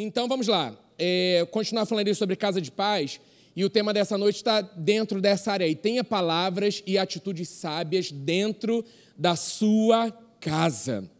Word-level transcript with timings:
Então 0.00 0.28
vamos 0.28 0.46
lá. 0.46 0.72
É, 0.96 1.44
continuar 1.50 1.84
falando 1.84 2.14
sobre 2.14 2.36
casa 2.36 2.60
de 2.60 2.70
paz. 2.70 3.20
E 3.56 3.64
o 3.64 3.68
tema 3.68 3.92
dessa 3.92 4.16
noite 4.16 4.36
está 4.36 4.60
dentro 4.60 5.20
dessa 5.20 5.50
área 5.50 5.66
aí. 5.66 5.74
Tenha 5.74 6.04
palavras 6.04 6.84
e 6.86 6.96
atitudes 6.96 7.48
sábias 7.48 8.12
dentro 8.12 8.84
da 9.16 9.34
sua 9.34 10.12
casa. 10.40 11.10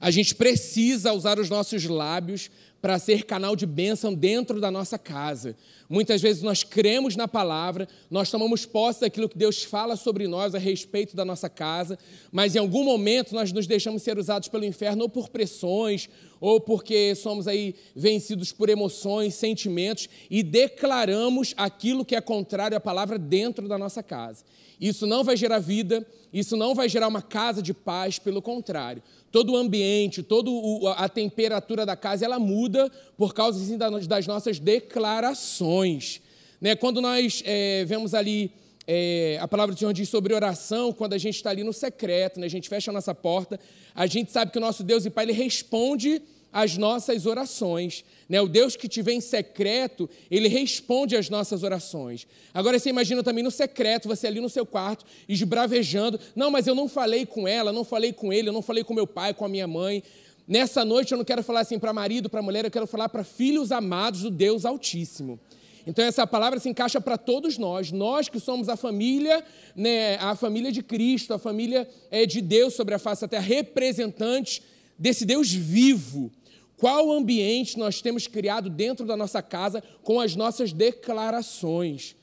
A 0.00 0.10
gente 0.10 0.34
precisa 0.34 1.12
usar 1.12 1.38
os 1.38 1.48
nossos 1.48 1.84
lábios 1.84 2.50
para 2.86 3.00
ser 3.00 3.24
canal 3.24 3.56
de 3.56 3.66
bênção 3.66 4.14
dentro 4.14 4.60
da 4.60 4.70
nossa 4.70 4.96
casa. 4.96 5.56
Muitas 5.88 6.22
vezes 6.22 6.40
nós 6.40 6.62
cremos 6.62 7.16
na 7.16 7.26
palavra, 7.26 7.88
nós 8.08 8.30
tomamos 8.30 8.64
posse 8.64 9.00
daquilo 9.00 9.28
que 9.28 9.36
Deus 9.36 9.64
fala 9.64 9.96
sobre 9.96 10.28
nós 10.28 10.54
a 10.54 10.58
respeito 10.58 11.16
da 11.16 11.24
nossa 11.24 11.48
casa, 11.48 11.98
mas 12.30 12.54
em 12.54 12.60
algum 12.60 12.84
momento 12.84 13.34
nós 13.34 13.50
nos 13.50 13.66
deixamos 13.66 14.04
ser 14.04 14.16
usados 14.16 14.46
pelo 14.46 14.64
inferno 14.64 15.02
ou 15.02 15.08
por 15.08 15.30
pressões, 15.30 16.08
ou 16.40 16.60
porque 16.60 17.12
somos 17.16 17.48
aí 17.48 17.74
vencidos 17.92 18.52
por 18.52 18.68
emoções, 18.68 19.34
sentimentos 19.34 20.08
e 20.30 20.44
declaramos 20.44 21.54
aquilo 21.56 22.04
que 22.04 22.14
é 22.14 22.20
contrário 22.20 22.76
à 22.76 22.80
palavra 22.80 23.18
dentro 23.18 23.66
da 23.66 23.76
nossa 23.76 24.00
casa. 24.00 24.44
Isso 24.80 25.06
não 25.06 25.24
vai 25.24 25.36
gerar 25.36 25.58
vida, 25.58 26.06
isso 26.32 26.56
não 26.56 26.74
vai 26.74 26.88
gerar 26.88 27.08
uma 27.08 27.22
casa 27.22 27.62
de 27.62 27.72
paz, 27.72 28.18
pelo 28.18 28.42
contrário. 28.42 29.02
Todo 29.36 29.52
o 29.52 29.56
ambiente, 29.58 30.22
toda 30.22 30.50
a 30.92 31.10
temperatura 31.10 31.84
da 31.84 31.94
casa, 31.94 32.24
ela 32.24 32.38
muda 32.38 32.90
por 33.18 33.34
causa 33.34 33.62
assim, 33.62 33.76
das 33.76 34.26
nossas 34.26 34.58
declarações. 34.58 36.22
Né? 36.58 36.74
Quando 36.74 37.02
nós 37.02 37.42
é, 37.44 37.84
vemos 37.84 38.14
ali, 38.14 38.50
é, 38.86 39.36
a 39.38 39.46
palavra 39.46 39.74
do 39.74 39.78
Senhor 39.78 39.92
diz 39.92 40.08
sobre 40.08 40.32
oração, 40.32 40.90
quando 40.90 41.12
a 41.12 41.18
gente 41.18 41.34
está 41.34 41.50
ali 41.50 41.62
no 41.62 41.74
secreto, 41.74 42.40
né? 42.40 42.46
a 42.46 42.48
gente 42.48 42.66
fecha 42.66 42.90
a 42.90 42.94
nossa 42.94 43.14
porta, 43.14 43.60
a 43.94 44.06
gente 44.06 44.32
sabe 44.32 44.52
que 44.52 44.56
o 44.56 44.60
nosso 44.60 44.82
Deus 44.82 45.04
e 45.04 45.10
Pai, 45.10 45.26
Ele 45.26 45.32
responde 45.34 46.22
as 46.56 46.78
nossas 46.78 47.26
orações. 47.26 48.02
Né? 48.26 48.40
O 48.40 48.48
Deus 48.48 48.76
que 48.76 48.88
te 48.88 49.02
vê 49.02 49.12
em 49.12 49.20
secreto, 49.20 50.08
ele 50.30 50.48
responde 50.48 51.14
às 51.14 51.28
nossas 51.28 51.62
orações. 51.62 52.26
Agora 52.54 52.78
você 52.78 52.88
imagina 52.88 53.22
também 53.22 53.44
no 53.44 53.50
secreto, 53.50 54.08
você 54.08 54.26
ali 54.26 54.40
no 54.40 54.48
seu 54.48 54.64
quarto, 54.64 55.04
esbravejando. 55.28 56.18
Não, 56.34 56.50
mas 56.50 56.66
eu 56.66 56.74
não 56.74 56.88
falei 56.88 57.26
com 57.26 57.46
ela, 57.46 57.74
não 57.74 57.84
falei 57.84 58.10
com 58.10 58.32
ele, 58.32 58.48
eu 58.48 58.54
não 58.54 58.62
falei 58.62 58.82
com 58.82 58.94
meu 58.94 59.06
pai, 59.06 59.34
com 59.34 59.44
a 59.44 59.48
minha 59.50 59.66
mãe. 59.66 60.02
Nessa 60.48 60.82
noite 60.82 61.12
eu 61.12 61.18
não 61.18 61.26
quero 61.26 61.42
falar 61.42 61.60
assim 61.60 61.78
para 61.78 61.92
marido, 61.92 62.30
para 62.30 62.40
mulher, 62.40 62.64
eu 62.64 62.70
quero 62.70 62.86
falar 62.86 63.10
para 63.10 63.22
filhos 63.22 63.70
amados 63.70 64.22
do 64.22 64.30
Deus 64.30 64.64
Altíssimo. 64.64 65.38
Então 65.86 66.02
essa 66.02 66.26
palavra 66.26 66.58
se 66.58 66.70
encaixa 66.70 67.02
para 67.02 67.18
todos 67.18 67.58
nós, 67.58 67.92
nós 67.92 68.30
que 68.30 68.40
somos 68.40 68.70
a 68.70 68.76
família, 68.76 69.44
né, 69.74 70.16
a 70.16 70.34
família 70.34 70.72
de 70.72 70.82
Cristo, 70.82 71.34
a 71.34 71.38
família 71.38 71.86
é, 72.10 72.24
de 72.24 72.40
Deus 72.40 72.72
sobre 72.72 72.94
a 72.94 72.98
face 72.98 73.20
da 73.20 73.28
terra, 73.28 73.44
representantes 73.44 74.62
desse 74.98 75.24
Deus 75.24 75.52
vivo, 75.52 76.32
qual 76.76 77.10
ambiente 77.10 77.78
nós 77.78 78.02
temos 78.02 78.26
criado 78.26 78.68
dentro 78.68 79.06
da 79.06 79.16
nossa 79.16 79.40
casa 79.40 79.82
com 80.02 80.20
as 80.20 80.36
nossas 80.36 80.72
declarações? 80.72 82.14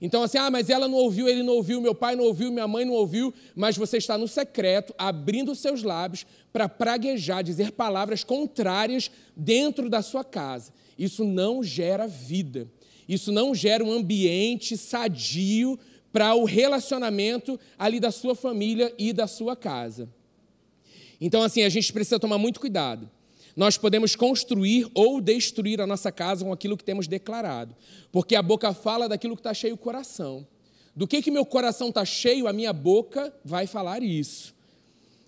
Então, 0.00 0.22
assim, 0.22 0.36
ah, 0.36 0.50
mas 0.50 0.68
ela 0.68 0.88
não 0.88 0.98
ouviu, 0.98 1.28
ele 1.28 1.44
não 1.44 1.54
ouviu, 1.54 1.80
meu 1.80 1.94
pai 1.94 2.16
não 2.16 2.24
ouviu, 2.24 2.50
minha 2.50 2.66
mãe 2.66 2.84
não 2.84 2.92
ouviu, 2.92 3.32
mas 3.54 3.76
você 3.76 3.98
está 3.98 4.18
no 4.18 4.26
secreto, 4.26 4.92
abrindo 4.98 5.54
seus 5.54 5.84
lábios 5.84 6.26
para 6.52 6.68
praguejar, 6.68 7.44
dizer 7.44 7.70
palavras 7.70 8.24
contrárias 8.24 9.12
dentro 9.36 9.88
da 9.88 10.02
sua 10.02 10.24
casa. 10.24 10.72
Isso 10.98 11.24
não 11.24 11.62
gera 11.62 12.08
vida. 12.08 12.68
Isso 13.08 13.30
não 13.30 13.54
gera 13.54 13.84
um 13.84 13.92
ambiente 13.92 14.76
sadio 14.76 15.78
para 16.12 16.34
o 16.34 16.44
relacionamento 16.44 17.58
ali 17.78 18.00
da 18.00 18.10
sua 18.10 18.34
família 18.34 18.92
e 18.98 19.12
da 19.12 19.28
sua 19.28 19.54
casa. 19.54 20.08
Então, 21.20 21.42
assim, 21.44 21.62
a 21.62 21.68
gente 21.68 21.92
precisa 21.92 22.18
tomar 22.18 22.38
muito 22.38 22.58
cuidado. 22.58 23.08
Nós 23.56 23.76
podemos 23.76 24.16
construir 24.16 24.88
ou 24.94 25.20
destruir 25.20 25.80
a 25.80 25.86
nossa 25.86 26.10
casa 26.10 26.44
com 26.44 26.52
aquilo 26.52 26.76
que 26.76 26.84
temos 26.84 27.06
declarado, 27.06 27.74
porque 28.10 28.34
a 28.34 28.42
boca 28.42 28.72
fala 28.72 29.08
daquilo 29.08 29.36
que 29.36 29.40
está 29.40 29.52
cheio 29.52 29.74
o 29.74 29.78
coração. 29.78 30.46
Do 30.94 31.06
que, 31.06 31.22
que 31.22 31.30
meu 31.30 31.44
coração 31.44 31.88
está 31.88 32.04
cheio, 32.04 32.46
a 32.46 32.52
minha 32.52 32.72
boca 32.72 33.32
vai 33.44 33.66
falar 33.66 34.02
isso. 34.02 34.54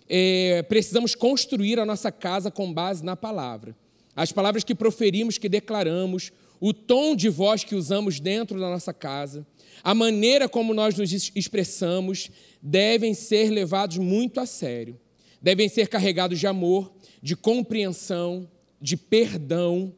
É, 0.09 0.63
precisamos 0.69 1.15
construir 1.15 1.79
a 1.79 1.87
nossa 1.87 2.13
casa 2.13 2.51
com 2.51 2.73
base 2.73 3.05
na 3.05 3.17
palavra. 3.17 3.75
As 4.15 4.31
palavras 4.31 4.63
que 4.63 4.75
proferimos, 4.75 5.39
que 5.39 5.49
declaramos, 5.49 6.31
o 6.61 6.73
tom 6.73 7.17
de 7.17 7.29
voz 7.29 7.65
que 7.65 7.75
usamos 7.75 8.21
dentro 8.21 8.61
da 8.61 8.71
nossa 8.71 8.93
casa, 8.93 9.47
a 9.83 9.95
maneira 9.95 10.49
como 10.49 10.73
nós 10.73 10.97
nos 10.97 11.13
expressamos, 11.13 12.31
devem 12.63 13.13
ser 13.13 13.51
levados 13.51 13.99
muito 13.99 14.41
a 14.41 14.47
sério. 14.47 14.99
Devem 15.43 15.69
ser 15.69 15.89
carregados 15.89 16.39
de 16.39 16.47
amor, 16.47 16.91
de 17.25 17.35
compreensão, 17.35 18.47
de 18.79 18.99
perdão. 18.99 19.95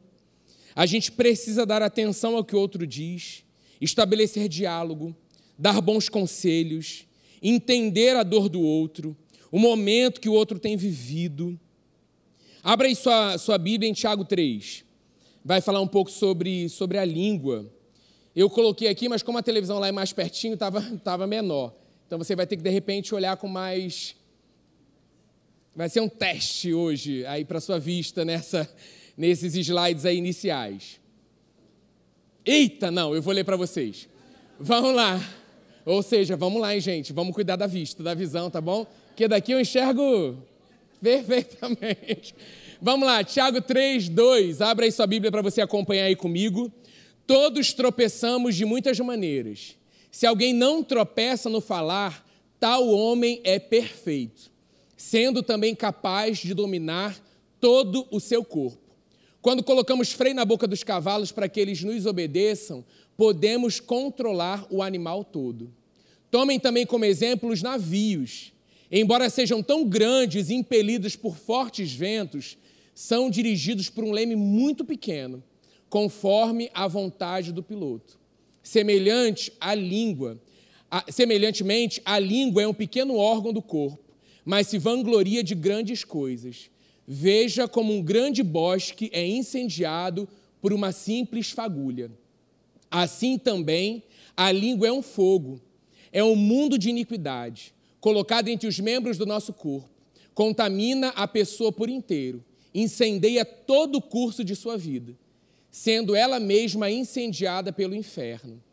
A 0.73 0.85
gente 0.85 1.11
precisa 1.11 1.65
dar 1.65 1.81
atenção 1.81 2.37
ao 2.37 2.43
que 2.45 2.55
o 2.55 2.59
outro 2.59 2.87
diz, 2.87 3.43
estabelecer 3.81 4.47
diálogo, 4.47 5.13
dar 5.59 5.81
bons 5.81 6.07
conselhos, 6.07 7.05
entender 7.43 8.15
a 8.15 8.23
dor 8.23 8.47
do 8.47 8.61
outro, 8.61 9.13
o 9.51 9.59
momento 9.59 10.21
que 10.21 10.29
o 10.29 10.33
outro 10.33 10.57
tem 10.57 10.77
vivido. 10.77 11.59
Abra 12.63 12.87
aí 12.87 12.95
sua, 12.95 13.37
sua 13.37 13.57
Bíblia 13.57 13.89
em 13.89 13.93
Tiago 13.93 14.23
3. 14.23 14.85
Vai 15.43 15.59
falar 15.59 15.81
um 15.81 15.87
pouco 15.87 16.09
sobre, 16.09 16.69
sobre 16.69 16.97
a 16.97 17.03
língua. 17.03 17.69
Eu 18.33 18.49
coloquei 18.49 18.87
aqui, 18.87 19.09
mas 19.09 19.21
como 19.21 19.37
a 19.37 19.43
televisão 19.43 19.79
lá 19.79 19.89
é 19.89 19.91
mais 19.91 20.13
pertinho, 20.13 20.53
estava 20.53 20.81
tava 21.03 21.27
menor. 21.27 21.75
Então 22.05 22.17
você 22.17 22.37
vai 22.37 22.47
ter 22.47 22.55
que, 22.55 22.63
de 22.63 22.69
repente, 22.69 23.13
olhar 23.13 23.35
com 23.35 23.49
mais 23.49 24.15
Vai 25.77 25.89
ser 25.89 25.99
um 25.99 26.09
teste 26.09 26.73
hoje 26.73 27.23
aí 27.27 27.45
para 27.45 27.61
sua 27.61 27.77
vista 27.77 28.25
nessa, 28.25 28.67
nesses 29.15 29.53
slides 29.53 30.07
aí 30.07 30.17
iniciais. 30.17 30.99
Eita, 32.43 32.89
não, 32.89 33.13
eu 33.13 33.21
vou 33.21 33.31
ler 33.31 33.43
para 33.43 33.55
vocês. 33.55 34.09
Vamos 34.59 34.95
lá. 34.95 35.21
Ou 35.85 36.01
seja, 36.01 36.35
vamos 36.35 36.59
lá, 36.59 36.73
hein, 36.73 36.81
gente. 36.81 37.13
Vamos 37.13 37.31
cuidar 37.31 37.57
da 37.57 37.67
vista, 37.67 38.01
da 38.01 38.15
visão, 38.15 38.49
tá 38.49 38.59
bom? 38.59 38.87
Porque 39.09 39.27
daqui 39.27 39.51
eu 39.51 39.61
enxergo 39.61 40.43
perfeitamente. 40.99 42.33
Vamos 42.81 43.07
lá, 43.07 43.23
Tiago 43.23 43.61
3, 43.61 44.09
2. 44.09 44.61
Abra 44.61 44.85
aí 44.85 44.91
sua 44.91 45.05
Bíblia 45.05 45.31
para 45.31 45.43
você 45.43 45.61
acompanhar 45.61 46.05
aí 46.05 46.15
comigo. 46.15 46.71
Todos 47.27 47.71
tropeçamos 47.71 48.55
de 48.55 48.65
muitas 48.65 48.99
maneiras. 48.99 49.77
Se 50.09 50.25
alguém 50.25 50.53
não 50.53 50.83
tropeça 50.83 51.51
no 51.51 51.61
falar, 51.61 52.27
tal 52.59 52.89
homem 52.89 53.39
é 53.43 53.59
perfeito 53.59 54.56
sendo 54.97 55.43
também 55.43 55.75
capaz 55.75 56.39
de 56.39 56.55
dominar 56.55 57.23
todo 57.61 58.07
o 58.09 58.19
seu 58.19 58.43
corpo. 58.43 58.81
Quando 59.39 59.63
colocamos 59.63 60.11
freio 60.11 60.35
na 60.35 60.43
boca 60.43 60.67
dos 60.67 60.83
cavalos 60.83 61.31
para 61.31 61.47
que 61.47 61.59
eles 61.59 61.83
nos 61.83 62.07
obedeçam, 62.07 62.83
podemos 63.15 63.79
controlar 63.79 64.65
o 64.71 64.81
animal 64.81 65.23
todo. 65.23 65.71
Tomem 66.31 66.59
também 66.59 66.85
como 66.85 67.05
exemplo 67.05 67.49
os 67.49 67.61
navios. 67.61 68.51
Embora 68.91 69.29
sejam 69.29 69.61
tão 69.61 69.85
grandes 69.85 70.49
e 70.49 70.55
impelidos 70.55 71.15
por 71.15 71.37
fortes 71.37 71.93
ventos, 71.93 72.57
são 72.93 73.29
dirigidos 73.29 73.89
por 73.89 74.03
um 74.03 74.11
leme 74.11 74.35
muito 74.35 74.83
pequeno, 74.83 75.43
conforme 75.89 76.69
a 76.73 76.87
vontade 76.87 77.51
do 77.51 77.61
piloto. 77.61 78.19
Semelhante 78.63 79.53
à 79.59 79.75
língua, 79.75 80.41
semelhantemente, 81.09 82.01
a 82.03 82.17
língua 82.17 82.63
é 82.63 82.67
um 82.67 82.73
pequeno 82.73 83.15
órgão 83.15 83.53
do 83.53 83.61
corpo 83.61 84.06
mas 84.47 84.67
se 84.67 84.77
vangloria 84.77 85.43
de 85.43 85.53
grandes 85.53 86.05
coisas. 86.05 86.71
Veja 87.05 87.67
como 87.67 87.93
um 87.93 88.01
grande 88.01 88.41
bosque 88.41 89.09
é 89.11 89.27
incendiado 89.27 90.25
por 90.61 90.71
uma 90.71 90.93
simples 90.93 91.51
fagulha. 91.51 92.09
Assim 92.89 93.37
também, 93.37 94.03
a 94.37 94.49
língua 94.49 94.87
é 94.87 94.91
um 94.91 95.01
fogo, 95.01 95.59
é 96.13 96.23
um 96.23 96.33
mundo 96.33 96.77
de 96.77 96.89
iniquidade, 96.89 97.73
colocado 97.99 98.47
entre 98.47 98.69
os 98.69 98.79
membros 98.79 99.17
do 99.17 99.25
nosso 99.25 99.51
corpo, 99.51 99.89
contamina 100.33 101.09
a 101.09 101.27
pessoa 101.27 101.69
por 101.69 101.89
inteiro, 101.89 102.41
incendeia 102.73 103.43
todo 103.43 103.97
o 103.97 104.01
curso 104.01 104.45
de 104.45 104.55
sua 104.55 104.77
vida, 104.77 105.13
sendo 105.69 106.15
ela 106.15 106.39
mesma 106.39 106.89
incendiada 106.89 107.73
pelo 107.73 107.93
inferno. 107.93 108.63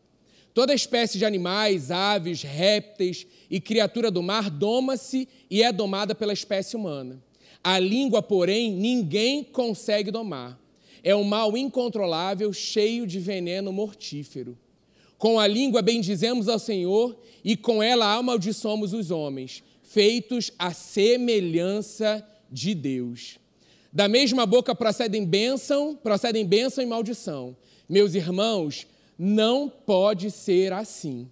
Toda 0.55 0.73
espécie 0.73 1.19
de 1.19 1.25
animais, 1.25 1.91
aves, 1.91 2.43
répteis 2.43 3.27
e 3.51 3.61
criatura 3.61 4.09
do 4.09 4.23
mar 4.23 4.49
doma-se 4.49 5.29
e 5.51 5.65
é 5.65 5.73
domada 5.73 6.15
pela 6.15 6.33
espécie 6.33 6.77
humana. 6.77 7.21
A 7.63 7.81
língua, 7.81 8.23
porém, 8.23 8.73
ninguém 8.73 9.43
consegue 9.43 10.13
domar. 10.13 10.57
É 11.03 11.15
um 11.15 11.25
mal 11.25 11.57
incontrolável, 11.57 12.53
cheio 12.53 13.05
de 13.05 13.19
veneno 13.19 13.73
mortífero. 13.73 14.57
Com 15.19 15.41
a 15.41 15.47
língua 15.47 15.83
bendizemos 15.83 16.49
ao 16.49 16.59
Senhor 16.59 17.19
e 17.45 17.57
com 17.57 17.83
ela 17.83 18.15
amaldiçoamos 18.15 18.93
os 18.93 19.11
homens, 19.11 19.63
feitos 19.83 20.53
à 20.57 20.73
semelhança 20.73 22.25
de 22.51 22.75
Deus. 22.75 23.39
Da 23.93 24.07
mesma 24.07 24.47
boca 24.47 24.75
procedem 24.75 25.25
bênção, 25.25 25.97
procedem 25.97 26.47
bênção 26.47 26.83
e 26.83 26.87
maldição. 26.87 27.57
Meus 27.89 28.15
irmãos, 28.15 28.87
não 29.19 29.69
pode 29.69 30.31
ser 30.31 30.73
assim. 30.73 31.29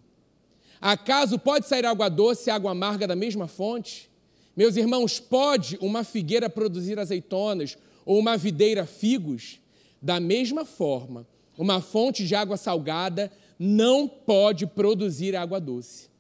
Acaso 0.81 1.39
pode 1.39 1.67
sair 1.67 1.87
água 1.87 2.09
doce 2.09 2.49
e 2.49 2.53
água 2.53 2.73
amarga 2.73 3.07
da 3.07 3.15
mesma 3.15 3.47
fonte? 3.47 4.11
Meus 4.57 4.77
irmãos, 4.77 5.21
pode 5.21 5.79
uma 5.81 6.05
figueira 6.05 6.51
produzir 6.51 6.99
azeitonas 6.99 7.79
ou 8.05 8.19
uma 8.19 8.37
videira 8.37 8.85
figos? 8.85 9.61
Da 10.01 10.19
mesma 10.19 10.65
forma, 10.65 11.27
uma 11.57 11.81
fonte 11.81 12.27
de 12.27 12.35
água 12.35 12.57
salgada 12.57 13.31
não 13.59 14.09
pode 14.09 14.67
produzir 14.67 15.37
água 15.37 15.61
doce. 15.61 16.11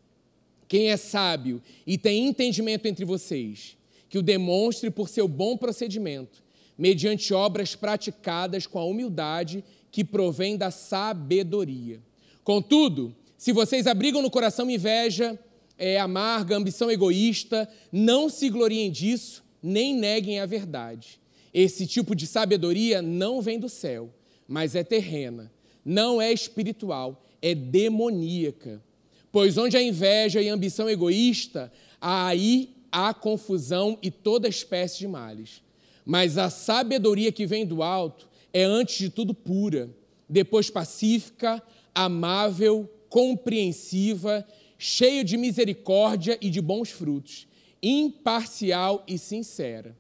Quem 0.69 0.91
é 0.91 0.97
sábio 0.97 1.61
e 1.87 1.99
tem 1.99 2.27
entendimento 2.27 2.87
entre 2.87 3.05
vocês, 3.05 3.77
que 4.09 4.17
o 4.17 4.23
demonstre 4.23 4.91
por 4.91 5.09
seu 5.09 5.27
bom 5.27 5.57
procedimento, 5.57 6.43
mediante 6.79 7.35
obras 7.35 7.75
praticadas 7.75 8.67
com 8.67 8.79
a 8.79 8.85
humildade 8.85 9.65
que 9.93 10.03
provém 10.03 10.57
da 10.57 10.71
sabedoria. 10.71 12.01
Contudo, 12.43 13.15
se 13.37 13.53
vocês 13.53 13.87
abrigam 13.87 14.23
no 14.23 14.31
coração 14.31 14.69
inveja, 14.71 15.39
é, 15.79 16.01
amarga, 16.01 16.57
ambição 16.57 16.91
egoísta, 16.91 17.69
não 17.93 18.29
se 18.29 18.49
gloriem 18.49 18.91
disso, 18.91 19.45
nem 19.63 19.95
neguem 19.95 20.41
a 20.41 20.47
verdade. 20.47 21.21
Esse 21.53 21.87
tipo 21.87 22.17
de 22.17 22.27
sabedoria 22.27 23.03
não 23.03 23.43
vem 23.43 23.59
do 23.59 23.69
céu, 23.69 24.11
mas 24.49 24.75
é 24.75 24.83
terrena, 24.83 25.53
não 25.85 26.21
é 26.21 26.33
espiritual, 26.33 27.23
é 27.43 27.55
demoníaca. 27.55 28.83
Pois 29.31 29.59
onde 29.59 29.77
há 29.77 29.83
inveja 29.83 30.41
e 30.41 30.49
ambição 30.49 30.89
egoísta, 30.89 31.71
aí 32.01 32.75
há 32.91 33.13
confusão 33.13 33.99
e 34.03 34.11
toda 34.11 34.49
espécie 34.49 34.99
de 34.99 35.09
males. 35.09 35.63
Mas 36.05 36.39
a 36.39 36.49
sabedoria 36.49 37.31
que 37.31 37.47
vem 37.47 37.67
do 37.67 37.83
alto 37.83 38.32
é, 38.53 38.65
antes 38.65 38.99
de 38.99 39.09
tudo, 39.11 39.33
pura, 39.33 39.91
depois 40.29 40.71
pacífica, 40.71 41.63
amável, 41.95 42.91
compreensiva, 43.09 44.47
cheia 44.79 45.23
de 45.23 45.37
misericórdia 45.37 46.37
e 46.41 46.51
de 46.51 46.61
bons 46.61 46.91
frutos, 46.91 47.47
imparcial 47.83 49.05
e 49.07 49.19
sincera. 49.19 49.97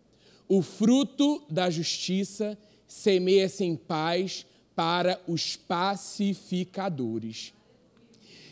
O 0.48 0.60
fruto 0.60 1.42
da 1.48 1.70
justiça 1.70 2.58
semeia-se 2.86 3.64
em 3.64 3.76
paz 3.76 4.44
para 4.74 5.20
os 5.26 5.56
pacificadores. 5.56 7.52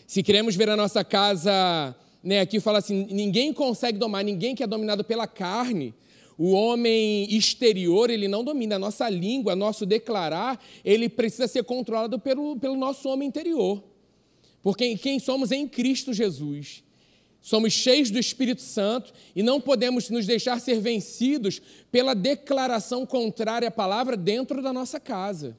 Se 0.06 0.22
queremos 0.22 0.56
ver 0.56 0.68
a 0.68 0.76
nossa 0.76 1.04
casa, 1.04 1.94
né, 2.22 2.40
aqui 2.40 2.58
fala 2.60 2.78
assim: 2.78 3.06
ninguém 3.10 3.52
consegue 3.52 3.98
domar, 3.98 4.24
ninguém 4.24 4.54
que 4.54 4.62
é 4.62 4.66
dominado 4.66 5.04
pela 5.04 5.26
carne, 5.26 5.94
o 6.42 6.52
homem 6.52 7.30
exterior, 7.36 8.08
ele 8.08 8.26
não 8.26 8.42
domina. 8.42 8.76
A 8.76 8.78
nossa 8.78 9.10
língua, 9.10 9.54
nosso 9.54 9.84
declarar, 9.84 10.58
ele 10.82 11.06
precisa 11.06 11.46
ser 11.46 11.64
controlado 11.64 12.18
pelo, 12.18 12.56
pelo 12.56 12.78
nosso 12.78 13.10
homem 13.10 13.28
interior. 13.28 13.84
Porque 14.62 14.96
quem 14.96 15.18
somos 15.18 15.52
em 15.52 15.68
Cristo 15.68 16.14
Jesus. 16.14 16.82
Somos 17.42 17.74
cheios 17.74 18.10
do 18.10 18.18
Espírito 18.18 18.62
Santo 18.62 19.12
e 19.36 19.42
não 19.42 19.60
podemos 19.60 20.08
nos 20.08 20.24
deixar 20.24 20.58
ser 20.62 20.80
vencidos 20.80 21.60
pela 21.92 22.14
declaração 22.14 23.04
contrária 23.04 23.68
à 23.68 23.70
palavra 23.70 24.16
dentro 24.16 24.62
da 24.62 24.72
nossa 24.72 24.98
casa. 24.98 25.58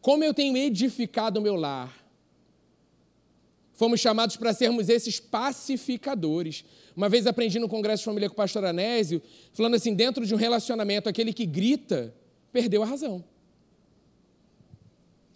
Como 0.00 0.22
eu 0.22 0.32
tenho 0.32 0.56
edificado 0.56 1.40
o 1.40 1.42
meu 1.42 1.56
lar? 1.56 1.98
Fomos 3.78 4.00
chamados 4.00 4.36
para 4.36 4.52
sermos 4.52 4.88
esses 4.88 5.20
pacificadores. 5.20 6.64
Uma 6.98 7.08
vez 7.08 7.28
aprendi 7.28 7.60
no 7.60 7.68
Congresso 7.68 8.00
de 8.00 8.06
Família 8.06 8.28
com 8.28 8.32
o 8.32 8.36
pastor 8.36 8.64
Anésio, 8.64 9.22
falando 9.52 9.76
assim: 9.76 9.94
dentro 9.94 10.26
de 10.26 10.34
um 10.34 10.36
relacionamento, 10.36 11.08
aquele 11.08 11.32
que 11.32 11.46
grita, 11.46 12.12
perdeu 12.52 12.82
a 12.82 12.86
razão. 12.86 13.22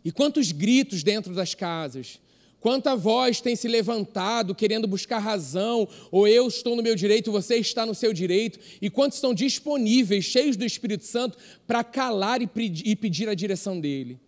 E 0.05 0.11
quantos 0.11 0.50
gritos 0.50 1.05
dentro 1.05 1.32
das 1.32 1.55
casas, 1.55 2.20
quanta 2.59 2.97
voz 2.97 3.41
tem 3.41 3.55
se 3.55 3.69
levantado 3.69 4.56
querendo 4.56 4.88
buscar 4.88 5.20
razão, 5.20 5.87
ou 6.11 6.26
eu 6.26 6.49
estou 6.49 6.75
no 6.75 6.82
meu 6.82 6.97
direito, 6.97 7.31
você 7.31 7.55
está 7.59 7.87
no 7.87 7.94
seu 7.94 8.12
direito, 8.12 8.58
e 8.81 8.91
quantos 8.91 9.19
estão 9.19 9.32
disponíveis, 9.32 10.25
cheios 10.25 10.56
do 10.56 10.65
Espírito 10.65 11.05
Santo, 11.05 11.38
para 11.65 11.85
calar 11.85 12.43
e 12.43 12.97
pedir 12.97 13.29
a 13.29 13.35
direção 13.35 13.79
dele. 13.79 14.19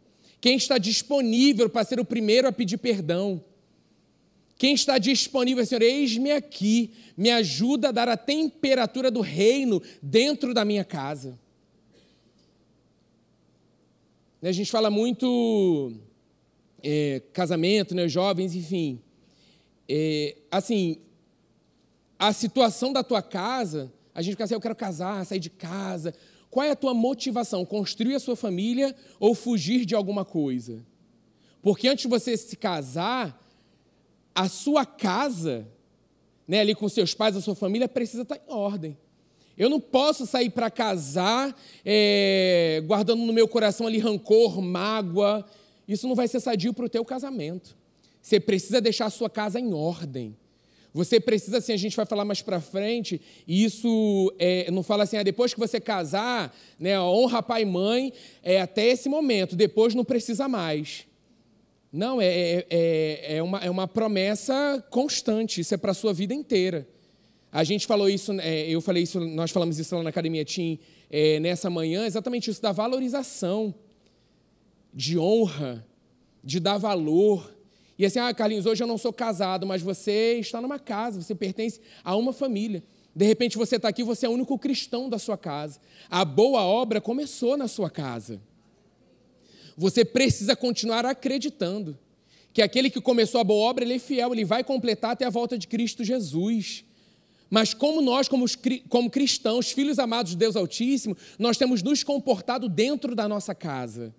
Quem 0.41 0.57
está 0.57 0.79
disponível 0.79 1.69
para 1.69 1.85
ser 1.85 1.99
o 1.99 2.05
primeiro 2.05 2.47
a 2.47 2.53
pedir 2.53 2.77
perdão? 2.77 3.43
Quem 4.57 4.75
está 4.75 4.99
disponível, 4.99 5.65
Senhor, 5.67 5.83
eis-me 5.83 6.31
aqui, 6.31 6.93
me 7.17 7.31
ajuda 7.31 7.89
a 7.89 7.93
dar 7.93 8.09
a 8.09 8.17
temperatura 8.17 9.11
do 9.11 9.21
reino 9.21 9.83
dentro 10.03 10.55
da 10.55 10.65
minha 10.65 10.85
casa. 10.85 11.39
A 14.41 14.53
gente 14.53 14.71
fala 14.71 14.91
muito 14.91 15.93
é, 16.83 17.23
casamento, 17.33 17.95
né, 17.95 18.07
jovens, 18.07 18.55
enfim. 18.55 19.01
É, 19.89 20.37
assim, 20.51 20.99
a 22.19 22.33
situação 22.33 22.93
da 22.93 23.03
tua 23.03 23.23
casa, 23.23 23.93
a 24.15 24.21
gente 24.23 24.33
fica 24.33 24.45
assim, 24.45 24.55
eu 24.55 24.61
quero 24.61 24.77
casar, 24.77 25.25
sair 25.25 25.41
de 25.41 25.51
casa. 25.51 26.15
Qual 26.51 26.65
é 26.65 26.71
a 26.71 26.77
tua 26.77 26.95
motivação? 26.95 27.65
Construir 27.65 28.15
a 28.15 28.21
sua 28.21 28.37
família 28.37 28.95
ou 29.19 29.35
fugir 29.35 29.85
de 29.85 29.95
alguma 29.95 30.25
coisa? 30.25 30.85
Porque 31.63 31.89
antes 31.89 32.03
de 32.03 32.09
você 32.09 32.37
se 32.37 32.57
casar, 32.57 33.44
a 34.35 34.49
sua 34.49 34.85
casa, 34.85 35.67
né, 36.47 36.61
ali 36.61 36.75
com 36.75 36.89
seus 36.89 37.15
pais, 37.15 37.37
a 37.37 37.41
sua 37.41 37.55
família, 37.55 37.89
precisa 37.89 38.23
estar 38.23 38.37
em 38.37 38.53
ordem. 38.53 38.99
Eu 39.57 39.71
não 39.71 39.79
posso 39.79 40.27
sair 40.27 40.51
para 40.51 40.69
casar 40.71 41.57
é, 41.85 42.83
guardando 42.87 43.23
no 43.23 43.33
meu 43.33 43.47
coração 43.47 43.87
ali 43.87 43.99
rancor, 43.99 44.61
mágoa. 44.61 45.45
Isso 45.87 46.09
não 46.09 46.17
vai 46.17 46.27
ser 46.27 46.41
sadio 46.41 46.75
para 46.75 46.87
o 46.87 46.89
teu 46.89 47.05
casamento. 47.05 47.77
Você 48.21 48.41
precisa 48.41 48.81
deixar 48.81 49.07
a 49.07 49.11
sua 49.11 49.31
casa 49.31 49.61
em 49.61 49.73
ordem. 49.73 50.37
Você 50.93 51.19
precisa, 51.19 51.59
assim, 51.59 51.73
a 51.73 51.77
gente 51.77 51.97
vai 51.97 52.07
falar 52.07 52.25
mais 52.25 52.41
para 52.41 52.61
frente, 52.61 53.21
e 53.49 53.65
isso 53.65 54.33
é, 54.39 54.71
não 54.71 54.81
fala 54.81 55.03
assim, 55.03 55.17
ah, 55.17 55.25
depois 55.25 55.53
que 55.53 55.59
você 55.59 55.81
casar, 55.81 56.57
né, 56.79 57.01
honra 57.01 57.43
pai 57.43 57.63
e 57.63 57.65
mãe, 57.65 58.13
é 58.45 58.61
até 58.61 58.87
esse 58.87 59.09
momento, 59.09 59.57
depois 59.57 59.93
não 59.93 60.05
precisa 60.05 60.47
mais. 60.47 61.05
Não, 61.97 62.21
é, 62.21 62.27
é, 62.27 62.67
é, 62.71 63.37
é, 63.37 63.43
uma, 63.43 63.59
é 63.61 63.71
uma 63.71 63.87
promessa 63.87 64.85
constante, 64.91 65.61
isso 65.61 65.75
é 65.75 65.77
para 65.77 65.93
a 65.93 65.95
sua 65.95 66.13
vida 66.13 66.35
inteira. 66.35 66.89
A 67.53 67.63
gente 67.63 67.87
falou 67.87 68.09
isso, 68.09 68.33
é, 68.41 68.69
eu 68.69 68.81
falei 68.81 69.05
isso, 69.05 69.21
nós 69.21 69.53
falamos 69.53 69.79
isso 69.79 69.95
lá 69.95 70.03
na 70.03 70.11
Academia 70.11 70.45
Team 70.45 70.77
é, 71.09 71.39
nessa 71.39 71.71
manhã, 71.71 72.05
exatamente 72.05 72.51
isso 72.51 72.61
da 72.61 72.73
valorização, 72.73 73.73
de 74.93 75.17
honra, 75.17 75.87
de 76.43 76.59
dar 76.59 76.79
valor. 76.79 77.55
E 77.97 78.05
assim, 78.05 78.19
ah, 78.19 78.35
Carlinhos, 78.35 78.67
hoje 78.67 78.83
eu 78.83 78.89
não 78.89 78.99
sou 78.99 79.13
casado, 79.13 79.65
mas 79.65 79.81
você 79.81 80.41
está 80.41 80.61
numa 80.61 80.81
casa, 80.81 81.23
você 81.23 81.33
pertence 81.33 81.81
a 82.03 82.17
uma 82.17 82.33
família. 82.33 82.83
De 83.15 83.25
repente 83.25 83.57
você 83.57 83.77
está 83.77 83.87
aqui, 83.87 84.03
você 84.03 84.27
é 84.27 84.29
o 84.29 84.33
único 84.33 84.59
cristão 84.59 85.09
da 85.09 85.21
sua 85.21 85.39
casa. 85.39 85.79
A 86.11 86.25
boa 86.25 86.65
obra 86.65 87.01
começou 87.01 87.57
na 87.57 87.69
sua 87.69 87.89
casa. 87.89 88.41
Você 89.77 90.05
precisa 90.05 90.55
continuar 90.55 91.05
acreditando 91.05 91.99
que 92.53 92.63
aquele 92.63 92.89
que 92.89 93.01
começou 93.01 93.41
a 93.41 93.45
boa 93.45 93.69
obra, 93.69 93.85
ele 93.85 93.95
é 93.95 93.99
fiel, 93.99 94.33
ele 94.33 94.45
vai 94.45 94.63
completar 94.63 95.11
até 95.11 95.25
a 95.25 95.31
volta 95.31 95.59
de 95.59 95.67
Cristo 95.67 96.05
Jesus. 96.05 96.85
Mas 97.51 97.75
como 97.75 98.01
nós, 98.01 98.29
como, 98.29 98.47
como 98.89 99.11
cristãos, 99.11 99.73
filhos 99.73 99.99
amados 99.99 100.33
de 100.33 100.39
Deus 100.39 100.55
Altíssimo, 100.55 101.17
nós 101.37 101.57
temos 101.57 101.83
nos 101.83 102.05
comportado 102.05 102.69
dentro 102.69 103.15
da 103.15 103.29
nossa 103.29 103.55
casa. 103.55 104.15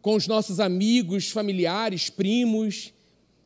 Com 0.00 0.14
os 0.14 0.28
nossos 0.28 0.60
amigos, 0.60 1.30
familiares, 1.30 2.08
primos, 2.08 2.94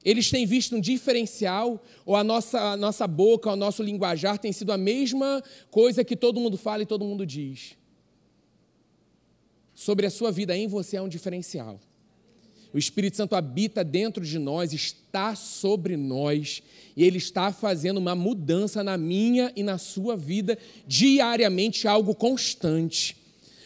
eles 0.05 0.31
têm 0.31 0.45
visto 0.45 0.77
um 0.77 0.81
diferencial, 0.81 1.83
ou 2.05 2.15
a 2.15 2.23
nossa, 2.23 2.61
a 2.61 2.77
nossa 2.77 3.07
boca, 3.07 3.51
o 3.51 3.57
nosso 3.57 3.83
linguajar 3.83 4.39
tem 4.39 4.53
sido 4.53 4.71
a 4.71 4.77
mesma 4.77 5.43
coisa 5.71 6.05
que 6.05 6.15
todo 6.15 6.39
mundo 6.39 6.59
fala 6.59 6.83
e 6.83 6.87
todo 6.87 7.07
mundo 7.07 7.25
diz 7.25 7.81
sobre 9.83 10.07
a 10.07 10.11
sua 10.11 10.31
vida 10.31 10.57
em 10.57 10.69
você 10.69 10.97
é 10.97 11.03
um 11.03 11.09
diferencial. 11.09 11.81
O 12.73 12.79
Espírito 12.79 13.17
Santo 13.17 13.35
habita 13.35 13.83
dentro 13.83 14.25
de 14.25 14.39
nós, 14.39 14.73
está 14.73 15.35
sobre 15.35 15.97
nós, 15.97 16.63
e 16.97 17.03
ele 17.05 17.19
está 17.19 17.53
fazendo 17.53 17.99
uma 17.99 18.15
mudança 18.15 18.85
na 18.85 18.97
minha 18.97 19.53
e 19.57 19.63
na 19.63 19.79
sua 19.79 20.17
vida 20.17 20.57
diariamente, 20.87 21.89
algo 21.89 22.15
constante. 22.15 23.17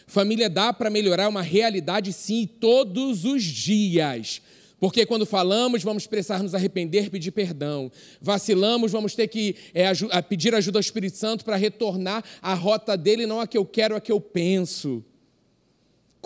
Família 0.07 0.49
dá 0.49 0.73
para 0.73 0.89
melhorar 0.89 1.29
uma 1.29 1.43
realidade, 1.43 2.13
sim, 2.13 2.49
todos 2.61 3.25
os 3.27 3.45
dias. 3.45 4.41
Porque 4.81 5.05
quando 5.05 5.27
falamos, 5.27 5.83
vamos 5.83 6.07
precisar 6.07 6.43
nos 6.43 6.55
arrepender, 6.55 7.11
pedir 7.11 7.31
perdão. 7.31 7.93
Vacilamos, 8.21 8.91
vamos 8.91 9.15
ter 9.15 9.29
que 9.29 9.55
é, 9.75 9.93
pedir 10.23 10.55
ajuda 10.55 10.79
ao 10.79 10.81
Espírito 10.81 11.17
Santo 11.17 11.45
para 11.45 11.57
retornar 11.57 12.25
à 12.41 12.55
rota 12.55 12.97
dele, 12.97 13.27
não 13.27 13.39
a 13.39 13.47
que 13.47 13.59
eu 13.59 13.67
quero, 13.67 13.95
a 13.95 14.01
que 14.01 14.11
eu 14.11 14.21
penso 14.21 15.05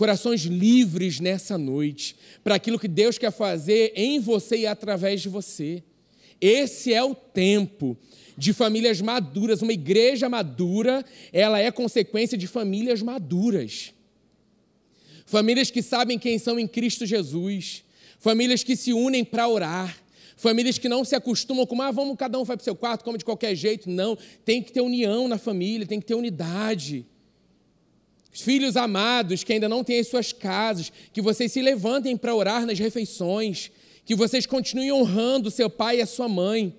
corações 0.01 0.45
livres 0.45 1.21
nessa 1.21 1.59
noite, 1.59 2.17
para 2.43 2.55
aquilo 2.55 2.79
que 2.79 2.89
Deus 2.89 3.19
quer 3.19 3.31
fazer 3.31 3.93
em 3.95 4.19
você 4.19 4.61
e 4.61 4.67
através 4.67 5.21
de 5.21 5.29
você. 5.29 5.83
Esse 6.41 6.95
é 6.95 7.05
o 7.05 7.15
tempo 7.15 7.99
de 8.35 8.55
famílias 8.55 8.99
maduras. 9.03 9.61
Uma 9.61 9.75
igreja 9.75 10.27
madura, 10.27 11.05
ela 11.31 11.61
é 11.61 11.71
consequência 11.71 12.39
de 12.39 12.47
famílias 12.47 13.03
maduras. 13.03 13.93
Famílias 15.27 15.71
que 15.71 15.83
sabem 15.83 16.19
quem 16.19 16.39
são 16.39 16.59
em 16.59 16.67
Cristo 16.67 17.05
Jesus. 17.05 17.85
Famílias 18.19 18.65
que 18.65 18.77
se 18.77 18.95
unem 18.95 19.23
para 19.23 19.47
orar. 19.49 20.03
Famílias 20.35 20.79
que 20.79 20.89
não 20.89 21.05
se 21.05 21.15
acostumam 21.15 21.67
com, 21.67 21.83
ah, 21.83 21.91
vamos, 21.91 22.17
cada 22.17 22.39
um 22.39 22.45
vai 22.45 22.57
para 22.57 22.63
o 22.63 22.65
seu 22.65 22.75
quarto, 22.75 23.05
come 23.05 23.19
de 23.19 23.25
qualquer 23.27 23.55
jeito. 23.55 23.91
Não, 23.91 24.17
tem 24.47 24.63
que 24.63 24.73
ter 24.73 24.81
união 24.81 25.29
na 25.29 25.37
família, 25.37 25.87
tem 25.87 26.01
que 26.01 26.07
ter 26.07 26.15
unidade. 26.15 27.05
Filhos 28.33 28.77
amados 28.77 29.43
que 29.43 29.53
ainda 29.53 29.69
não 29.69 29.83
têm 29.83 29.99
as 29.99 30.09
suas 30.09 30.33
casas, 30.33 30.93
que 31.13 31.21
vocês 31.21 31.51
se 31.51 31.61
levantem 31.61 32.17
para 32.17 32.35
orar 32.35 32.65
nas 32.65 32.79
refeições, 32.79 33.71
que 34.05 34.15
vocês 34.15 34.47
continuem 34.47 34.93
honrando 34.93 35.51
seu 35.51 35.69
pai 35.69 35.99
e 35.99 36.03
a 36.03 36.07
sua 36.07 36.29
mãe. 36.29 36.77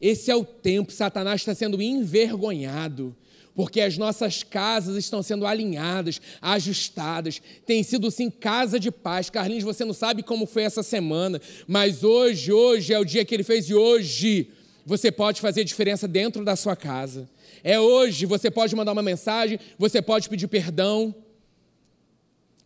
Esse 0.00 0.30
é 0.30 0.36
o 0.36 0.44
tempo, 0.44 0.92
Satanás 0.92 1.40
está 1.40 1.54
sendo 1.54 1.80
envergonhado, 1.82 3.16
porque 3.54 3.80
as 3.80 3.96
nossas 3.96 4.42
casas 4.42 4.96
estão 4.96 5.22
sendo 5.22 5.46
alinhadas, 5.46 6.20
ajustadas. 6.40 7.40
Tem 7.64 7.82
sido 7.82 8.10
sim 8.10 8.30
casa 8.30 8.78
de 8.78 8.90
paz. 8.90 9.30
Carlinhos, 9.30 9.64
você 9.64 9.84
não 9.84 9.94
sabe 9.94 10.22
como 10.22 10.46
foi 10.46 10.64
essa 10.64 10.82
semana, 10.82 11.40
mas 11.66 12.04
hoje, 12.04 12.52
hoje 12.52 12.92
é 12.92 12.98
o 12.98 13.04
dia 13.04 13.24
que 13.24 13.34
ele 13.34 13.44
fez 13.44 13.68
e 13.68 13.74
hoje 13.74 14.50
você 14.84 15.10
pode 15.10 15.40
fazer 15.40 15.64
diferença 15.64 16.06
dentro 16.06 16.44
da 16.44 16.56
sua 16.56 16.76
casa. 16.76 17.28
É 17.62 17.80
hoje, 17.80 18.26
você 18.26 18.50
pode 18.50 18.76
mandar 18.76 18.92
uma 18.92 19.02
mensagem, 19.02 19.58
você 19.78 20.02
pode 20.02 20.28
pedir 20.28 20.46
perdão. 20.46 21.14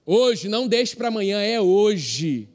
Hoje, 0.04 0.48
não 0.48 0.66
deixe 0.66 0.96
para 0.96 1.08
amanhã, 1.08 1.40
é 1.40 1.60
hoje. 1.60 2.48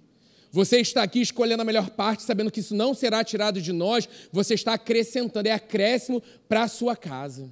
Você 0.51 0.79
está 0.79 1.01
aqui 1.01 1.21
escolhendo 1.21 1.61
a 1.61 1.65
melhor 1.65 1.89
parte, 1.91 2.23
sabendo 2.23 2.51
que 2.51 2.59
isso 2.59 2.75
não 2.75 2.93
será 2.93 3.23
tirado 3.23 3.61
de 3.61 3.71
nós, 3.71 4.07
você 4.31 4.53
está 4.53 4.73
acrescentando, 4.73 5.47
é 5.47 5.51
acréscimo 5.51 6.21
para 6.47 6.63
a 6.63 6.67
sua 6.67 6.95
casa. 6.95 7.51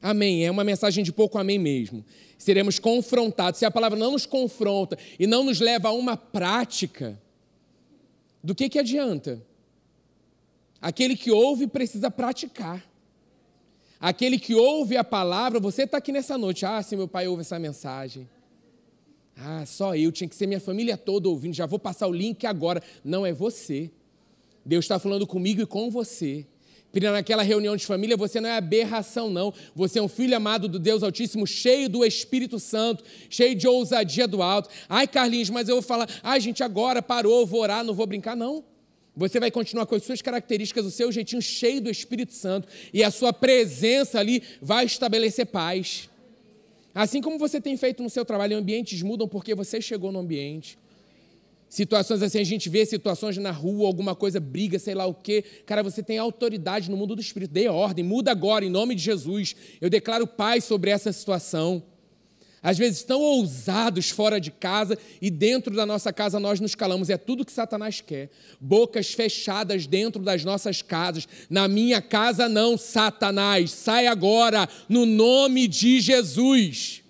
Amém. 0.00 0.44
É 0.44 0.50
uma 0.50 0.64
mensagem 0.64 1.02
de 1.02 1.12
pouco 1.12 1.38
amém 1.38 1.58
mesmo. 1.58 2.04
Seremos 2.36 2.78
confrontados. 2.78 3.58
Se 3.58 3.64
a 3.64 3.70
palavra 3.70 3.98
não 3.98 4.12
nos 4.12 4.26
confronta 4.26 4.98
e 5.18 5.26
não 5.26 5.44
nos 5.44 5.60
leva 5.60 5.88
a 5.88 5.92
uma 5.92 6.16
prática, 6.16 7.18
do 8.42 8.54
que, 8.54 8.68
que 8.68 8.78
adianta? 8.78 9.40
Aquele 10.82 11.16
que 11.16 11.30
ouve 11.30 11.68
precisa 11.68 12.10
praticar. 12.10 12.84
Aquele 14.00 14.36
que 14.36 14.52
ouve 14.52 14.96
a 14.96 15.04
palavra, 15.04 15.60
você 15.60 15.84
está 15.84 15.98
aqui 15.98 16.10
nessa 16.10 16.36
noite. 16.36 16.66
Ah, 16.66 16.82
se 16.82 16.96
meu 16.96 17.06
pai 17.06 17.28
ouve 17.28 17.42
essa 17.42 17.56
mensagem. 17.56 18.28
Ah, 19.36 19.64
só 19.64 19.94
eu, 19.94 20.10
tinha 20.10 20.28
que 20.28 20.34
ser 20.34 20.48
minha 20.48 20.58
família 20.58 20.96
toda 20.96 21.28
ouvindo, 21.28 21.54
já 21.54 21.66
vou 21.66 21.78
passar 21.78 22.08
o 22.08 22.12
link 22.12 22.44
agora. 22.44 22.82
Não, 23.04 23.24
é 23.24 23.32
você. 23.32 23.92
Deus 24.66 24.84
está 24.84 24.98
falando 24.98 25.24
comigo 25.24 25.62
e 25.62 25.66
com 25.66 25.88
você. 25.88 26.44
Naquela 27.00 27.42
reunião 27.42 27.74
de 27.74 27.86
família, 27.86 28.16
você 28.16 28.40
não 28.40 28.48
é 28.48 28.56
aberração, 28.56 29.30
não. 29.30 29.54
Você 29.74 30.00
é 30.00 30.02
um 30.02 30.08
filho 30.08 30.36
amado 30.36 30.68
do 30.68 30.78
Deus 30.80 31.02
Altíssimo, 31.02 31.46
cheio 31.46 31.88
do 31.88 32.04
Espírito 32.04 32.58
Santo, 32.58 33.02
cheio 33.30 33.54
de 33.54 33.66
ousadia 33.66 34.26
do 34.26 34.42
alto. 34.42 34.68
Ai, 34.88 35.06
Carlinhos, 35.06 35.48
mas 35.48 35.68
eu 35.68 35.76
vou 35.76 35.82
falar, 35.82 36.08
ai, 36.22 36.40
gente, 36.40 36.62
agora 36.62 37.00
parou, 37.00 37.46
vou 37.46 37.60
orar, 37.60 37.82
não 37.82 37.94
vou 37.94 38.06
brincar, 38.06 38.36
não. 38.36 38.62
Você 39.14 39.38
vai 39.38 39.50
continuar 39.50 39.84
com 39.86 39.94
as 39.94 40.04
suas 40.04 40.22
características, 40.22 40.86
o 40.86 40.90
seu 40.90 41.12
jeitinho 41.12 41.42
cheio 41.42 41.80
do 41.80 41.90
Espírito 41.90 42.32
Santo, 42.32 42.66
e 42.92 43.04
a 43.04 43.10
sua 43.10 43.32
presença 43.32 44.18
ali 44.18 44.42
vai 44.60 44.86
estabelecer 44.86 45.46
paz. 45.46 46.08
Assim 46.94 47.20
como 47.20 47.38
você 47.38 47.60
tem 47.60 47.76
feito 47.76 48.02
no 48.02 48.10
seu 48.10 48.24
trabalho, 48.24 48.56
ambientes 48.56 49.02
mudam 49.02 49.28
porque 49.28 49.54
você 49.54 49.80
chegou 49.80 50.12
no 50.12 50.18
ambiente. 50.18 50.78
Situações 51.68 52.22
assim, 52.22 52.38
a 52.38 52.44
gente 52.44 52.68
vê 52.68 52.84
situações 52.84 53.38
na 53.38 53.50
rua, 53.50 53.86
alguma 53.86 54.14
coisa, 54.14 54.38
briga, 54.38 54.78
sei 54.78 54.94
lá 54.94 55.06
o 55.06 55.14
quê. 55.14 55.42
Cara, 55.64 55.82
você 55.82 56.02
tem 56.02 56.18
autoridade 56.18 56.90
no 56.90 56.98
mundo 56.98 57.14
do 57.14 57.22
Espírito. 57.22 57.50
Dê 57.50 57.66
ordem, 57.66 58.04
muda 58.04 58.30
agora, 58.30 58.62
em 58.62 58.68
nome 58.68 58.94
de 58.94 59.02
Jesus. 59.02 59.56
Eu 59.80 59.88
declaro 59.88 60.26
paz 60.26 60.64
sobre 60.64 60.90
essa 60.90 61.10
situação. 61.12 61.82
Às 62.62 62.78
vezes 62.78 63.02
tão 63.02 63.20
ousados 63.20 64.10
fora 64.10 64.40
de 64.40 64.52
casa 64.52 64.96
e 65.20 65.28
dentro 65.30 65.74
da 65.74 65.84
nossa 65.84 66.12
casa 66.12 66.38
nós 66.38 66.60
nos 66.60 66.76
calamos. 66.76 67.10
É 67.10 67.16
tudo 67.16 67.44
que 67.44 67.50
Satanás 67.50 68.00
quer. 68.00 68.30
Bocas 68.60 69.12
fechadas 69.12 69.84
dentro 69.84 70.22
das 70.22 70.44
nossas 70.44 70.80
casas. 70.80 71.26
Na 71.50 71.66
minha 71.66 72.00
casa 72.00 72.48
não, 72.48 72.78
Satanás. 72.78 73.72
Sai 73.72 74.06
agora, 74.06 74.68
no 74.88 75.04
nome 75.04 75.66
de 75.66 76.00
Jesus. 76.00 77.02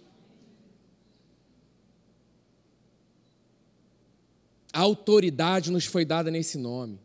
A 4.73 4.80
autoridade 4.80 5.71
nos 5.71 5.85
foi 5.85 6.06
dada 6.06 6.30
nesse 6.30 6.56
nome. 6.56 6.99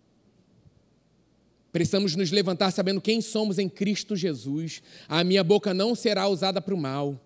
Precisamos 1.74 2.16
nos 2.16 2.32
levantar 2.32 2.72
sabendo 2.72 3.02
quem 3.02 3.20
somos 3.20 3.60
em 3.60 3.68
Cristo 3.68 4.16
Jesus. 4.16 4.82
A 5.06 5.22
minha 5.22 5.44
boca 5.44 5.74
não 5.74 5.94
será 5.94 6.30
usada 6.30 6.62
para 6.62 6.74
o 6.74 6.78
mal. 6.78 7.22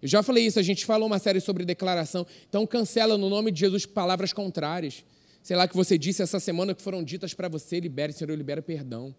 Eu 0.00 0.08
já 0.08 0.22
falei 0.22 0.46
isso, 0.46 0.58
a 0.58 0.62
gente 0.62 0.86
falou 0.86 1.06
uma 1.06 1.18
série 1.18 1.40
sobre 1.40 1.64
declaração. 1.64 2.26
Então 2.48 2.66
cancela 2.66 3.18
no 3.18 3.28
nome 3.28 3.50
de 3.50 3.60
Jesus 3.60 3.84
palavras 3.84 4.32
contrárias. 4.32 5.04
Sei 5.42 5.56
lá 5.56 5.66
que 5.66 5.74
você 5.74 5.98
disse 5.98 6.22
essa 6.22 6.38
semana 6.38 6.74
que 6.74 6.82
foram 6.82 7.02
ditas 7.02 7.34
para 7.34 7.48
você, 7.48 7.80
libere, 7.80 8.12
Senhor, 8.12 8.34
libera 8.36 8.62
perdão. 8.62 9.14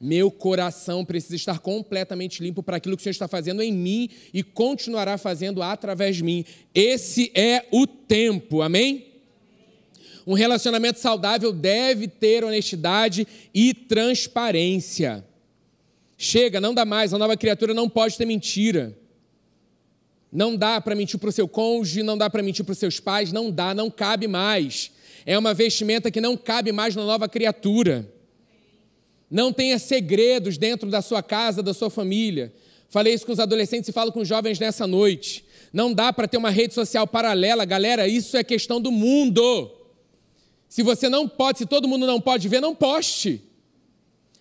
Meu 0.00 0.30
coração 0.30 1.04
precisa 1.04 1.36
estar 1.36 1.58
completamente 1.60 2.42
limpo 2.42 2.62
para 2.62 2.76
aquilo 2.76 2.96
que 2.96 3.00
o 3.00 3.04
Senhor 3.04 3.12
está 3.12 3.28
fazendo 3.28 3.62
em 3.62 3.72
mim 3.72 4.10
e 4.34 4.42
continuará 4.42 5.16
fazendo 5.16 5.62
através 5.62 6.16
de 6.16 6.24
mim. 6.24 6.44
Esse 6.74 7.30
é 7.34 7.66
o 7.70 7.86
tempo, 7.86 8.60
amém? 8.60 9.06
Um 10.26 10.34
relacionamento 10.34 10.98
saudável 10.98 11.52
deve 11.52 12.08
ter 12.08 12.44
honestidade 12.44 13.26
e 13.54 13.72
transparência. 13.72 15.24
Chega, 16.16 16.60
não 16.60 16.74
dá 16.74 16.84
mais, 16.84 17.14
a 17.14 17.18
nova 17.18 17.36
criatura 17.36 17.72
não 17.72 17.88
pode 17.88 18.16
ter 18.16 18.26
mentira. 18.26 18.96
Não 20.34 20.56
dá 20.56 20.80
para 20.80 20.96
mentir 20.96 21.16
para 21.20 21.28
o 21.28 21.32
seu 21.32 21.46
cônjuge, 21.46 22.02
não 22.02 22.18
dá 22.18 22.28
para 22.28 22.42
mentir 22.42 22.64
para 22.64 22.72
os 22.72 22.78
seus 22.78 22.98
pais, 22.98 23.30
não 23.30 23.52
dá, 23.52 23.72
não 23.72 23.88
cabe 23.88 24.26
mais. 24.26 24.90
É 25.24 25.38
uma 25.38 25.54
vestimenta 25.54 26.10
que 26.10 26.20
não 26.20 26.36
cabe 26.36 26.72
mais 26.72 26.96
na 26.96 27.04
nova 27.04 27.28
criatura. 27.28 28.12
Não 29.30 29.52
tenha 29.52 29.78
segredos 29.78 30.58
dentro 30.58 30.90
da 30.90 31.00
sua 31.00 31.22
casa, 31.22 31.62
da 31.62 31.72
sua 31.72 31.88
família. 31.88 32.52
Falei 32.90 33.14
isso 33.14 33.24
com 33.24 33.30
os 33.30 33.38
adolescentes 33.38 33.88
e 33.88 33.92
falo 33.92 34.10
com 34.10 34.22
os 34.22 34.28
jovens 34.28 34.58
nessa 34.58 34.88
noite. 34.88 35.44
Não 35.72 35.94
dá 35.94 36.12
para 36.12 36.26
ter 36.26 36.36
uma 36.36 36.50
rede 36.50 36.74
social 36.74 37.06
paralela, 37.06 37.64
galera, 37.64 38.08
isso 38.08 38.36
é 38.36 38.42
questão 38.42 38.80
do 38.80 38.90
mundo. 38.90 39.70
Se 40.68 40.82
você 40.82 41.08
não 41.08 41.28
pode, 41.28 41.58
se 41.58 41.66
todo 41.66 41.86
mundo 41.86 42.08
não 42.08 42.20
pode 42.20 42.48
ver, 42.48 42.60
não 42.60 42.74
poste. 42.74 43.40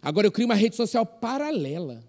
Agora 0.01 0.25
eu 0.25 0.31
crio 0.31 0.45
uma 0.47 0.55
rede 0.55 0.75
social 0.75 1.05
paralela. 1.05 2.03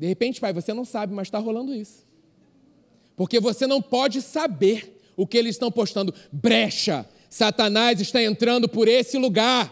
De 0.00 0.06
repente, 0.06 0.40
pai, 0.40 0.50
você 0.50 0.72
não 0.72 0.86
sabe, 0.86 1.12
mas 1.12 1.28
está 1.28 1.38
rolando 1.38 1.74
isso. 1.74 2.06
Porque 3.14 3.38
você 3.38 3.66
não 3.66 3.82
pode 3.82 4.22
saber 4.22 4.98
o 5.14 5.26
que 5.26 5.36
eles 5.36 5.56
estão 5.56 5.70
postando. 5.70 6.14
Brecha! 6.32 7.06
Satanás 7.28 8.00
está 8.00 8.22
entrando 8.22 8.66
por 8.66 8.88
esse 8.88 9.18
lugar. 9.18 9.70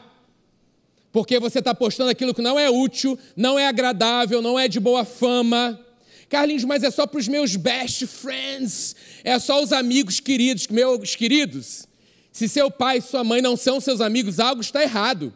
Porque 1.11 1.40
você 1.40 1.61
está 1.61 1.75
postando 1.75 2.11
aquilo 2.11 2.35
que 2.35 2.42
não 2.42 2.58
é 2.58 2.68
útil, 2.68 3.18
não 3.35 3.58
é 3.58 3.66
agradável, 3.66 4.42
não 4.42 4.58
é 4.58 4.68
de 4.68 4.78
boa 4.78 5.02
fama. 5.02 5.80
Carlinhos, 6.28 6.64
mas 6.64 6.82
é 6.82 6.90
só 6.90 7.06
para 7.06 7.20
os 7.20 7.26
meus 7.26 7.56
best 7.56 8.06
friends, 8.06 8.94
é 9.25 9.38
só 9.38 9.62
os 9.62 9.73
amigos 9.73 10.20
queridos, 10.20 10.66
meus 10.66 11.16
queridos. 11.16 11.88
Se 12.30 12.47
seu 12.47 12.70
pai 12.70 12.99
e 12.99 13.00
sua 13.00 13.25
mãe 13.25 13.40
não 13.40 13.56
são 13.56 13.80
seus 13.80 14.02
amigos, 14.02 14.38
algo 14.38 14.61
está 14.61 14.82
errado. 14.82 15.32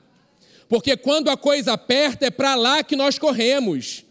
Porque 0.68 0.98
quando 0.98 1.30
a 1.30 1.36
coisa 1.38 1.72
aperta, 1.72 2.26
é 2.26 2.30
para 2.30 2.54
lá 2.54 2.84
que 2.84 2.94
nós 2.94 3.18
corremos. 3.18 4.04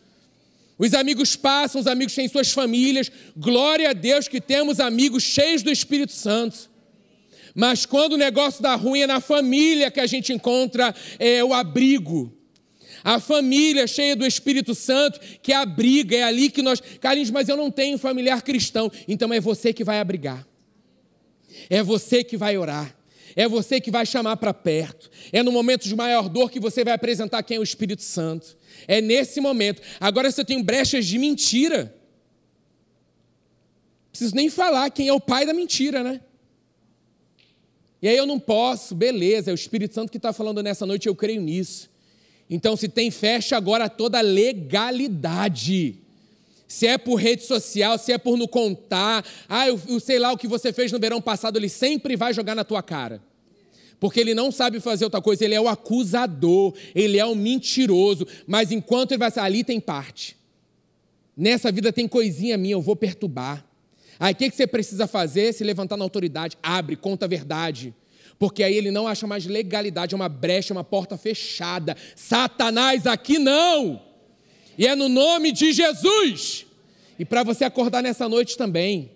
Os 0.81 0.95
amigos 0.95 1.35
passam, 1.35 1.79
os 1.79 1.85
amigos 1.85 2.15
têm 2.15 2.27
suas 2.27 2.51
famílias. 2.51 3.11
Glória 3.37 3.91
a 3.91 3.93
Deus 3.93 4.27
que 4.27 4.41
temos 4.41 4.79
amigos 4.79 5.21
cheios 5.21 5.61
do 5.61 5.69
Espírito 5.69 6.11
Santo. 6.11 6.71
Mas 7.53 7.85
quando 7.85 8.13
o 8.13 8.17
negócio 8.17 8.63
dá 8.63 8.73
ruim, 8.73 9.01
é 9.01 9.07
na 9.07 9.21
família 9.21 9.91
que 9.91 9.99
a 9.99 10.07
gente 10.07 10.33
encontra 10.33 10.95
é, 11.19 11.43
o 11.43 11.53
abrigo. 11.53 12.35
A 13.03 13.19
família 13.19 13.85
cheia 13.85 14.15
do 14.15 14.25
Espírito 14.25 14.73
Santo 14.73 15.19
que 15.43 15.53
abriga, 15.53 16.17
é 16.17 16.23
ali 16.23 16.49
que 16.49 16.63
nós. 16.63 16.81
Carlinhos, 16.99 17.29
mas 17.29 17.47
eu 17.47 17.55
não 17.55 17.69
tenho 17.69 17.99
familiar 17.99 18.41
cristão. 18.41 18.91
Então 19.07 19.31
é 19.31 19.39
você 19.39 19.71
que 19.71 19.83
vai 19.83 19.99
abrigar. 19.99 20.47
É 21.69 21.83
você 21.83 22.23
que 22.23 22.35
vai 22.35 22.57
orar. 22.57 22.95
É 23.35 23.47
você 23.47 23.79
que 23.79 23.91
vai 23.91 24.05
chamar 24.05 24.37
para 24.37 24.51
perto. 24.51 25.11
É 25.31 25.43
no 25.43 25.51
momento 25.51 25.87
de 25.87 25.95
maior 25.95 26.27
dor 26.27 26.49
que 26.49 26.59
você 26.59 26.83
vai 26.83 26.93
apresentar 26.93 27.43
quem 27.43 27.57
é 27.57 27.59
o 27.59 27.63
Espírito 27.63 28.01
Santo. 28.01 28.57
É 28.87 29.01
nesse 29.01 29.39
momento. 29.41 29.81
Agora, 29.99 30.31
se 30.31 30.41
eu 30.41 30.45
tenho 30.45 30.63
brechas 30.63 31.05
de 31.05 31.17
mentira, 31.17 31.95
preciso 34.11 34.35
nem 34.35 34.49
falar 34.49 34.89
quem 34.89 35.07
é 35.07 35.13
o 35.13 35.19
pai 35.19 35.45
da 35.45 35.53
mentira, 35.53 36.03
né? 36.03 36.21
E 38.01 38.07
aí 38.07 38.17
eu 38.17 38.25
não 38.25 38.39
posso, 38.39 38.95
beleza, 38.95 39.51
é 39.51 39.53
o 39.53 39.55
Espírito 39.55 39.93
Santo 39.93 40.11
que 40.11 40.17
está 40.17 40.33
falando 40.33 40.63
nessa 40.63 40.85
noite, 40.85 41.07
eu 41.07 41.15
creio 41.15 41.41
nisso. 41.41 41.89
Então, 42.49 42.75
se 42.75 42.89
tem, 42.89 43.11
fecha 43.11 43.55
agora 43.55 43.87
toda 43.87 44.17
a 44.17 44.21
legalidade 44.21 46.01
se 46.71 46.87
é 46.87 46.97
por 46.97 47.15
rede 47.15 47.43
social, 47.43 47.97
se 47.97 48.13
é 48.13 48.17
por 48.17 48.37
não 48.37 48.47
contar, 48.47 49.25
ah, 49.49 49.67
eu, 49.67 49.77
eu, 49.89 49.99
sei 49.99 50.17
lá 50.17 50.31
o 50.31 50.37
que 50.37 50.47
você 50.47 50.71
fez 50.71 50.89
no 50.89 50.99
verão 50.99 51.21
passado, 51.21 51.59
ele 51.59 51.67
sempre 51.67 52.15
vai 52.15 52.33
jogar 52.33 52.55
na 52.55 52.63
tua 52.63 52.81
cara. 52.81 53.21
Porque 54.01 54.19
ele 54.19 54.33
não 54.33 54.51
sabe 54.51 54.79
fazer 54.79 55.03
outra 55.05 55.21
coisa, 55.21 55.45
ele 55.45 55.53
é 55.53 55.61
o 55.61 55.67
acusador, 55.67 56.73
ele 56.95 57.19
é 57.19 57.25
o 57.25 57.35
mentiroso, 57.35 58.25
mas 58.47 58.71
enquanto 58.71 59.11
ele 59.11 59.19
vai 59.19 59.29
ser 59.29 59.41
ali 59.41 59.63
tem 59.63 59.79
parte. 59.79 60.35
Nessa 61.37 61.71
vida 61.71 61.93
tem 61.93 62.07
coisinha 62.07 62.57
minha, 62.57 62.73
eu 62.73 62.81
vou 62.81 62.95
perturbar. 62.95 63.63
Aí 64.19 64.33
o 64.33 64.35
que, 64.35 64.49
que 64.49 64.55
você 64.55 64.65
precisa 64.65 65.05
fazer? 65.05 65.53
Se 65.53 65.63
levantar 65.63 65.97
na 65.97 66.03
autoridade, 66.03 66.57
abre, 66.63 66.95
conta 66.95 67.25
a 67.25 67.27
verdade. 67.27 67.93
Porque 68.39 68.63
aí 68.63 68.75
ele 68.75 68.89
não 68.89 69.07
acha 69.07 69.27
mais 69.27 69.45
legalidade, 69.45 70.15
é 70.15 70.17
uma 70.17 70.27
brecha, 70.27 70.73
uma 70.73 70.83
porta 70.83 71.15
fechada. 71.15 71.95
Satanás 72.15 73.05
aqui 73.05 73.37
não! 73.37 74.01
E 74.79 74.87
é 74.87 74.95
no 74.95 75.09
nome 75.09 75.51
de 75.51 75.71
Jesus. 75.71 76.65
E 77.19 77.23
para 77.23 77.43
você 77.43 77.65
acordar 77.65 78.01
nessa 78.01 78.27
noite 78.27 78.57
também, 78.57 79.11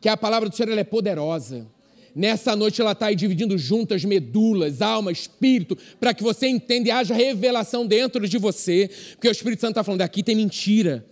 que 0.00 0.08
a 0.08 0.16
palavra 0.16 0.48
do 0.48 0.56
Senhor 0.56 0.72
é 0.78 0.84
poderosa. 0.84 1.73
Nessa 2.14 2.54
noite 2.54 2.80
ela 2.80 2.92
está 2.92 3.06
aí 3.06 3.16
dividindo 3.16 3.58
juntas 3.58 4.04
medulas, 4.04 4.80
alma, 4.80 5.10
espírito, 5.10 5.76
para 5.98 6.14
que 6.14 6.22
você 6.22 6.46
entenda 6.46 6.88
e 6.88 6.92
haja 6.92 7.14
revelação 7.14 7.84
dentro 7.86 8.28
de 8.28 8.38
você. 8.38 8.88
Porque 9.12 9.28
o 9.28 9.32
Espírito 9.32 9.60
Santo 9.60 9.72
está 9.72 9.82
falando, 9.82 10.02
aqui 10.02 10.22
tem 10.22 10.36
mentira. 10.36 11.04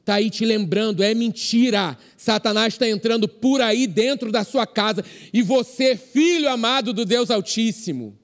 Está 0.00 0.16
aí 0.16 0.28
te 0.28 0.44
lembrando, 0.44 1.02
é 1.02 1.14
mentira. 1.14 1.96
Satanás 2.14 2.74
está 2.74 2.86
entrando 2.86 3.26
por 3.26 3.62
aí 3.62 3.86
dentro 3.86 4.30
da 4.30 4.44
sua 4.44 4.66
casa. 4.66 5.02
E 5.32 5.40
você, 5.40 5.96
filho 5.96 6.50
amado 6.50 6.92
do 6.92 7.06
Deus 7.06 7.30
Altíssimo, 7.30 8.14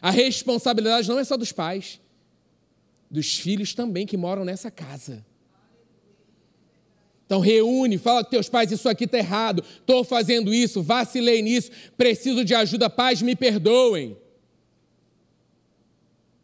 a 0.00 0.10
responsabilidade 0.10 1.06
não 1.08 1.18
é 1.18 1.24
só 1.24 1.36
dos 1.36 1.52
pais, 1.52 2.00
dos 3.10 3.34
filhos 3.34 3.74
também 3.74 4.06
que 4.06 4.16
moram 4.16 4.46
nessa 4.46 4.70
casa. 4.70 5.22
Então 7.26 7.40
reúne, 7.40 7.98
fala 7.98 8.22
com 8.24 8.30
teus 8.30 8.48
pais, 8.48 8.70
isso 8.70 8.88
aqui 8.88 9.04
está 9.04 9.18
errado, 9.18 9.62
estou 9.80 10.04
fazendo 10.04 10.54
isso, 10.54 10.80
vacilei 10.80 11.42
nisso, 11.42 11.72
preciso 11.96 12.44
de 12.44 12.54
ajuda, 12.54 12.88
pais, 12.88 13.20
me 13.20 13.34
perdoem. 13.34 14.16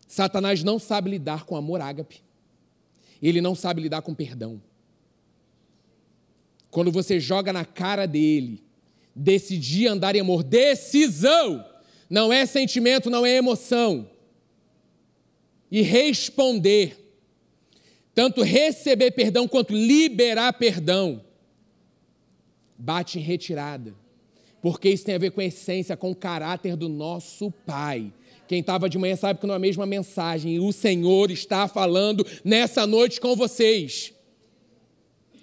Satanás 0.08 0.62
não 0.64 0.78
sabe 0.78 1.10
lidar 1.10 1.44
com 1.44 1.56
amor 1.56 1.80
ágape. 1.80 2.22
Ele 3.22 3.40
não 3.40 3.54
sabe 3.54 3.80
lidar 3.80 4.02
com 4.02 4.12
perdão. 4.12 4.60
Quando 6.70 6.90
você 6.90 7.20
joga 7.20 7.52
na 7.52 7.64
cara 7.64 8.04
dele, 8.04 8.62
decidir 9.14 9.86
andar 9.86 10.16
em 10.16 10.20
amor, 10.20 10.42
decisão, 10.42 11.64
não 12.10 12.32
é 12.32 12.44
sentimento, 12.44 13.08
não 13.08 13.24
é 13.24 13.36
emoção. 13.36 14.10
E 15.70 15.80
responder 15.80 17.01
tanto 18.14 18.42
receber 18.42 19.10
perdão 19.12 19.48
quanto 19.48 19.72
liberar 19.72 20.52
perdão, 20.52 21.24
bate 22.76 23.18
em 23.18 23.22
retirada. 23.22 23.94
Porque 24.60 24.88
isso 24.88 25.04
tem 25.04 25.14
a 25.14 25.18
ver 25.18 25.32
com 25.32 25.40
a 25.40 25.44
essência, 25.44 25.96
com 25.96 26.10
o 26.12 26.16
caráter 26.16 26.76
do 26.76 26.88
nosso 26.88 27.50
Pai. 27.50 28.12
Quem 28.46 28.60
estava 28.60 28.88
de 28.88 28.98
manhã 28.98 29.16
sabe 29.16 29.40
que 29.40 29.46
não 29.46 29.54
é 29.54 29.56
a 29.56 29.60
mesma 29.60 29.86
mensagem. 29.86 30.60
O 30.60 30.72
Senhor 30.72 31.30
está 31.30 31.66
falando 31.66 32.24
nessa 32.44 32.86
noite 32.86 33.20
com 33.20 33.34
vocês. 33.34 34.12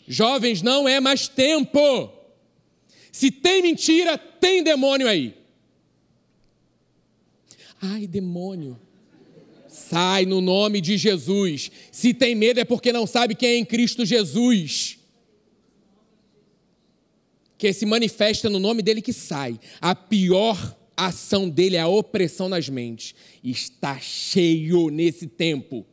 Jovens, 0.08 0.62
não 0.62 0.88
é 0.88 1.00
mais 1.00 1.28
tempo. 1.28 2.12
Se 3.12 3.30
tem 3.30 3.62
mentira, 3.62 4.18
tem 4.18 4.64
demônio 4.64 5.08
aí. 5.08 5.36
Ai, 7.82 8.08
demônio. 8.08 8.80
Sai 9.90 10.24
no 10.28 10.40
nome 10.40 10.80
de 10.80 10.98
Jesus. 10.98 11.72
Se 11.92 12.14
tem 12.14 12.36
medo 12.36 12.60
é 12.60 12.64
porque 12.64 12.94
não 12.94 13.08
sabe 13.08 13.34
quem 13.34 13.50
é 13.50 13.58
em 13.58 13.66
Cristo 13.66 14.06
Jesus. 14.06 15.00
Que 17.58 17.74
se 17.74 17.88
manifesta 17.88 18.52
no 18.52 18.60
nome 18.60 18.84
dele 18.84 19.02
que 19.02 19.12
sai. 19.12 19.60
A 19.82 19.96
pior 19.96 20.78
ação 20.96 21.50
dele 21.50 21.76
é 21.76 21.80
a 21.80 21.88
opressão 21.88 22.48
nas 22.48 22.70
mentes. 22.70 23.16
Está 23.44 24.00
cheio 24.00 24.90
nesse 24.90 25.26
tempo. 25.26 25.84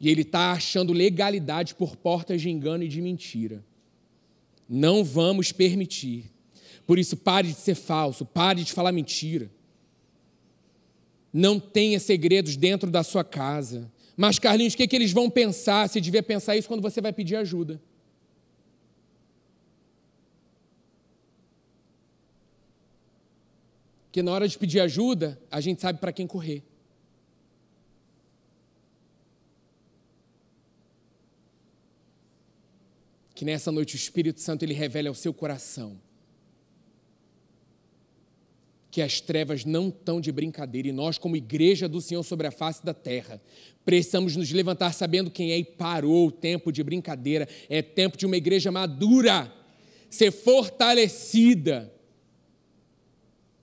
E 0.00 0.08
ele 0.08 0.22
está 0.22 0.52
achando 0.52 0.94
legalidade 0.94 1.74
por 1.74 1.94
portas 1.94 2.40
de 2.40 2.48
engano 2.48 2.84
e 2.84 2.88
de 2.88 3.02
mentira. 3.02 3.62
Não 4.66 5.04
vamos 5.04 5.52
permitir. 5.52 6.24
Por 6.86 6.98
isso, 6.98 7.18
pare 7.18 7.48
de 7.48 7.54
ser 7.54 7.74
falso, 7.74 8.24
pare 8.24 8.64
de 8.64 8.72
falar 8.72 8.92
mentira. 8.92 9.50
Não 11.32 11.58
tenha 11.58 11.98
segredos 11.98 12.56
dentro 12.56 12.90
da 12.90 13.02
sua 13.02 13.24
casa. 13.24 13.90
Mas, 14.16 14.38
Carlinhos, 14.38 14.74
o 14.74 14.76
que, 14.76 14.82
é 14.82 14.86
que 14.86 14.94
eles 14.94 15.12
vão 15.12 15.30
pensar? 15.30 15.88
Se 15.88 16.00
devia 16.00 16.22
pensar 16.22 16.56
isso 16.56 16.68
quando 16.68 16.82
você 16.82 17.00
vai 17.00 17.12
pedir 17.12 17.36
ajuda. 17.36 17.80
Que 24.10 24.22
na 24.22 24.30
hora 24.30 24.46
de 24.46 24.58
pedir 24.58 24.80
ajuda, 24.80 25.40
a 25.50 25.58
gente 25.60 25.80
sabe 25.80 25.98
para 25.98 26.12
quem 26.12 26.26
correr. 26.26 26.62
Que 33.34 33.46
nessa 33.46 33.72
noite 33.72 33.94
o 33.94 33.96
Espírito 33.96 34.40
Santo 34.40 34.64
ele 34.64 34.74
revele 34.74 35.08
ao 35.08 35.14
seu 35.14 35.32
coração 35.32 35.98
que 38.92 39.00
as 39.00 39.22
trevas 39.22 39.64
não 39.64 39.88
estão 39.88 40.20
de 40.20 40.30
brincadeira 40.30 40.86
e 40.86 40.92
nós, 40.92 41.16
como 41.16 41.34
igreja 41.34 41.88
do 41.88 41.98
Senhor 41.98 42.22
sobre 42.22 42.46
a 42.46 42.50
face 42.50 42.84
da 42.84 42.92
terra, 42.92 43.40
precisamos 43.86 44.36
nos 44.36 44.52
levantar 44.52 44.92
sabendo 44.92 45.30
quem 45.30 45.50
é 45.50 45.56
e 45.56 45.64
parou 45.64 46.28
o 46.28 46.30
tempo 46.30 46.70
de 46.70 46.84
brincadeira. 46.84 47.48
É 47.70 47.80
tempo 47.80 48.18
de 48.18 48.26
uma 48.26 48.36
igreja 48.36 48.70
madura, 48.70 49.50
ser 50.10 50.30
fortalecida, 50.30 51.90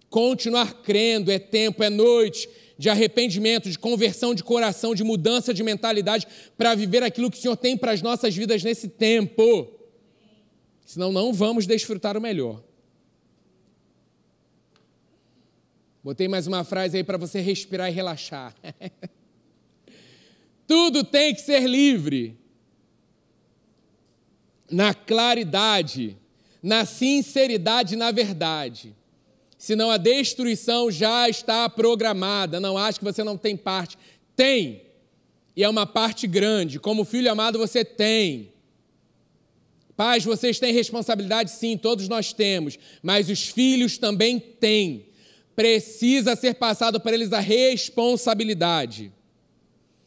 continuar 0.10 0.82
crendo. 0.82 1.32
É 1.32 1.38
tempo, 1.38 1.84
é 1.84 1.92
noite 1.92 2.50
de 2.76 2.90
arrependimento, 2.90 3.70
de 3.70 3.78
conversão 3.78 4.34
de 4.34 4.44
coração, 4.44 4.96
de 4.96 5.04
mudança 5.04 5.54
de 5.54 5.62
mentalidade 5.62 6.26
para 6.58 6.74
viver 6.74 7.04
aquilo 7.04 7.30
que 7.30 7.38
o 7.38 7.42
Senhor 7.42 7.56
tem 7.56 7.78
para 7.78 7.92
as 7.92 8.02
nossas 8.02 8.36
vidas 8.36 8.64
nesse 8.64 8.88
tempo. 8.88 9.68
Senão, 10.88 11.12
não 11.12 11.32
vamos 11.32 11.68
desfrutar 11.68 12.18
o 12.18 12.22
melhor. 12.22 12.64
Botei 16.10 16.28
mais 16.28 16.48
uma 16.48 16.64
frase 16.64 16.98
aí 16.98 17.04
para 17.04 17.20
você 17.20 17.40
respirar 17.40 17.88
e 17.88 17.94
relaxar. 17.94 18.56
Tudo 20.66 21.04
tem 21.04 21.36
que 21.36 21.42
ser 21.42 21.70
livre. 21.70 22.36
Na 24.72 24.92
claridade, 24.92 26.18
na 26.64 26.84
sinceridade, 26.84 27.96
na 27.96 28.10
verdade. 28.10 28.96
Senão 29.56 29.92
a 29.92 29.98
destruição 29.98 30.90
já 30.90 31.30
está 31.30 31.70
programada. 31.70 32.60
Não 32.60 32.76
acho 32.76 32.98
que 32.98 33.06
você 33.06 33.24
não 33.24 33.38
tem 33.38 33.56
parte. 33.56 33.96
Tem. 34.36 34.82
E 35.56 35.64
é 35.64 35.70
uma 35.70 35.86
parte 35.86 36.26
grande. 36.26 36.80
Como 36.80 37.06
filho 37.06 37.32
amado, 37.32 37.60
você 37.60 37.86
tem. 37.86 38.52
Pais, 39.96 40.26
vocês 40.26 40.58
têm 40.58 40.74
responsabilidade? 40.74 41.52
Sim, 41.52 41.78
todos 41.78 42.10
nós 42.10 42.34
temos. 42.34 42.80
Mas 43.04 43.30
os 43.30 43.48
filhos 43.48 44.00
também 44.00 44.40
têm 44.40 45.09
precisa 45.60 46.38
ser 46.38 46.54
passado 46.54 47.02
para 47.02 47.14
eles 47.14 47.34
a 47.34 47.42
responsabilidade. 47.42 49.12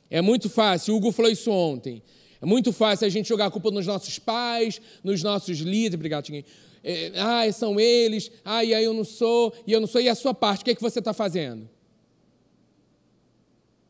É 0.09 0.23
muito 0.23 0.49
fácil, 0.49 0.95
o 0.95 0.97
Hugo 0.97 1.13
falou 1.13 1.31
isso 1.31 1.51
ontem. 1.51 2.03
É 2.41 2.47
muito 2.47 2.73
fácil 2.73 3.07
a 3.07 3.11
gente 3.11 3.29
jogar 3.29 3.47
a 3.47 3.51
culpa 3.51 3.71
nos 3.71 3.87
nossos 3.87 4.19
pais, 4.19 4.81
nos 5.05 5.23
nossos 5.23 5.59
líderes. 5.59 5.97
Obrigado, 5.97 6.25
Tinguinho. 6.25 6.47
É, 6.83 7.13
ah, 7.17 7.53
são 7.53 7.79
eles. 7.79 8.31
Ah, 8.43 8.65
e 8.65 8.73
aí 8.73 8.83
eu 8.83 8.95
não 8.95 9.05
sou, 9.05 9.53
e 9.67 9.73
eu 9.73 9.79
não 9.79 9.87
sou. 9.87 10.01
E 10.01 10.09
a 10.09 10.15
sua 10.15 10.33
parte, 10.33 10.63
o 10.63 10.65
que, 10.65 10.71
é 10.71 10.75
que 10.75 10.81
você 10.81 11.01
está 11.01 11.13
fazendo? 11.13 11.69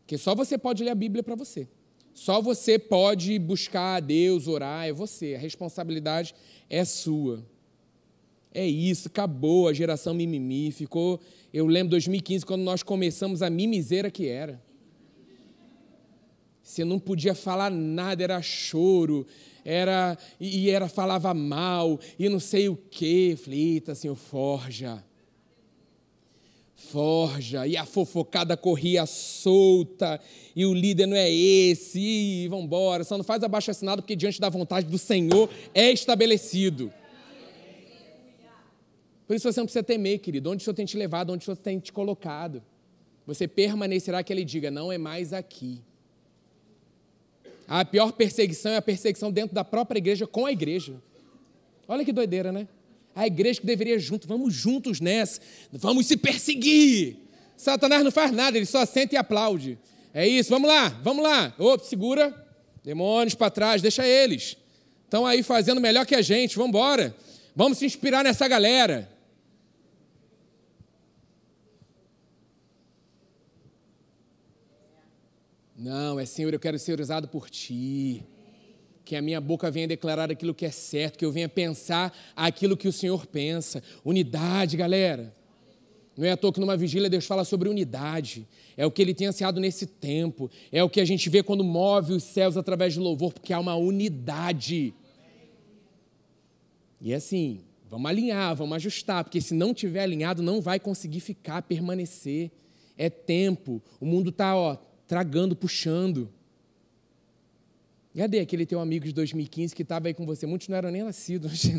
Porque 0.01 0.19
só 0.19 0.35
você 0.35 0.59
pode 0.59 0.83
ler 0.83 0.91
a 0.91 0.97
Bíblia 0.97 1.23
para 1.23 1.37
você. 1.37 1.69
Só 2.13 2.43
você 2.43 2.77
pode 2.77 3.39
buscar 3.39 3.99
a 3.99 4.01
Deus, 4.01 4.49
orar, 4.49 4.89
é 4.89 4.93
você. 4.93 5.37
A 5.37 5.39
responsabilidade 5.39 6.35
é 6.69 6.85
sua. 6.85 7.47
É 8.55 8.67
isso, 8.67 9.09
acabou 9.09 9.69
a 9.69 9.73
geração 9.73 10.13
mimimi, 10.13 10.71
ficou 10.73 11.19
eu 11.53 11.67
lembro 11.67 11.91
2015, 11.91 12.47
quando 12.47 12.63
nós 12.63 12.83
começamos 12.83 13.43
a 13.43 13.51
mimiseira 13.51 14.11
que 14.11 14.27
era. 14.29 14.63
Você 16.63 16.85
não 16.85 16.99
podia 16.99 17.35
falar 17.35 17.71
nada, 17.71 18.23
era 18.23 18.41
choro, 18.41 19.27
era 19.65 20.17
e 20.41 20.71
era 20.71 20.89
falava 20.89 21.35
mal, 21.35 22.01
e 22.19 22.29
não 22.29 22.41
sei 22.41 22.69
o 22.69 22.77
quê. 22.77 23.37
Falei, 23.43 23.75
eita, 23.75 23.95
Senhor, 23.95 24.17
forja. 24.17 25.05
Forja, 26.75 27.67
e 27.67 27.77
a 27.77 27.85
fofocada 27.85 28.57
corria 28.57 29.07
solta, 29.07 30.21
e 30.55 30.67
o 30.67 30.75
líder 30.75 31.07
não 31.07 31.17
é 31.17 31.31
esse, 31.31 32.01
e 32.01 32.49
vamos 32.49 32.65
embora, 32.65 33.05
só 33.05 33.17
não 33.17 33.25
faz 33.25 33.43
abaixo 33.43 33.71
assinado, 33.71 34.03
porque 34.03 34.17
diante 34.17 34.41
da 34.41 34.49
vontade 34.49 34.89
do 34.89 34.99
Senhor 34.99 35.49
é 35.73 35.91
estabelecido. 35.93 36.93
Por 39.33 39.37
isso 39.37 39.51
você 39.51 39.61
não 39.61 39.65
precisa 39.65 39.83
temer, 39.83 40.19
querido. 40.19 40.51
Onde 40.51 40.61
o 40.61 40.65
Senhor 40.65 40.75
tem 40.75 40.85
te 40.85 40.95
levado, 40.95 41.33
onde 41.33 41.41
o 41.41 41.45
Senhor 41.47 41.57
tem 41.57 41.79
te 41.79 41.91
colocado. 41.91 42.63
Você 43.27 43.49
permanecerá 43.49 44.23
que 44.23 44.31
Ele 44.31 44.45
diga: 44.45 44.71
não 44.71 44.93
é 44.93 44.99
mais 44.99 45.33
aqui. 45.33 45.81
A 47.67 47.83
pior 47.83 48.13
perseguição 48.13 48.73
é 48.73 48.77
a 48.77 48.83
perseguição 48.83 49.33
dentro 49.33 49.55
da 49.55 49.65
própria 49.65 49.97
igreja 49.97 50.27
com 50.27 50.45
a 50.45 50.53
igreja. 50.53 50.97
Olha 51.89 52.05
que 52.05 52.13
doideira, 52.13 52.53
né? 52.53 52.69
A 53.17 53.27
igreja 53.27 53.59
que 53.59 53.67
deveria 53.67 53.99
junto, 53.99 54.29
vamos 54.29 54.53
juntos 54.53 55.01
nessa, 55.01 55.41
vamos 55.73 56.05
se 56.05 56.19
perseguir. 56.19 57.17
Satanás 57.57 58.05
não 58.05 58.11
faz 58.11 58.33
nada, 58.33 58.59
ele 58.59 58.67
só 58.67 58.85
senta 58.85 59.15
e 59.15 59.17
aplaude. 59.17 59.79
É 60.13 60.29
isso, 60.29 60.51
vamos 60.51 60.69
lá, 60.69 60.91
vamos 61.03 61.25
lá. 61.25 61.55
Opa, 61.59 61.83
segura, 61.83 62.35
demônios 62.85 63.35
para 63.35 63.51
trás, 63.51 63.81
deixa 63.81 64.07
eles. 64.07 64.59
Estão 65.07 65.25
aí 65.25 65.43
fazendo 65.43 65.81
melhor 65.81 66.05
que 66.05 66.15
a 66.15 66.21
gente, 66.21 66.55
vamos 66.55 66.69
embora. 66.69 67.17
Vamos 67.57 67.79
se 67.79 67.87
inspirar 67.87 68.25
nessa 68.25 68.47
galera. 68.47 69.11
Não, 75.83 76.21
é 76.21 76.25
Senhor, 76.25 76.55
eu 76.55 76.61
quero 76.61 76.79
ser 76.79 77.01
usado 77.01 77.27
por 77.27 77.51
Ti. 77.51 78.25
Que 79.05 79.17
a 79.17 79.21
minha 79.21 79.41
boca 79.41 79.69
venha 79.69 79.89
declarar 79.89 80.31
aquilo 80.31 80.55
que 80.55 80.65
é 80.65 80.71
certo, 80.71 81.19
que 81.19 81.25
eu 81.25 81.33
venha 81.33 81.49
pensar 81.49 82.17
aquilo 82.37 82.77
que 82.77 82.87
o 82.87 82.93
Senhor 82.93 83.27
pensa. 83.27 83.83
Unidade, 84.05 84.77
galera. 84.77 85.35
Não 86.17 86.25
é 86.25 86.31
à 86.31 86.37
toa 86.37 86.53
que 86.53 86.61
numa 86.61 86.77
vigília 86.77 87.11
Deus 87.11 87.27
fala 87.27 87.45
sobre 87.45 87.69
unidade. 87.69 88.47
É 88.77 88.87
o 88.87 88.93
que 88.93 89.03
ele 89.03 89.13
tem 89.13 89.27
ansiado 89.27 89.59
nesse 89.59 89.85
tempo. 89.85 90.49
É 90.71 90.85
o 90.85 90.89
que 90.89 91.01
a 91.01 91.05
gente 91.05 91.29
vê 91.29 91.43
quando 91.43 91.65
move 91.65 92.13
os 92.13 92.23
céus 92.23 92.57
através 92.57 92.95
do 92.95 93.03
louvor, 93.03 93.33
porque 93.33 93.53
há 93.53 93.59
uma 93.59 93.75
unidade. 93.75 94.95
E 97.01 97.13
é 97.13 97.17
assim, 97.17 97.63
vamos 97.91 98.09
alinhar, 98.09 98.55
vamos 98.55 98.77
ajustar, 98.77 99.25
porque 99.25 99.41
se 99.41 99.53
não 99.53 99.75
tiver 99.75 100.05
alinhado, 100.05 100.45
não 100.45 100.61
vai 100.61 100.79
conseguir 100.79 101.19
ficar, 101.19 101.61
permanecer. 101.63 102.53
É 102.97 103.11
tempo. 103.11 103.83
O 103.99 104.07
mundo 104.07 104.31
está, 104.31 104.55
ó, 104.55 104.77
tragando, 105.13 105.55
puxando. 105.55 106.33
Cadê 108.17 108.41
aquele 108.41 108.65
teu 108.65 108.81
amigo 108.81 109.05
de 109.05 109.13
2015 109.13 109.77
que 109.77 109.83
estava 109.83 110.09
aí 110.09 110.15
com 110.15 110.25
você? 110.25 110.47
Muitos 110.47 110.69
não 110.69 110.77
eram 110.79 110.91
nem 110.91 111.03
nascidos. 111.03 111.71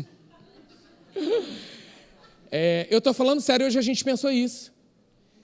É, 2.56 2.86
eu 2.88 2.98
estou 2.98 3.12
falando 3.12 3.40
sério, 3.40 3.66
hoje 3.66 3.76
a 3.76 3.82
gente 3.82 4.04
pensou 4.04 4.30
isso. 4.30 4.72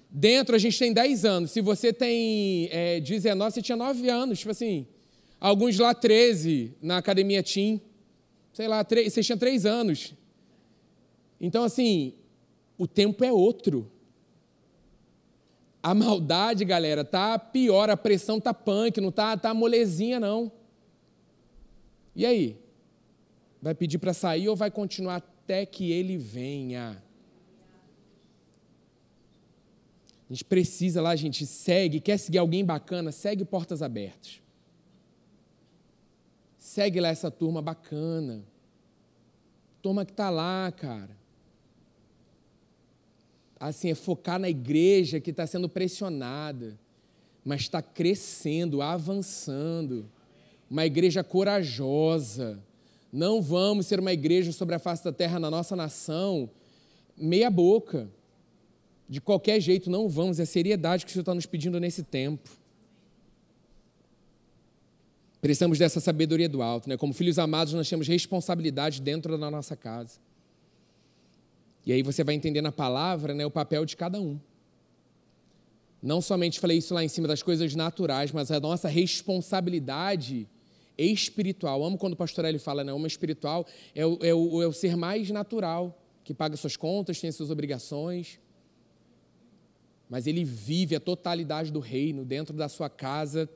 Dentro 0.09 0.55
a 0.55 0.59
gente 0.61 0.79
tem 0.79 0.93
10 0.93 1.25
anos. 1.25 1.51
Se 1.51 1.61
você 1.61 1.93
tem 1.93 2.69
é, 2.71 3.01
19, 3.01 3.53
você 3.53 3.61
tinha 3.61 3.75
9 3.75 4.09
anos. 4.09 4.39
Tipo 4.39 4.53
assim, 4.53 4.87
alguns 5.41 5.77
lá 5.77 5.93
13 5.93 6.73
na 6.81 6.99
academia 6.99 7.43
Team. 7.43 7.81
Sei 8.53 8.69
lá, 8.69 8.85
3, 8.85 9.13
você 9.13 9.25
tinha 9.25 9.37
3 9.37 9.67
anos. 9.67 10.15
Então, 11.41 11.65
assim, 11.65 12.15
o 12.79 12.87
tempo 12.87 13.25
é 13.25 13.33
outro. 13.33 13.91
A 15.83 15.95
maldade, 15.95 16.65
galera, 16.65 17.05
tá 17.05 17.39
pior, 17.39 17.89
a 17.89 17.97
pressão 17.97 18.39
tá 18.39 18.53
punk, 18.53 19.01
não 19.01 19.11
tá, 19.11 19.37
tá 19.37 19.55
molezinha, 19.55 20.21
não. 20.21 20.53
E 22.15 22.27
aí? 22.27 22.61
Vai 23.63 23.75
pedir 23.75 23.99
para 23.99 24.13
sair 24.13 24.49
ou 24.49 24.57
vai 24.57 24.71
continuar 24.71 25.17
até 25.17 25.65
que 25.65 25.91
ele 25.91 26.19
venha. 26.19 27.03
A 30.29 30.33
gente 30.33 30.45
precisa 30.45 31.03
lá, 31.03 31.11
a 31.11 31.17
gente 31.17 31.45
segue, 31.47 31.99
quer 31.99 32.19
seguir 32.19 32.39
alguém 32.39 32.65
bacana, 32.65 33.11
segue 33.11 33.45
Portas 33.45 33.83
Abertas. 33.83 34.41
Segue 36.57 37.01
lá 37.01 37.09
essa 37.09 37.31
turma 37.31 37.61
bacana. 37.61 38.45
Turma 39.83 40.05
que 40.05 40.13
está 40.13 40.31
lá, 40.31 40.71
cara. 40.71 41.20
Assim, 43.61 43.91
é 43.91 43.95
focar 43.95 44.41
na 44.41 44.49
igreja 44.49 45.21
que 45.21 45.31
está 45.31 45.47
sendo 45.47 45.69
pressionada, 45.69 46.77
mas 47.45 47.61
está 47.61 47.81
crescendo, 47.81 48.83
avançando. 48.83 50.11
Uma 50.69 50.87
igreja 50.87 51.23
corajosa 51.23 52.59
não 53.13 53.43
vamos 53.43 53.87
ser 53.87 53.99
uma 53.99 54.13
igreja 54.13 54.53
sobre 54.53 54.75
a 54.75 54.79
face 54.79 55.03
da 55.03 55.13
terra 55.13 55.39
na 55.41 55.51
nossa 55.51 55.75
nação, 55.75 56.49
meia 57.17 57.51
boca. 57.51 58.09
De 59.09 59.21
qualquer 59.21 59.61
jeito, 59.61 59.91
não 59.91 60.09
vamos. 60.09 60.39
É 60.39 60.45
a 60.45 60.47
seriedade 60.47 61.05
que 61.05 61.11
o 61.11 61.13
Senhor 61.13 61.23
está 61.23 61.35
nos 61.35 61.47
pedindo 61.47 61.81
nesse 61.81 62.05
tempo. 62.05 62.49
Precisamos 65.41 65.79
dessa 65.79 65.99
sabedoria 65.99 66.49
do 66.49 66.63
alto. 66.63 66.89
Né? 66.89 66.97
Como 66.97 67.13
filhos 67.13 67.39
amados, 67.39 67.73
nós 67.73 67.89
temos 67.89 68.07
responsabilidade 68.07 69.03
dentro 69.03 69.37
da 69.37 69.51
nossa 69.51 69.75
casa. 69.75 70.21
E 71.85 71.93
aí 71.93 72.03
você 72.03 72.23
vai 72.23 72.35
entender 72.35 72.61
na 72.61 72.73
palavra 72.73 73.35
né, 73.35 73.45
o 73.47 73.51
papel 73.51 73.85
de 73.85 73.97
cada 73.97 74.21
um. 74.21 74.39
Não 76.03 76.21
somente 76.21 76.59
falei 76.59 76.79
isso 76.79 76.95
lá 76.95 77.05
em 77.05 77.09
cima 77.09 77.29
das 77.29 77.43
coisas 77.43 77.75
naturais, 77.75 78.33
mas 78.33 78.51
a 78.51 78.59
nossa 78.59 78.89
responsabilidade 78.89 80.49
espiritual. 80.97 81.85
Amo 81.85 81.99
quando 81.99 82.15
o 82.15 82.17
pastor 82.17 82.45
Eli 82.45 82.59
fala, 82.59 82.83
né? 82.83 82.93
Homem 82.93 83.07
espiritual 83.07 83.67
é 83.95 84.05
o, 84.05 84.19
é, 84.23 84.35
o, 84.35 84.63
é 84.63 84.67
o 84.67 84.73
ser 84.73 84.97
mais 84.97 85.31
natural, 85.31 85.99
que 86.25 86.33
paga 86.33 86.57
suas 86.57 86.77
contas, 86.77 87.21
tem 87.21 87.31
suas 87.31 87.51
obrigações. 87.51 88.39
Mas 90.09 90.27
ele 90.27 90.45
vive 90.45 90.97
a 90.97 91.01
totalidade 91.01 91.71
do 91.71 91.81
reino 91.81 92.25
dentro 92.25 92.57
da 92.57 92.69
sua 92.69 92.89
casa 92.89 93.49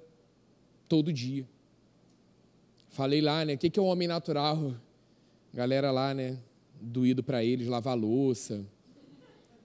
todo 0.89 1.13
dia. 1.13 1.49
Falei 2.91 3.21
lá, 3.21 3.45
né? 3.45 3.55
O 3.55 3.59
que 3.59 3.79
é 3.79 3.83
o 3.83 3.87
homem 3.87 4.07
natural? 4.07 4.75
Galera 5.53 5.91
lá, 5.91 6.15
né? 6.15 6.39
Doído 6.87 7.23
para 7.23 7.43
eles, 7.43 7.67
lavar 7.67 7.97
louça, 7.97 8.65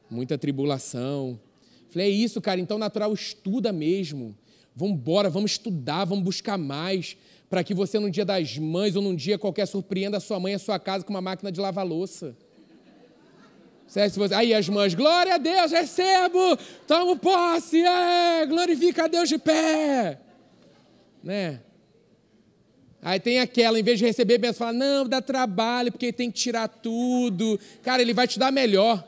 muita 0.09 0.37
tribulação. 0.37 1.39
Falei, 1.89 2.07
é 2.07 2.09
isso, 2.11 2.39
cara, 2.39 2.59
então 2.59 2.77
natural 2.77 3.13
estuda 3.13 3.71
mesmo. 3.73 4.35
Vamos 4.75 4.95
embora, 4.95 5.29
vamos 5.29 5.51
estudar, 5.51 6.05
vamos 6.05 6.23
buscar 6.23 6.57
mais 6.57 7.17
para 7.49 7.63
que 7.63 7.73
você, 7.73 7.99
num 7.99 8.09
dia 8.09 8.23
das 8.23 8.57
mães 8.57 8.95
ou 8.95 9.01
num 9.01 9.15
dia 9.15 9.37
qualquer, 9.37 9.65
surpreenda 9.65 10.17
a 10.17 10.19
sua 10.19 10.39
mãe 10.39 10.53
a 10.53 10.59
sua 10.59 10.79
casa 10.79 11.03
com 11.03 11.11
uma 11.11 11.21
máquina 11.21 11.51
de 11.51 11.59
lavar 11.59 11.85
louça. 11.85 12.35
Aí 14.35 14.53
as 14.53 14.69
mães, 14.69 14.93
glória 14.93 15.33
a 15.33 15.37
Deus, 15.39 15.71
recebo, 15.71 16.55
tomo 16.87 17.17
posse, 17.17 17.83
é, 17.83 18.45
glorifica 18.45 19.05
a 19.05 19.07
Deus 19.07 19.27
de 19.27 19.39
pé. 19.39 20.19
Né? 21.23 21.59
Aí 23.01 23.19
tem 23.19 23.39
aquela, 23.39 23.79
em 23.79 23.83
vez 23.83 23.97
de 23.97 24.05
receber 24.05 24.37
bênção, 24.37 24.59
fala, 24.67 24.73
não, 24.73 25.07
dá 25.07 25.21
trabalho, 25.21 25.91
porque 25.91 26.11
tem 26.11 26.29
que 26.29 26.37
tirar 26.37 26.67
tudo. 26.67 27.59
Cara, 27.81 28.01
ele 28.01 28.13
vai 28.13 28.27
te 28.27 28.37
dar 28.37 28.51
melhor. 28.51 29.03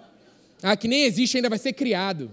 Ah, 0.63 0.77
que 0.77 0.88
nem 0.88 1.04
existe 1.04 1.38
ainda, 1.38 1.49
vai 1.49 1.60
ser 1.60 1.73
criado. 1.73 2.32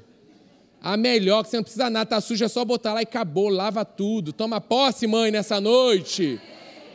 A 0.80 0.96
melhor, 0.96 1.42
que 1.42 1.50
você 1.50 1.56
não 1.56 1.64
precisa 1.64 1.90
nada, 1.90 2.06
tá 2.08 2.20
suja, 2.20 2.44
é 2.44 2.48
só 2.48 2.64
botar 2.64 2.94
lá 2.94 3.00
e 3.00 3.02
acabou, 3.02 3.48
lava 3.48 3.84
tudo. 3.84 4.32
Toma 4.32 4.60
posse, 4.60 5.06
mãe, 5.08 5.32
nessa 5.32 5.60
noite. 5.60 6.40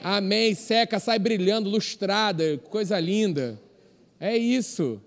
Amém. 0.01 0.55
Seca, 0.55 0.99
sai 0.99 1.19
brilhando, 1.19 1.69
lustrada, 1.69 2.57
coisa 2.69 2.97
linda. 2.99 3.59
É 4.17 4.37
isso. 4.37 5.01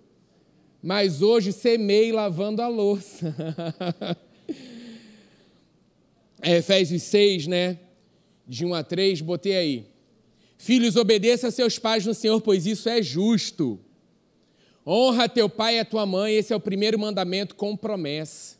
Mas 0.82 1.22
hoje 1.22 1.52
semei 1.52 2.12
lavando 2.12 2.60
a 2.60 2.68
louça. 2.68 3.34
é 6.42 6.56
Efésios 6.58 7.02
6, 7.04 7.46
né? 7.46 7.78
De 8.46 8.64
1 8.64 8.74
a 8.74 8.82
3, 8.82 9.20
botei 9.20 9.56
aí. 9.56 9.86
Filhos, 10.58 10.96
obedeça 10.96 11.48
a 11.48 11.50
seus 11.50 11.78
pais 11.78 12.06
no 12.06 12.14
Senhor, 12.14 12.40
pois 12.40 12.66
isso 12.66 12.88
é 12.88 13.02
justo. 13.02 13.78
Honra 14.86 15.28
teu 15.28 15.48
pai 15.48 15.76
e 15.76 15.80
a 15.80 15.84
tua 15.84 16.06
mãe, 16.06 16.34
esse 16.34 16.52
é 16.52 16.56
o 16.56 16.60
primeiro 16.60 16.98
mandamento 16.98 17.54
com 17.54 17.76
promessa 17.76 18.56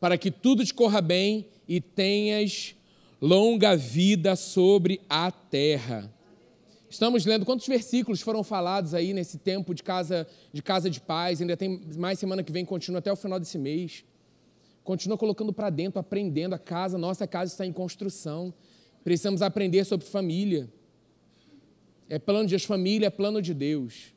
para 0.00 0.16
que 0.16 0.30
tudo 0.30 0.64
te 0.64 0.72
corra 0.72 1.00
bem 1.00 1.46
e 1.66 1.80
tenhas 1.80 2.74
longa 3.20 3.76
vida 3.76 4.36
sobre 4.36 5.00
a 5.08 5.30
terra. 5.30 6.12
Estamos 6.88 7.26
lendo 7.26 7.44
quantos 7.44 7.66
versículos 7.66 8.20
foram 8.22 8.42
falados 8.42 8.94
aí 8.94 9.12
nesse 9.12 9.38
tempo 9.38 9.74
de 9.74 9.82
casa 9.82 10.26
de 10.52 10.62
casa 10.62 10.88
de 10.88 11.00
paz. 11.00 11.40
Ainda 11.40 11.56
tem 11.56 11.82
mais 11.96 12.18
semana 12.18 12.42
que 12.42 12.52
vem, 12.52 12.64
continua 12.64 13.00
até 13.00 13.12
o 13.12 13.16
final 13.16 13.38
desse 13.38 13.58
mês. 13.58 14.04
Continua 14.82 15.18
colocando 15.18 15.52
para 15.52 15.68
dentro, 15.68 15.98
aprendendo 15.98 16.54
a 16.54 16.58
casa. 16.58 16.96
Nossa 16.96 17.26
casa 17.26 17.52
está 17.52 17.66
em 17.66 17.72
construção. 17.72 18.54
Precisamos 19.04 19.42
aprender 19.42 19.84
sobre 19.84 20.06
família. 20.06 20.68
É 22.08 22.18
plano 22.18 22.48
de 22.48 22.58
família 22.58 23.06
é 23.06 23.10
plano 23.10 23.40
de 23.40 23.52
Deus. 23.52 24.14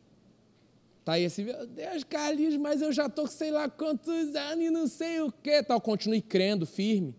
Tá 1.03 1.13
aí 1.13 1.25
assim, 1.25 1.43
meu 1.43 1.65
Deus, 1.65 2.03
Carlinhos, 2.03 2.55
mas 2.57 2.81
eu 2.81 2.91
já 2.91 3.07
estou 3.07 3.25
com 3.25 3.31
sei 3.31 3.51
lá 3.51 3.67
quantos 3.67 4.35
anos 4.35 4.65
e 4.65 4.69
não 4.69 4.87
sei 4.87 5.19
o 5.21 5.31
quê. 5.31 5.63
Tal, 5.63 5.81
continue 5.81 6.21
crendo, 6.21 6.65
firme. 6.65 7.15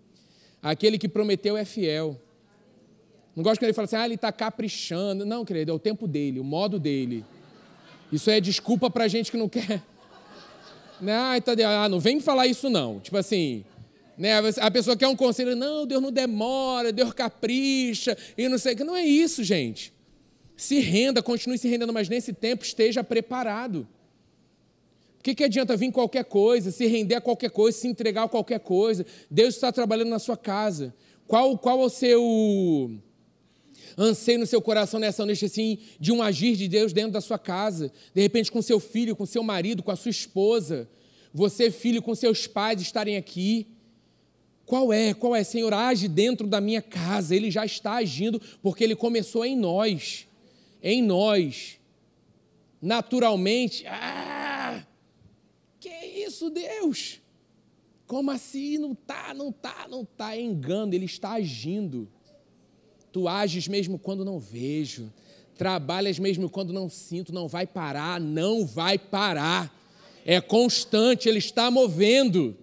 Aquele 0.62 0.98
que 0.98 1.08
prometeu 1.08 1.56
é 1.56 1.64
fiel. 1.64 2.20
Não 3.34 3.42
gosto 3.42 3.58
quando 3.58 3.64
ele 3.64 3.72
fala 3.72 3.86
assim, 3.86 3.96
ah, 3.96 4.04
ele 4.04 4.14
está 4.14 4.30
caprichando. 4.30 5.26
Não, 5.26 5.44
querido, 5.44 5.72
é 5.72 5.74
o 5.74 5.78
tempo 5.78 6.06
dele, 6.06 6.38
o 6.38 6.44
modo 6.44 6.78
dele. 6.78 7.24
Isso 8.12 8.30
é 8.30 8.40
desculpa 8.40 8.90
para 8.90 9.08
gente 9.08 9.30
que 9.30 9.36
não 9.36 9.48
quer. 9.48 9.82
Não, 11.00 11.34
então, 11.34 11.52
ah, 11.66 11.88
não 11.88 11.98
vem 11.98 12.20
falar 12.20 12.46
isso 12.46 12.70
não. 12.70 13.00
Tipo 13.00 13.16
assim, 13.16 13.64
né, 14.16 14.38
a 14.60 14.70
pessoa 14.70 14.96
quer 14.96 15.08
um 15.08 15.16
conselho, 15.16 15.56
não, 15.56 15.86
Deus 15.86 16.02
não 16.02 16.12
demora, 16.12 16.92
Deus 16.92 17.12
capricha, 17.12 18.16
e 18.36 18.48
não 18.48 18.58
sei 18.58 18.74
o 18.74 18.76
que. 18.76 18.84
Não 18.84 18.96
é 18.96 19.04
isso, 19.04 19.42
gente. 19.42 19.92
Se 20.56 20.78
renda, 20.78 21.22
continue 21.22 21.58
se 21.58 21.68
rendendo, 21.68 21.92
mas 21.92 22.08
nesse 22.08 22.32
tempo 22.32 22.64
esteja 22.64 23.02
preparado. 23.02 23.86
O 25.18 25.22
que, 25.22 25.34
que 25.34 25.44
adianta 25.44 25.76
vir 25.76 25.92
qualquer 25.92 26.24
coisa, 26.24 26.70
se 26.70 26.86
render 26.86 27.14
a 27.14 27.20
qualquer 27.20 27.50
coisa, 27.50 27.78
se 27.78 27.88
entregar 27.88 28.24
a 28.24 28.28
qualquer 28.28 28.60
coisa? 28.60 29.06
Deus 29.30 29.54
está 29.54 29.70
trabalhando 29.70 30.08
na 30.08 30.18
sua 30.18 30.36
casa. 30.36 30.94
Qual, 31.26 31.56
qual 31.56 31.80
é 31.80 31.84
o 31.84 31.88
seu 31.88 32.90
anseio 33.96 34.40
no 34.40 34.46
seu 34.46 34.60
coração 34.60 34.98
nessa 34.98 35.24
noite 35.24 35.44
assim, 35.44 35.78
de 36.00 36.10
um 36.10 36.20
agir 36.22 36.56
de 36.56 36.66
Deus 36.66 36.92
dentro 36.92 37.12
da 37.12 37.20
sua 37.20 37.38
casa? 37.38 37.92
De 38.12 38.20
repente, 38.20 38.50
com 38.50 38.60
seu 38.60 38.80
filho, 38.80 39.14
com 39.14 39.24
seu 39.24 39.42
marido, 39.42 39.82
com 39.82 39.90
a 39.90 39.96
sua 39.96 40.10
esposa. 40.10 40.88
Você, 41.32 41.70
filho, 41.70 42.02
com 42.02 42.14
seus 42.14 42.46
pais 42.46 42.80
estarem 42.80 43.16
aqui. 43.16 43.68
Qual 44.72 44.90
é? 44.90 45.12
Qual 45.12 45.36
é? 45.36 45.44
Senhor, 45.44 45.74
age 45.74 46.08
dentro 46.08 46.46
da 46.46 46.58
minha 46.58 46.80
casa. 46.80 47.36
Ele 47.36 47.50
já 47.50 47.66
está 47.66 47.96
agindo 47.96 48.40
porque 48.62 48.82
ele 48.82 48.96
começou 48.96 49.44
em 49.44 49.54
nós 49.54 50.26
em 50.82 51.00
nós, 51.00 51.78
naturalmente, 52.80 53.86
ah, 53.86 54.84
que 55.78 55.88
isso, 55.88 56.50
Deus? 56.50 57.20
Como 58.06 58.30
assim? 58.30 58.78
Não 58.78 58.94
tá, 58.94 59.32
não 59.32 59.52
tá, 59.52 59.86
não 59.88 60.04
tá. 60.04 60.36
Engano, 60.36 60.92
ele 60.92 61.04
está 61.04 61.32
agindo. 61.32 62.08
Tu 63.12 63.28
ages 63.28 63.68
mesmo 63.68 63.98
quando 63.98 64.24
não 64.24 64.40
vejo. 64.40 65.12
Trabalhas 65.56 66.18
mesmo 66.18 66.50
quando 66.50 66.72
não 66.72 66.88
sinto. 66.88 67.32
Não 67.32 67.46
vai 67.46 67.66
parar, 67.66 68.20
não 68.20 68.66
vai 68.66 68.98
parar. 68.98 69.72
É 70.26 70.40
constante, 70.40 71.28
ele 71.28 71.38
está 71.38 71.70
movendo. 71.70 72.56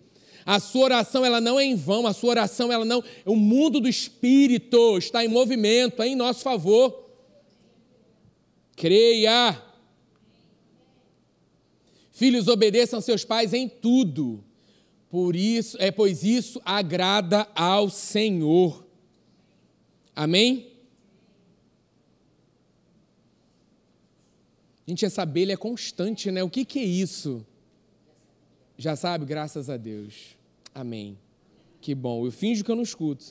A 0.45 0.59
sua 0.59 0.85
oração 0.85 1.25
ela 1.25 1.41
não 1.41 1.59
é 1.59 1.63
em 1.63 1.75
vão, 1.75 2.07
a 2.07 2.13
sua 2.13 2.31
oração 2.31 2.71
ela 2.71 2.85
não, 2.85 3.03
o 3.25 3.35
mundo 3.35 3.79
do 3.79 3.87
espírito 3.87 4.97
está 4.97 5.23
em 5.23 5.27
movimento, 5.27 6.01
é 6.01 6.07
em 6.07 6.15
nosso 6.15 6.41
favor. 6.41 7.09
Creia. 8.75 9.61
Filhos, 12.11 12.47
obedeçam 12.47 12.99
seus 13.01 13.23
pais 13.23 13.53
em 13.53 13.67
tudo. 13.67 14.43
Por 15.09 15.35
isso, 15.35 15.77
é 15.79 15.91
pois 15.91 16.23
isso 16.23 16.61
agrada 16.63 17.47
ao 17.55 17.89
Senhor. 17.89 18.85
Amém? 20.15 20.69
Gente, 24.87 25.05
essa 25.05 25.21
abelha 25.21 25.53
é 25.53 25.57
constante, 25.57 26.31
né? 26.31 26.43
O 26.43 26.49
que, 26.49 26.65
que 26.65 26.79
é 26.79 26.83
isso? 26.83 27.45
Já 28.79 28.95
sabe? 28.95 29.25
Graças 29.25 29.69
a 29.69 29.75
Deus. 29.75 30.37
Amém. 30.73 31.17
Que 31.81 31.93
bom. 31.93 32.25
Eu 32.25 32.31
finjo 32.31 32.63
que 32.63 32.71
eu 32.71 32.77
não 32.77 32.83
escuto. 32.83 33.25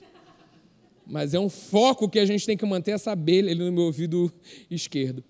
Mas 1.06 1.32
é 1.32 1.40
um 1.40 1.48
foco 1.48 2.06
que 2.06 2.18
a 2.18 2.26
gente 2.26 2.44
tem 2.44 2.54
que 2.54 2.66
manter 2.66 2.90
essa 2.90 3.12
abelha 3.12 3.50
ali 3.50 3.64
no 3.64 3.72
meu 3.72 3.84
ouvido 3.84 4.30
esquerdo. 4.70 5.24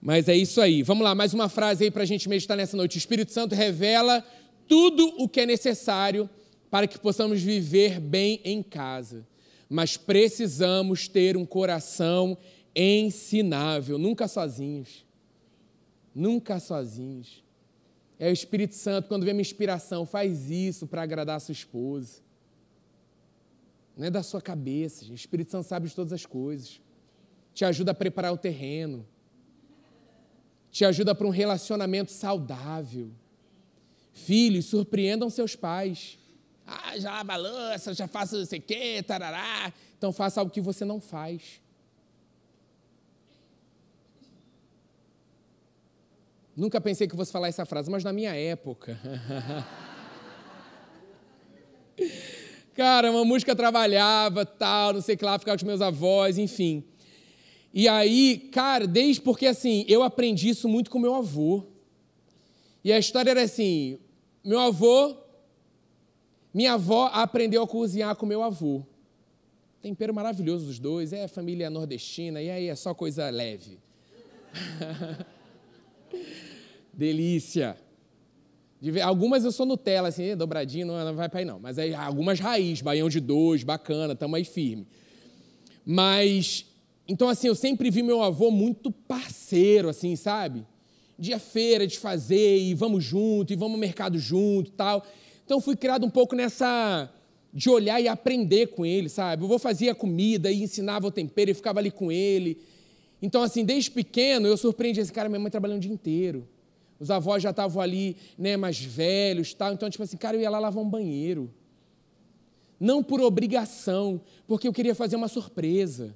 Mas 0.00 0.28
é 0.28 0.36
isso 0.36 0.60
aí. 0.60 0.84
Vamos 0.84 1.02
lá, 1.02 1.16
mais 1.16 1.34
uma 1.34 1.48
frase 1.48 1.82
aí 1.82 1.90
para 1.90 2.04
a 2.04 2.06
gente 2.06 2.28
meditar 2.28 2.56
nessa 2.56 2.76
noite. 2.76 2.96
O 2.96 2.98
Espírito 2.98 3.32
Santo 3.32 3.56
revela 3.56 4.24
tudo 4.68 5.04
o 5.18 5.28
que 5.28 5.40
é 5.40 5.46
necessário 5.46 6.30
para 6.70 6.86
que 6.86 6.96
possamos 6.96 7.42
viver 7.42 7.98
bem 7.98 8.40
em 8.44 8.62
casa. 8.62 9.26
Mas 9.68 9.96
precisamos 9.96 11.08
ter 11.08 11.36
um 11.36 11.44
coração 11.44 12.38
ensinável, 12.72 13.98
nunca 13.98 14.28
sozinhos. 14.28 15.04
Nunca 16.14 16.60
sozinhos. 16.60 17.43
É 18.18 18.28
o 18.28 18.32
Espírito 18.32 18.74
Santo, 18.74 19.08
quando 19.08 19.24
vem 19.24 19.34
uma 19.34 19.40
inspiração, 19.40 20.06
faz 20.06 20.50
isso 20.50 20.86
para 20.86 21.02
agradar 21.02 21.36
a 21.36 21.40
sua 21.40 21.52
esposa. 21.52 22.22
Não 23.96 24.06
é 24.06 24.10
da 24.10 24.22
sua 24.22 24.40
cabeça, 24.40 25.04
o 25.10 25.14
Espírito 25.14 25.50
Santo 25.50 25.66
sabe 25.66 25.88
de 25.88 25.94
todas 25.94 26.12
as 26.12 26.26
coisas. 26.26 26.80
Te 27.52 27.64
ajuda 27.64 27.92
a 27.92 27.94
preparar 27.94 28.32
o 28.32 28.36
terreno. 28.36 29.06
Te 30.70 30.84
ajuda 30.84 31.14
para 31.14 31.26
um 31.26 31.30
relacionamento 31.30 32.10
saudável. 32.10 33.10
Filhos, 34.12 34.66
surpreendam 34.66 35.30
seus 35.30 35.54
pais. 35.54 36.18
Ah, 36.66 36.98
já 36.98 37.10
lava 37.10 37.34
a 37.34 37.36
louça, 37.36 37.94
já 37.94 38.08
faço 38.08 38.38
não 38.38 38.46
sei 38.46 38.58
o 38.58 38.62
quê, 38.62 39.02
tarará. 39.02 39.72
Então 39.98 40.12
faça 40.12 40.40
algo 40.40 40.52
que 40.52 40.60
você 40.60 40.84
não 40.84 41.00
faz. 41.00 41.60
Nunca 46.56 46.80
pensei 46.80 47.08
que 47.08 47.16
fosse 47.16 47.32
falar 47.32 47.48
essa 47.48 47.64
frase, 47.64 47.90
mas 47.90 48.04
na 48.04 48.12
minha 48.12 48.34
época. 48.34 48.98
Cara, 52.74 53.10
uma 53.10 53.24
música 53.24 53.54
trabalhava, 53.54 54.44
tal, 54.44 54.94
não 54.94 55.00
sei 55.00 55.14
o 55.14 55.18
que 55.18 55.24
lá, 55.24 55.38
ficava 55.38 55.56
com 55.56 55.62
os 55.62 55.66
meus 55.66 55.80
avós, 55.80 56.38
enfim. 56.38 56.82
E 57.72 57.88
aí, 57.88 58.38
cara, 58.52 58.86
desde 58.86 59.22
porque 59.22 59.46
assim, 59.46 59.84
eu 59.88 60.02
aprendi 60.02 60.48
isso 60.48 60.68
muito 60.68 60.90
com 60.90 60.98
meu 60.98 61.14
avô. 61.14 61.64
E 62.82 62.92
a 62.92 62.98
história 62.98 63.30
era 63.30 63.42
assim: 63.42 63.98
meu 64.44 64.58
avô, 64.58 65.16
minha 66.52 66.74
avó 66.74 67.10
aprendeu 67.12 67.62
a 67.62 67.66
cozinhar 67.66 68.14
com 68.16 68.26
meu 68.26 68.42
avô. 68.42 68.82
Tempero 69.80 70.12
maravilhoso 70.14 70.66
dos 70.66 70.78
dois, 70.78 71.12
é 71.12 71.28
família 71.28 71.70
nordestina, 71.70 72.42
e 72.42 72.50
aí 72.50 72.68
é 72.68 72.74
só 72.74 72.92
coisa 72.94 73.28
leve. 73.30 73.78
Delícia. 76.92 77.76
Algumas 79.02 79.44
eu 79.44 79.52
sou 79.52 79.64
Nutella, 79.64 80.08
assim, 80.08 80.36
dobradinho, 80.36 80.86
não, 80.86 81.14
vai 81.14 81.28
para 81.28 81.40
aí 81.40 81.44
não. 81.44 81.58
Mas 81.58 81.78
aí 81.78 81.94
algumas 81.94 82.38
raiz, 82.38 82.82
baião 82.82 83.08
de 83.08 83.20
dois, 83.20 83.62
bacana, 83.62 84.12
estamos 84.12 84.36
aí 84.36 84.44
firme. 84.44 84.86
Mas, 85.86 86.66
então 87.08 87.28
assim, 87.28 87.48
eu 87.48 87.54
sempre 87.54 87.90
vi 87.90 88.02
meu 88.02 88.22
avô 88.22 88.50
muito 88.50 88.90
parceiro, 88.90 89.88
assim, 89.88 90.16
sabe? 90.16 90.66
dia 91.18 91.38
feira 91.38 91.86
de 91.86 91.98
fazer, 91.98 92.58
e 92.58 92.74
vamos 92.74 93.04
junto, 93.04 93.52
e 93.52 93.56
vamos 93.56 93.74
ao 93.74 93.80
mercado 93.80 94.18
junto 94.18 94.70
tal. 94.72 95.04
Então 95.44 95.60
fui 95.60 95.76
criado 95.76 96.04
um 96.04 96.10
pouco 96.10 96.34
nessa 96.34 97.10
de 97.52 97.70
olhar 97.70 98.00
e 98.00 98.08
aprender 98.08 98.68
com 98.68 98.84
ele, 98.84 99.08
sabe? 99.08 99.44
Eu 99.44 99.48
vou 99.48 99.58
fazer 99.58 99.88
a 99.88 99.94
comida 99.94 100.50
e 100.50 100.62
ensinava 100.62 101.06
o 101.06 101.10
tempero 101.10 101.50
e 101.50 101.54
ficava 101.54 101.78
ali 101.78 101.90
com 101.90 102.10
ele. 102.10 102.58
Então, 103.24 103.42
assim, 103.42 103.64
desde 103.64 103.90
pequeno 103.90 104.46
eu 104.46 104.54
surpreendi 104.54 105.00
esse 105.00 105.10
cara, 105.10 105.30
minha 105.30 105.40
mãe 105.40 105.50
trabalhando 105.50 105.78
o 105.78 105.80
dia 105.80 105.90
inteiro. 105.90 106.46
Os 107.00 107.10
avós 107.10 107.42
já 107.42 107.52
estavam 107.52 107.80
ali, 107.80 108.18
né, 108.36 108.54
mais 108.54 108.78
velhos, 108.78 109.54
tal. 109.54 109.72
Então, 109.72 109.88
tipo 109.88 110.02
assim, 110.02 110.18
cara, 110.18 110.36
eu 110.36 110.42
ia 110.42 110.50
lá 110.50 110.58
lavar 110.58 110.84
um 110.84 110.88
banheiro. 110.88 111.50
Não 112.78 113.02
por 113.02 113.22
obrigação, 113.22 114.20
porque 114.46 114.68
eu 114.68 114.74
queria 114.74 114.94
fazer 114.94 115.16
uma 115.16 115.26
surpresa. 115.26 116.14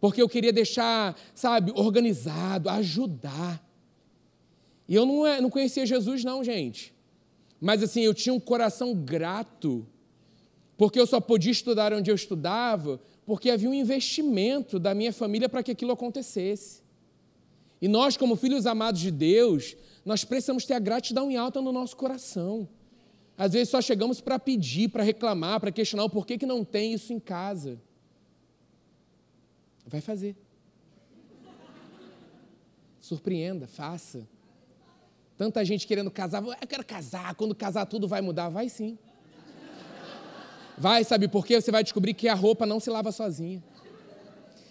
Porque 0.00 0.20
eu 0.20 0.28
queria 0.28 0.52
deixar, 0.52 1.16
sabe, 1.36 1.70
organizado, 1.76 2.68
ajudar. 2.68 3.64
E 4.88 4.94
eu 4.96 5.06
não, 5.06 5.24
é, 5.24 5.40
não 5.40 5.50
conhecia 5.50 5.86
Jesus, 5.86 6.24
não, 6.24 6.42
gente. 6.42 6.92
Mas 7.60 7.80
assim, 7.80 8.00
eu 8.00 8.12
tinha 8.12 8.34
um 8.34 8.40
coração 8.40 8.92
grato, 8.92 9.86
porque 10.76 10.98
eu 10.98 11.06
só 11.06 11.20
podia 11.20 11.52
estudar 11.52 11.92
onde 11.92 12.10
eu 12.10 12.14
estudava, 12.16 13.00
porque 13.30 13.48
havia 13.48 13.70
um 13.70 13.74
investimento 13.74 14.76
da 14.76 14.92
minha 14.92 15.12
família 15.12 15.48
para 15.48 15.62
que 15.62 15.70
aquilo 15.70 15.92
acontecesse. 15.92 16.82
E 17.80 17.86
nós, 17.86 18.16
como 18.16 18.34
filhos 18.34 18.66
amados 18.66 19.00
de 19.00 19.12
Deus, 19.12 19.76
nós 20.04 20.24
precisamos 20.24 20.64
ter 20.64 20.74
a 20.74 20.80
gratidão 20.80 21.30
em 21.30 21.36
alta 21.36 21.62
no 21.62 21.70
nosso 21.70 21.96
coração. 21.96 22.68
Às 23.38 23.52
vezes 23.52 23.68
só 23.68 23.80
chegamos 23.80 24.20
para 24.20 24.36
pedir, 24.36 24.88
para 24.88 25.04
reclamar, 25.04 25.60
para 25.60 25.70
questionar 25.70 26.02
o 26.02 26.10
porquê 26.10 26.36
que 26.36 26.44
não 26.44 26.64
tem 26.64 26.92
isso 26.92 27.12
em 27.12 27.20
casa. 27.20 27.80
Vai 29.86 30.00
fazer. 30.00 30.34
Surpreenda, 33.00 33.68
faça. 33.68 34.26
Tanta 35.36 35.64
gente 35.64 35.86
querendo 35.86 36.10
casar, 36.10 36.42
eu 36.42 36.66
quero 36.66 36.84
casar, 36.84 37.36
quando 37.36 37.54
casar 37.54 37.86
tudo 37.86 38.08
vai 38.08 38.20
mudar. 38.20 38.48
Vai 38.48 38.68
sim. 38.68 38.98
Vai, 40.80 41.04
sabe 41.04 41.28
por 41.28 41.44
quê? 41.44 41.60
Você 41.60 41.70
vai 41.70 41.82
descobrir 41.82 42.14
que 42.14 42.26
a 42.26 42.32
roupa 42.32 42.64
não 42.64 42.80
se 42.80 42.88
lava 42.88 43.12
sozinha. 43.12 43.62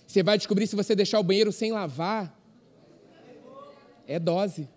Você 0.08 0.24
vai 0.24 0.40
descobrir 0.40 0.66
se 0.66 0.76
você 0.76 0.96
deixar 0.96 1.20
o 1.20 1.24
banheiro 1.24 1.52
sem 1.52 1.72
lavar, 1.72 2.36
é 4.08 4.18
dose. 4.18 4.68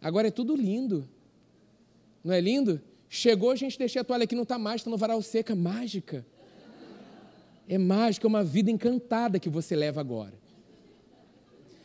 Agora 0.00 0.28
é 0.28 0.30
tudo 0.30 0.54
lindo. 0.54 1.08
Não 2.22 2.32
é 2.32 2.40
lindo? 2.40 2.80
Chegou, 3.08 3.50
a 3.50 3.56
gente 3.56 3.76
deixa 3.76 4.00
a 4.00 4.04
toalha 4.04 4.22
aqui, 4.22 4.36
não 4.36 4.44
está 4.44 4.58
mais, 4.60 4.82
está 4.82 4.90
no 4.92 4.96
varal 4.96 5.20
seca. 5.20 5.56
Mágica. 5.56 6.24
É 7.68 7.76
mágica, 7.76 8.28
é 8.28 8.28
uma 8.28 8.44
vida 8.44 8.70
encantada 8.70 9.40
que 9.40 9.48
você 9.48 9.74
leva 9.74 10.00
agora. 10.00 10.34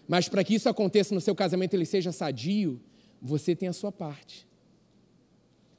Mas 0.07 0.29
para 0.29 0.43
que 0.43 0.53
isso 0.53 0.69
aconteça 0.69 1.15
no 1.15 1.19
seu 1.19 1.33
casamento, 1.33 1.73
ele 1.73 1.87
seja 1.87 2.11
sadio, 2.11 2.79
você 3.19 3.55
tem 3.55 3.67
a 3.67 3.73
sua 3.73 3.91
parte. 3.91 4.45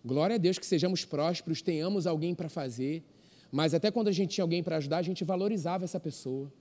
Glória 0.04 0.36
a 0.36 0.38
Deus 0.38 0.58
que 0.58 0.66
sejamos 0.66 1.04
prósperos, 1.04 1.62
tenhamos 1.62 2.06
alguém 2.06 2.34
para 2.34 2.48
fazer, 2.48 3.04
mas 3.50 3.74
até 3.74 3.90
quando 3.90 4.08
a 4.08 4.12
gente 4.12 4.30
tinha 4.34 4.44
alguém 4.44 4.62
para 4.62 4.76
ajudar, 4.76 4.98
a 4.98 5.02
gente 5.02 5.24
valorizava 5.24 5.84
essa 5.84 6.00
pessoa. 6.00 6.52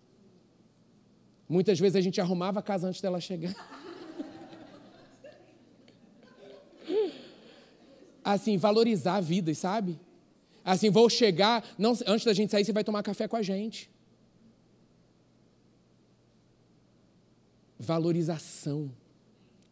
Muitas 1.49 1.79
vezes 1.79 1.95
a 1.95 2.01
gente 2.01 2.21
arrumava 2.21 2.59
a 2.59 2.63
casa 2.63 2.87
antes 2.87 3.01
dela 3.01 3.19
chegar. 3.19 3.55
Assim, 8.23 8.57
valorizar 8.57 9.15
a 9.15 9.21
vida, 9.21 9.53
sabe? 9.55 9.99
Assim, 10.63 10.91
vou 10.91 11.09
chegar, 11.09 11.65
não, 11.77 11.97
antes 12.05 12.23
da 12.23 12.33
gente 12.33 12.51
sair, 12.51 12.63
você 12.63 12.71
vai 12.71 12.83
tomar 12.83 13.01
café 13.01 13.27
com 13.27 13.35
a 13.35 13.41
gente. 13.41 13.89
valorização, 17.81 18.91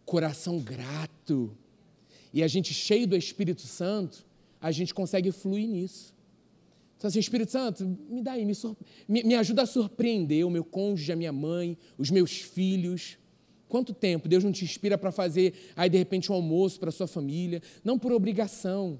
coração 0.03 0.59
grato. 0.59 1.55
E 2.33 2.43
a 2.43 2.47
gente 2.47 2.73
cheio 2.73 3.07
do 3.07 3.15
Espírito 3.15 3.61
Santo, 3.61 4.25
a 4.61 4.71
gente 4.71 4.93
consegue 4.93 5.31
fluir 5.31 5.67
nisso. 5.67 6.13
Então, 6.97 7.07
assim, 7.07 7.19
Espírito 7.19 7.51
Santo, 7.51 7.85
me 8.09 8.21
dá 8.21 8.33
aí, 8.33 8.45
me, 8.45 8.53
me, 9.07 9.23
me 9.23 9.35
ajuda 9.35 9.61
a 9.61 9.65
surpreender 9.65 10.45
o 10.45 10.49
meu 10.49 10.63
cônjuge, 10.63 11.11
a 11.11 11.15
minha 11.15 11.31
mãe, 11.31 11.77
os 11.97 12.11
meus 12.11 12.39
filhos. 12.39 13.17
Quanto 13.69 13.93
tempo 13.93 14.27
Deus 14.27 14.43
não 14.43 14.51
te 14.51 14.65
inspira 14.65 14.97
para 14.97 15.11
fazer 15.11 15.53
aí 15.75 15.89
de 15.89 15.97
repente 15.97 16.31
um 16.31 16.35
almoço 16.35 16.79
para 16.79 16.91
sua 16.91 17.07
família? 17.07 17.61
Não 17.83 17.97
por 17.97 18.11
obrigação, 18.11 18.99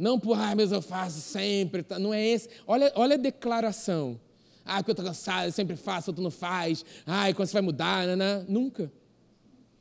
não 0.00 0.18
por, 0.18 0.32
ah, 0.32 0.54
mas 0.56 0.72
eu 0.72 0.80
faço 0.80 1.20
sempre. 1.20 1.82
Tá? 1.82 1.98
Não 1.98 2.14
é 2.14 2.26
esse. 2.26 2.48
Olha, 2.66 2.90
olha 2.94 3.16
a 3.16 3.18
declaração. 3.18 4.18
Ah, 4.64 4.76
porque 4.76 4.90
eu 4.90 4.92
estou 4.92 5.04
cansado, 5.04 5.46
eu 5.46 5.52
sempre 5.52 5.76
faço, 5.76 6.12
tu 6.12 6.22
não 6.22 6.30
faz. 6.30 6.84
Ah, 7.04 7.32
quando 7.34 7.48
você 7.48 7.52
vai 7.52 7.62
mudar? 7.62 8.06
Não. 8.16 8.44
Nunca. 8.48 8.90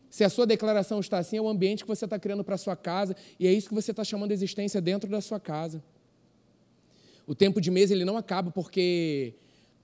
Se 0.10 0.24
a 0.24 0.30
sua 0.30 0.46
declaração 0.46 1.00
está 1.00 1.20
assim, 1.20 1.38
é 1.38 1.42
o 1.42 1.48
ambiente 1.48 1.84
que 1.84 1.88
você 1.88 2.06
está 2.06 2.18
criando 2.18 2.44
para 2.44 2.56
a 2.56 2.58
sua 2.58 2.76
casa 2.76 3.16
e 3.40 3.46
é 3.46 3.54
isso 3.54 3.70
que 3.70 3.76
você 3.76 3.92
está 3.92 4.04
chamando 4.04 4.30
de 4.30 4.34
existência 4.34 4.82
dentro 4.82 5.10
da 5.10 5.22
sua 5.22 5.40
casa. 5.40 5.84
O 7.28 7.36
tempo 7.36 7.62
de 7.62 7.70
mesa 7.70 7.94
ele 7.94 8.04
não 8.04 8.18
acaba 8.18 8.50
porque 8.50 9.36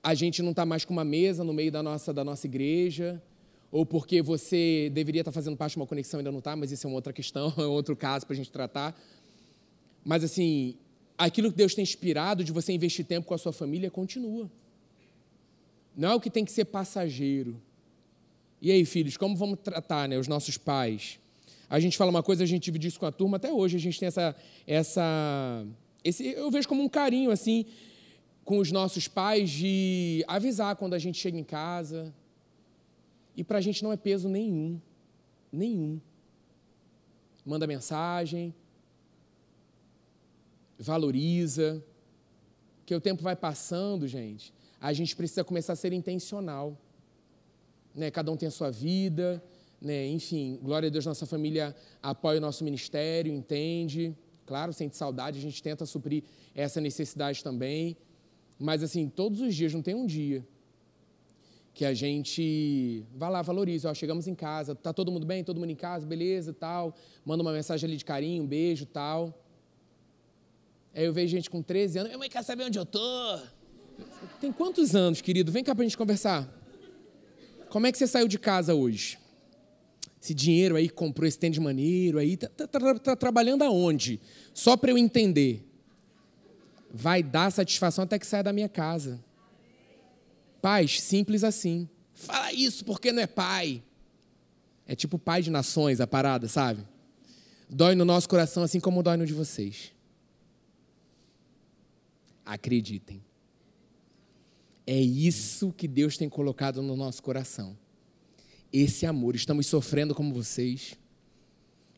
a 0.01 0.15
gente 0.15 0.41
não 0.41 0.51
está 0.51 0.65
mais 0.65 0.83
com 0.83 0.93
uma 0.93 1.05
mesa 1.05 1.43
no 1.43 1.53
meio 1.53 1.71
da 1.71 1.83
nossa, 1.83 2.11
da 2.11 2.23
nossa 2.23 2.47
igreja, 2.47 3.21
ou 3.71 3.85
porque 3.85 4.21
você 4.21 4.89
deveria 4.93 5.21
estar 5.21 5.31
tá 5.31 5.35
fazendo 5.35 5.55
parte 5.55 5.73
de 5.73 5.77
uma 5.77 5.85
conexão 5.85 6.19
e 6.19 6.21
ainda 6.21 6.31
não 6.31 6.39
está, 6.39 6.55
mas 6.55 6.71
isso 6.71 6.87
é 6.87 6.89
uma 6.89 6.95
outra 6.95 7.13
questão, 7.13 7.53
é 7.57 7.65
outro 7.65 7.95
caso 7.95 8.25
para 8.25 8.33
a 8.33 8.37
gente 8.37 8.51
tratar. 8.51 8.99
Mas 10.03 10.23
assim, 10.23 10.75
aquilo 11.17 11.51
que 11.51 11.57
Deus 11.57 11.75
tem 11.75 11.83
inspirado 11.83 12.43
de 12.43 12.51
você 12.51 12.73
investir 12.73 13.05
tempo 13.05 13.27
com 13.27 13.33
a 13.33 13.37
sua 13.37 13.53
família 13.53 13.91
continua. 13.91 14.49
Não 15.95 16.11
é 16.11 16.15
o 16.15 16.19
que 16.19 16.29
tem 16.29 16.43
que 16.43 16.51
ser 16.51 16.65
passageiro. 16.65 17.61
E 18.65 18.71
aí, 18.71 18.83
filhos, 18.83 19.15
como 19.15 19.35
vamos 19.35 19.59
tratar 19.59 20.09
né, 20.09 20.17
os 20.17 20.27
nossos 20.27 20.57
pais? 20.57 21.19
A 21.69 21.79
gente 21.79 21.95
fala 21.95 22.09
uma 22.09 22.23
coisa, 22.23 22.41
a 22.41 22.47
gente 22.47 22.63
divide 22.63 22.87
isso 22.87 22.99
com 22.99 23.05
a 23.05 23.11
turma, 23.11 23.37
até 23.37 23.53
hoje 23.53 23.77
a 23.77 23.79
gente 23.79 23.99
tem 23.99 24.07
essa. 24.07 24.35
essa 24.65 25.63
esse, 26.03 26.29
eu 26.29 26.49
vejo 26.49 26.67
como 26.67 26.81
um 26.81 26.89
carinho, 26.89 27.29
assim, 27.29 27.67
com 28.43 28.57
os 28.57 28.71
nossos 28.71 29.07
pais 29.07 29.51
de 29.51 30.25
avisar 30.27 30.75
quando 30.77 30.95
a 30.95 30.97
gente 30.97 31.19
chega 31.19 31.37
em 31.37 31.43
casa. 31.43 32.11
E 33.37 33.43
para 33.43 33.59
a 33.59 33.61
gente 33.61 33.83
não 33.83 33.93
é 33.93 33.97
peso 33.97 34.27
nenhum. 34.27 34.81
Nenhum. 35.51 36.01
Manda 37.45 37.67
mensagem, 37.67 38.51
valoriza. 40.79 41.85
Que 42.83 42.95
o 42.95 42.99
tempo 42.99 43.21
vai 43.21 43.35
passando, 43.35 44.07
gente. 44.07 44.51
A 44.81 44.91
gente 44.91 45.15
precisa 45.15 45.43
começar 45.43 45.73
a 45.73 45.75
ser 45.75 45.93
intencional. 45.93 46.75
Né? 47.95 48.11
Cada 48.11 48.31
um 48.31 48.35
tem 48.35 48.47
a 48.47 48.51
sua 48.51 48.69
vida, 48.69 49.41
né? 49.81 50.07
enfim, 50.07 50.59
glória 50.61 50.87
a 50.87 50.89
Deus, 50.89 51.05
nossa 51.05 51.25
família 51.25 51.75
apoia 52.01 52.37
o 52.37 52.41
nosso 52.41 52.63
ministério, 52.63 53.31
entende. 53.31 54.15
Claro, 54.45 54.73
sente 54.73 54.95
saudade, 54.95 55.39
a 55.39 55.41
gente 55.41 55.63
tenta 55.63 55.85
suprir 55.85 56.23
essa 56.53 56.79
necessidade 56.81 57.43
também. 57.43 57.97
Mas, 58.59 58.83
assim, 58.83 59.09
todos 59.09 59.41
os 59.41 59.55
dias, 59.55 59.73
não 59.73 59.81
tem 59.81 59.95
um 59.95 60.05
dia 60.05 60.45
que 61.73 61.83
a 61.83 61.93
gente 61.93 63.03
vai 63.13 63.29
lá, 63.29 63.41
valoriza. 63.41 63.89
Ó, 63.89 63.93
chegamos 63.93 64.27
em 64.27 64.33
casa, 64.33 64.73
tá 64.73 64.93
todo 64.93 65.11
mundo 65.11 65.25
bem? 65.25 65.43
Todo 65.43 65.59
mundo 65.59 65.71
em 65.71 65.75
casa, 65.75 66.05
beleza, 66.05 66.53
tal. 66.53 66.95
Manda 67.25 67.43
uma 67.43 67.51
mensagem 67.51 67.87
ali 67.87 67.97
de 67.97 68.05
carinho, 68.05 68.43
um 68.43 68.47
beijo, 68.47 68.85
tal. 68.85 69.37
Aí 70.93 71.03
eu 71.03 71.11
vejo 71.11 71.35
gente 71.35 71.49
com 71.49 71.61
13 71.61 71.99
anos, 71.99 72.09
minha 72.09 72.17
mãe 72.17 72.29
quer 72.29 72.43
saber 72.43 72.63
onde 72.63 72.79
eu 72.79 72.85
tô. 72.85 73.39
Tem 74.39 74.53
quantos 74.53 74.95
anos, 74.95 75.19
querido? 75.19 75.51
Vem 75.51 75.63
cá 75.63 75.75
pra 75.75 75.83
gente 75.83 75.97
conversar. 75.97 76.49
Como 77.75 77.87
é 77.87 77.91
que 77.91 77.97
você 77.97 78.07
saiu 78.07 78.25
de 78.25 78.39
casa 78.39 78.73
hoje? 78.73 79.19
Esse 80.21 80.33
dinheiro 80.33 80.77
aí 80.77 80.87
comprou 80.87 81.27
esse 81.27 81.37
tênis 81.37 81.57
maneiro 81.57 82.19
aí, 82.19 82.37
tá, 82.37 82.47
tá, 82.47 82.65
tá, 82.69 82.99
tá 82.99 83.15
trabalhando 83.17 83.63
aonde? 83.63 84.21
Só 84.53 84.77
para 84.77 84.91
eu 84.91 84.97
entender. 84.97 85.61
Vai 86.89 87.21
dar 87.21 87.51
satisfação 87.51 88.05
até 88.05 88.17
que 88.17 88.25
saia 88.25 88.43
da 88.43 88.53
minha 88.53 88.69
casa. 88.69 89.21
Paz, 90.61 91.01
simples 91.01 91.43
assim. 91.43 91.89
Fala 92.13 92.53
isso 92.53 92.85
porque 92.85 93.11
não 93.11 93.21
é 93.21 93.27
pai. 93.27 93.83
É 94.87 94.95
tipo 94.95 95.19
pai 95.19 95.41
de 95.41 95.51
nações 95.51 95.99
a 95.99 96.07
parada, 96.07 96.47
sabe? 96.47 96.81
Dói 97.69 97.93
no 97.93 98.05
nosso 98.05 98.29
coração 98.29 98.63
assim 98.63 98.79
como 98.79 99.03
dói 99.03 99.17
no 99.17 99.25
de 99.25 99.33
vocês. 99.33 99.91
Acreditem. 102.45 103.21
É 104.87 104.99
isso 104.99 105.73
que 105.73 105.87
Deus 105.87 106.17
tem 106.17 106.29
colocado 106.29 106.81
no 106.81 106.95
nosso 106.95 107.23
coração. 107.23 107.77
Esse 108.71 109.05
amor. 109.05 109.35
Estamos 109.35 109.67
sofrendo 109.67 110.13
como 110.13 110.33
vocês. 110.33 110.95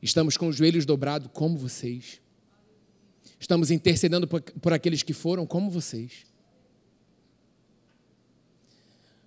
Estamos 0.02 0.38
com 0.38 0.48
os 0.48 0.56
joelhos 0.56 0.86
dobrados 0.86 1.30
como 1.34 1.58
vocês. 1.58 2.22
Estamos 3.40 3.72
intercedendo 3.72 4.28
por, 4.28 4.42
por 4.42 4.74
aqueles 4.74 5.04
que 5.04 5.14
foram 5.14 5.46
como 5.46 5.70
vocês. 5.70 6.26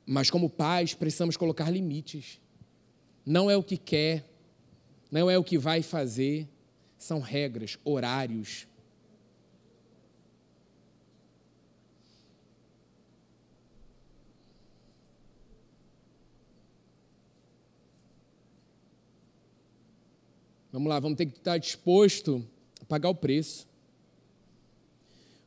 Mas 0.07 0.31
como 0.31 0.49
pais, 0.49 0.95
precisamos 0.95 1.37
colocar 1.37 1.71
limites. 1.71 2.41
Não 3.25 3.51
é 3.51 3.57
o 3.57 3.63
que 3.63 3.77
quer, 3.77 4.25
não 5.11 5.31
é 5.31 5.37
o 5.37 5.45
que 5.45 5.59
vai 5.59 5.83
fazer, 5.83 6.49
são 6.97 7.21
regras, 7.21 7.79
horários, 7.85 8.67
Vamos 20.73 20.89
lá, 20.89 21.01
vamos 21.01 21.19
ter 21.19 21.27
que 21.27 21.37
estar 21.37 21.59
disposto 21.59 22.47
a 22.81 22.85
pagar 22.85 23.09
o 23.09 23.15
preço. 23.15 23.67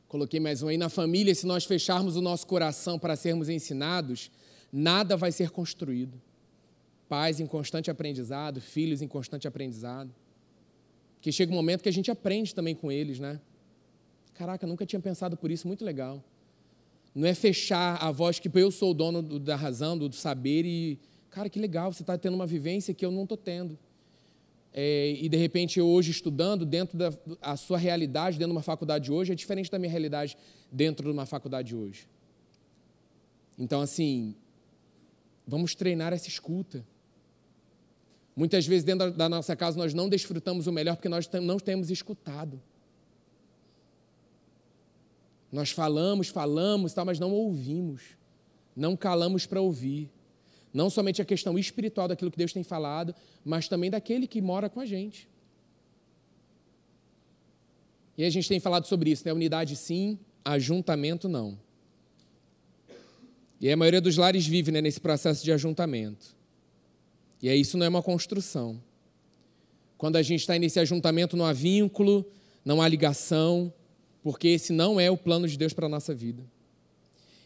Coloquei 0.06 0.38
mais 0.38 0.62
um 0.62 0.68
aí. 0.68 0.76
Na 0.76 0.90
família, 0.90 1.34
se 1.34 1.46
nós 1.46 1.64
fecharmos 1.64 2.14
o 2.14 2.20
nosso 2.20 2.46
coração 2.46 2.98
para 2.98 3.16
sermos 3.16 3.48
ensinados, 3.48 4.30
nada 4.70 5.16
vai 5.16 5.32
ser 5.32 5.48
construído. 5.48 6.20
Pais 7.08 7.40
em 7.40 7.46
constante 7.46 7.90
aprendizado, 7.90 8.60
filhos 8.60 9.00
em 9.00 9.08
constante 9.08 9.48
aprendizado. 9.48 10.14
Que 11.22 11.32
chega 11.32 11.50
um 11.50 11.56
momento 11.56 11.82
que 11.82 11.88
a 11.88 11.92
gente 11.92 12.10
aprende 12.10 12.54
também 12.54 12.74
com 12.74 12.92
eles, 12.92 13.18
né? 13.18 13.40
Caraca, 14.34 14.66
nunca 14.66 14.84
tinha 14.84 15.00
pensado 15.00 15.38
por 15.38 15.50
isso, 15.50 15.66
muito 15.66 15.86
legal. 15.86 16.22
Não 17.14 17.26
é 17.26 17.32
fechar 17.32 17.96
a 17.96 18.10
voz 18.10 18.38
que 18.38 18.50
eu 18.52 18.70
sou 18.70 18.90
o 18.90 18.94
dono 18.94 19.22
da 19.38 19.56
razão, 19.56 19.96
do 19.96 20.12
saber 20.12 20.66
e, 20.66 20.98
cara, 21.30 21.48
que 21.48 21.58
legal, 21.58 21.90
você 21.90 22.02
está 22.02 22.18
tendo 22.18 22.34
uma 22.34 22.46
vivência 22.46 22.92
que 22.92 23.06
eu 23.06 23.10
não 23.10 23.22
estou 23.22 23.38
tendo 23.38 23.78
é, 24.76 25.12
e 25.12 25.28
de 25.28 25.36
repente 25.36 25.78
eu 25.78 25.86
hoje 25.86 26.10
estudando 26.10 26.66
dentro 26.66 26.98
da 26.98 27.12
a 27.40 27.56
sua 27.56 27.78
realidade 27.78 28.36
dentro 28.36 28.50
de 28.50 28.56
uma 28.56 28.62
faculdade 28.62 29.12
hoje 29.12 29.30
é 29.30 29.34
diferente 29.36 29.70
da 29.70 29.78
minha 29.78 29.90
realidade 29.90 30.36
dentro 30.70 31.06
de 31.06 31.12
uma 31.12 31.24
faculdade 31.24 31.76
hoje. 31.76 32.08
Então 33.56 33.80
assim, 33.80 34.34
vamos 35.46 35.76
treinar 35.76 36.12
essa 36.12 36.26
escuta. 36.26 36.84
Muitas 38.34 38.66
vezes 38.66 38.82
dentro 38.82 39.12
da 39.12 39.28
nossa 39.28 39.54
casa 39.54 39.78
nós 39.78 39.94
não 39.94 40.08
desfrutamos 40.08 40.66
o 40.66 40.72
melhor 40.72 40.96
porque 40.96 41.08
nós 41.08 41.30
não 41.40 41.58
temos 41.60 41.88
escutado. 41.88 42.60
Nós 45.52 45.70
falamos, 45.70 46.26
falamos, 46.26 46.92
tal, 46.92 47.04
mas 47.04 47.20
não 47.20 47.30
ouvimos. 47.30 48.02
Não 48.74 48.96
calamos 48.96 49.46
para 49.46 49.60
ouvir. 49.60 50.10
Não 50.74 50.90
somente 50.90 51.22
a 51.22 51.24
questão 51.24 51.56
espiritual 51.56 52.08
daquilo 52.08 52.32
que 52.32 52.36
Deus 52.36 52.52
tem 52.52 52.64
falado, 52.64 53.14
mas 53.44 53.68
também 53.68 53.88
daquele 53.88 54.26
que 54.26 54.42
mora 54.42 54.68
com 54.68 54.80
a 54.80 54.84
gente. 54.84 55.28
E 58.18 58.24
a 58.24 58.30
gente 58.30 58.48
tem 58.48 58.58
falado 58.58 58.84
sobre 58.86 59.10
isso, 59.10 59.22
né? 59.24 59.32
Unidade 59.32 59.76
sim, 59.76 60.18
ajuntamento 60.44 61.28
não. 61.28 61.56
E 63.60 63.70
a 63.70 63.76
maioria 63.76 64.00
dos 64.00 64.16
lares 64.16 64.44
vive 64.46 64.72
né, 64.72 64.80
nesse 64.80 65.00
processo 65.00 65.44
de 65.44 65.52
ajuntamento. 65.52 66.34
E 67.40 67.48
aí 67.48 67.60
isso 67.60 67.78
não 67.78 67.86
é 67.86 67.88
uma 67.88 68.02
construção. 68.02 68.82
Quando 69.96 70.16
a 70.16 70.22
gente 70.22 70.40
está 70.40 70.58
nesse 70.58 70.80
ajuntamento, 70.80 71.36
não 71.36 71.46
há 71.46 71.52
vínculo, 71.52 72.26
não 72.64 72.82
há 72.82 72.88
ligação, 72.88 73.72
porque 74.24 74.48
esse 74.48 74.72
não 74.72 74.98
é 74.98 75.08
o 75.08 75.16
plano 75.16 75.46
de 75.46 75.56
Deus 75.56 75.72
para 75.72 75.86
a 75.86 75.88
nossa 75.88 76.12
vida. 76.12 76.42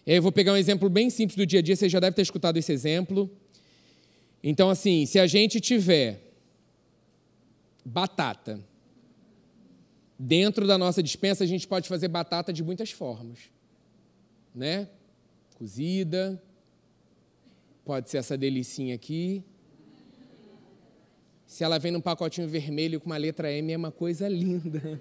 E 0.08 0.12
aí 0.12 0.16
eu 0.16 0.22
vou 0.22 0.32
pegar 0.32 0.54
um 0.54 0.56
exemplo 0.56 0.88
bem 0.88 1.10
simples 1.10 1.36
do 1.36 1.44
dia 1.44 1.58
a 1.58 1.62
dia, 1.62 1.76
você 1.76 1.86
já 1.86 2.00
deve 2.00 2.16
ter 2.16 2.22
escutado 2.22 2.56
esse 2.56 2.72
exemplo. 2.72 3.30
Então, 4.42 4.70
assim, 4.70 5.04
se 5.04 5.18
a 5.18 5.26
gente 5.26 5.60
tiver 5.60 6.32
batata 7.84 8.58
dentro 10.18 10.66
da 10.66 10.78
nossa 10.78 11.02
dispensa, 11.02 11.44
a 11.44 11.46
gente 11.46 11.68
pode 11.68 11.86
fazer 11.90 12.08
batata 12.08 12.54
de 12.54 12.64
muitas 12.64 12.90
formas, 12.90 13.50
né? 14.54 14.88
Cozida, 15.58 16.42
pode 17.84 18.08
ser 18.08 18.16
essa 18.16 18.34
delicinha 18.34 18.94
aqui. 18.94 19.44
Se 21.46 21.62
ela 21.62 21.76
vem 21.76 21.92
num 21.92 22.00
pacotinho 22.00 22.48
vermelho 22.48 22.98
com 22.98 23.11
uma 23.11 23.18
letra 23.18 23.52
M, 23.52 23.74
é 23.74 23.76
uma 23.76 23.92
coisa 23.92 24.26
linda. 24.26 24.98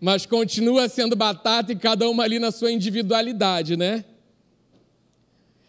Mas 0.00 0.24
continua 0.26 0.88
sendo 0.88 1.16
batata 1.16 1.72
e 1.72 1.76
cada 1.76 2.08
uma 2.08 2.22
ali 2.22 2.38
na 2.38 2.50
sua 2.50 2.70
individualidade, 2.70 3.76
né? 3.76 4.04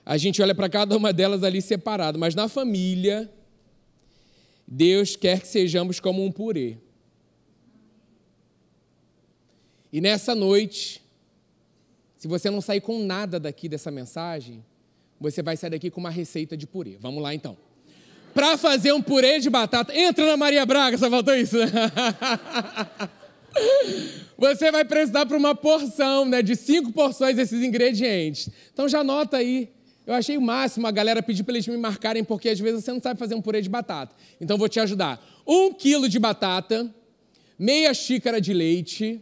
A 0.05 0.17
gente 0.17 0.41
olha 0.41 0.55
para 0.55 0.69
cada 0.69 0.95
uma 0.95 1.13
delas 1.13 1.43
ali 1.43 1.61
separado, 1.61 2.17
mas 2.17 2.33
na 2.35 2.47
família, 2.47 3.31
Deus 4.67 5.15
quer 5.15 5.41
que 5.41 5.47
sejamos 5.47 5.99
como 5.99 6.23
um 6.23 6.31
purê. 6.31 6.77
E 9.91 9.99
nessa 9.99 10.35
noite, 10.35 11.01
se 12.17 12.27
você 12.27 12.49
não 12.49 12.61
sair 12.61 12.81
com 12.81 13.03
nada 13.03 13.39
daqui 13.39 13.67
dessa 13.67 13.89
mensagem, 13.89 14.63
você 15.19 15.41
vai 15.41 15.57
sair 15.57 15.71
daqui 15.71 15.89
com 15.89 15.99
uma 15.99 16.09
receita 16.09 16.55
de 16.55 16.67
purê. 16.67 16.97
Vamos 16.99 17.21
lá 17.21 17.33
então. 17.33 17.57
Para 18.33 18.57
fazer 18.57 18.93
um 18.93 19.01
purê 19.01 19.39
de 19.39 19.49
batata, 19.49 19.95
entra 19.95 20.25
na 20.25 20.37
Maria 20.37 20.65
Braga, 20.65 20.97
só 20.97 21.09
faltou 21.09 21.35
isso. 21.35 21.57
Você 24.37 24.71
vai 24.71 24.85
precisar 24.85 25.25
para 25.25 25.37
uma 25.37 25.53
porção, 25.53 26.25
né, 26.25 26.41
de 26.41 26.55
cinco 26.55 26.91
porções 26.91 27.35
desses 27.35 27.61
ingredientes. 27.63 28.49
Então 28.73 28.87
já 28.87 28.99
anota 28.99 29.37
aí. 29.37 29.69
Eu 30.07 30.13
achei 30.13 30.37
o 30.37 30.41
máximo 30.41 30.87
a 30.87 30.91
galera 30.91 31.21
pedir 31.21 31.43
para 31.43 31.53
eles 31.53 31.67
me 31.67 31.77
marcarem, 31.77 32.23
porque 32.23 32.49
às 32.49 32.59
vezes 32.59 32.83
você 32.83 32.91
não 32.91 33.01
sabe 33.01 33.19
fazer 33.19 33.35
um 33.35 33.41
purê 33.41 33.61
de 33.61 33.69
batata. 33.69 34.15
Então 34.41 34.57
vou 34.57 34.67
te 34.67 34.79
ajudar. 34.79 35.23
Um 35.45 35.71
quilo 35.73 36.09
de 36.09 36.17
batata, 36.17 36.89
meia 37.59 37.93
xícara 37.93 38.41
de 38.41 38.53
leite. 38.53 39.21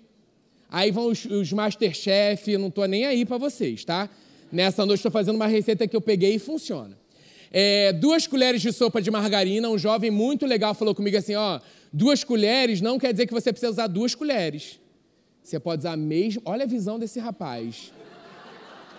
Aí 0.69 0.91
vão 0.91 1.07
os, 1.07 1.25
os 1.25 1.51
Masterchef, 1.51 2.51
eu 2.51 2.59
não 2.59 2.67
estou 2.67 2.85
nem 2.87 3.05
aí 3.05 3.25
para 3.25 3.37
vocês, 3.37 3.83
tá? 3.83 4.09
Nessa 4.51 4.85
noite 4.85 4.99
estou 4.99 5.11
fazendo 5.11 5.35
uma 5.35 5.47
receita 5.47 5.87
que 5.87 5.95
eu 5.95 6.01
peguei 6.01 6.35
e 6.35 6.39
funciona. 6.39 6.97
É, 7.51 7.91
duas 7.93 8.27
colheres 8.27 8.61
de 8.61 8.71
sopa 8.71 9.01
de 9.01 9.09
margarina. 9.09 9.69
Um 9.69 9.77
jovem 9.77 10.11
muito 10.11 10.45
legal 10.45 10.73
falou 10.73 10.93
comigo 10.93 11.17
assim: 11.17 11.35
ó, 11.35 11.59
duas 11.91 12.23
colheres 12.23 12.81
não 12.81 12.99
quer 12.99 13.11
dizer 13.11 13.27
que 13.27 13.33
você 13.33 13.51
precisa 13.51 13.71
usar 13.71 13.87
duas 13.87 14.13
colheres. 14.13 14.79
Você 15.43 15.59
pode 15.59 15.81
usar 15.81 15.93
a 15.93 15.97
mesma. 15.97 16.41
Olha 16.45 16.63
a 16.63 16.67
visão 16.67 16.99
desse 16.99 17.19
rapaz. 17.19 17.93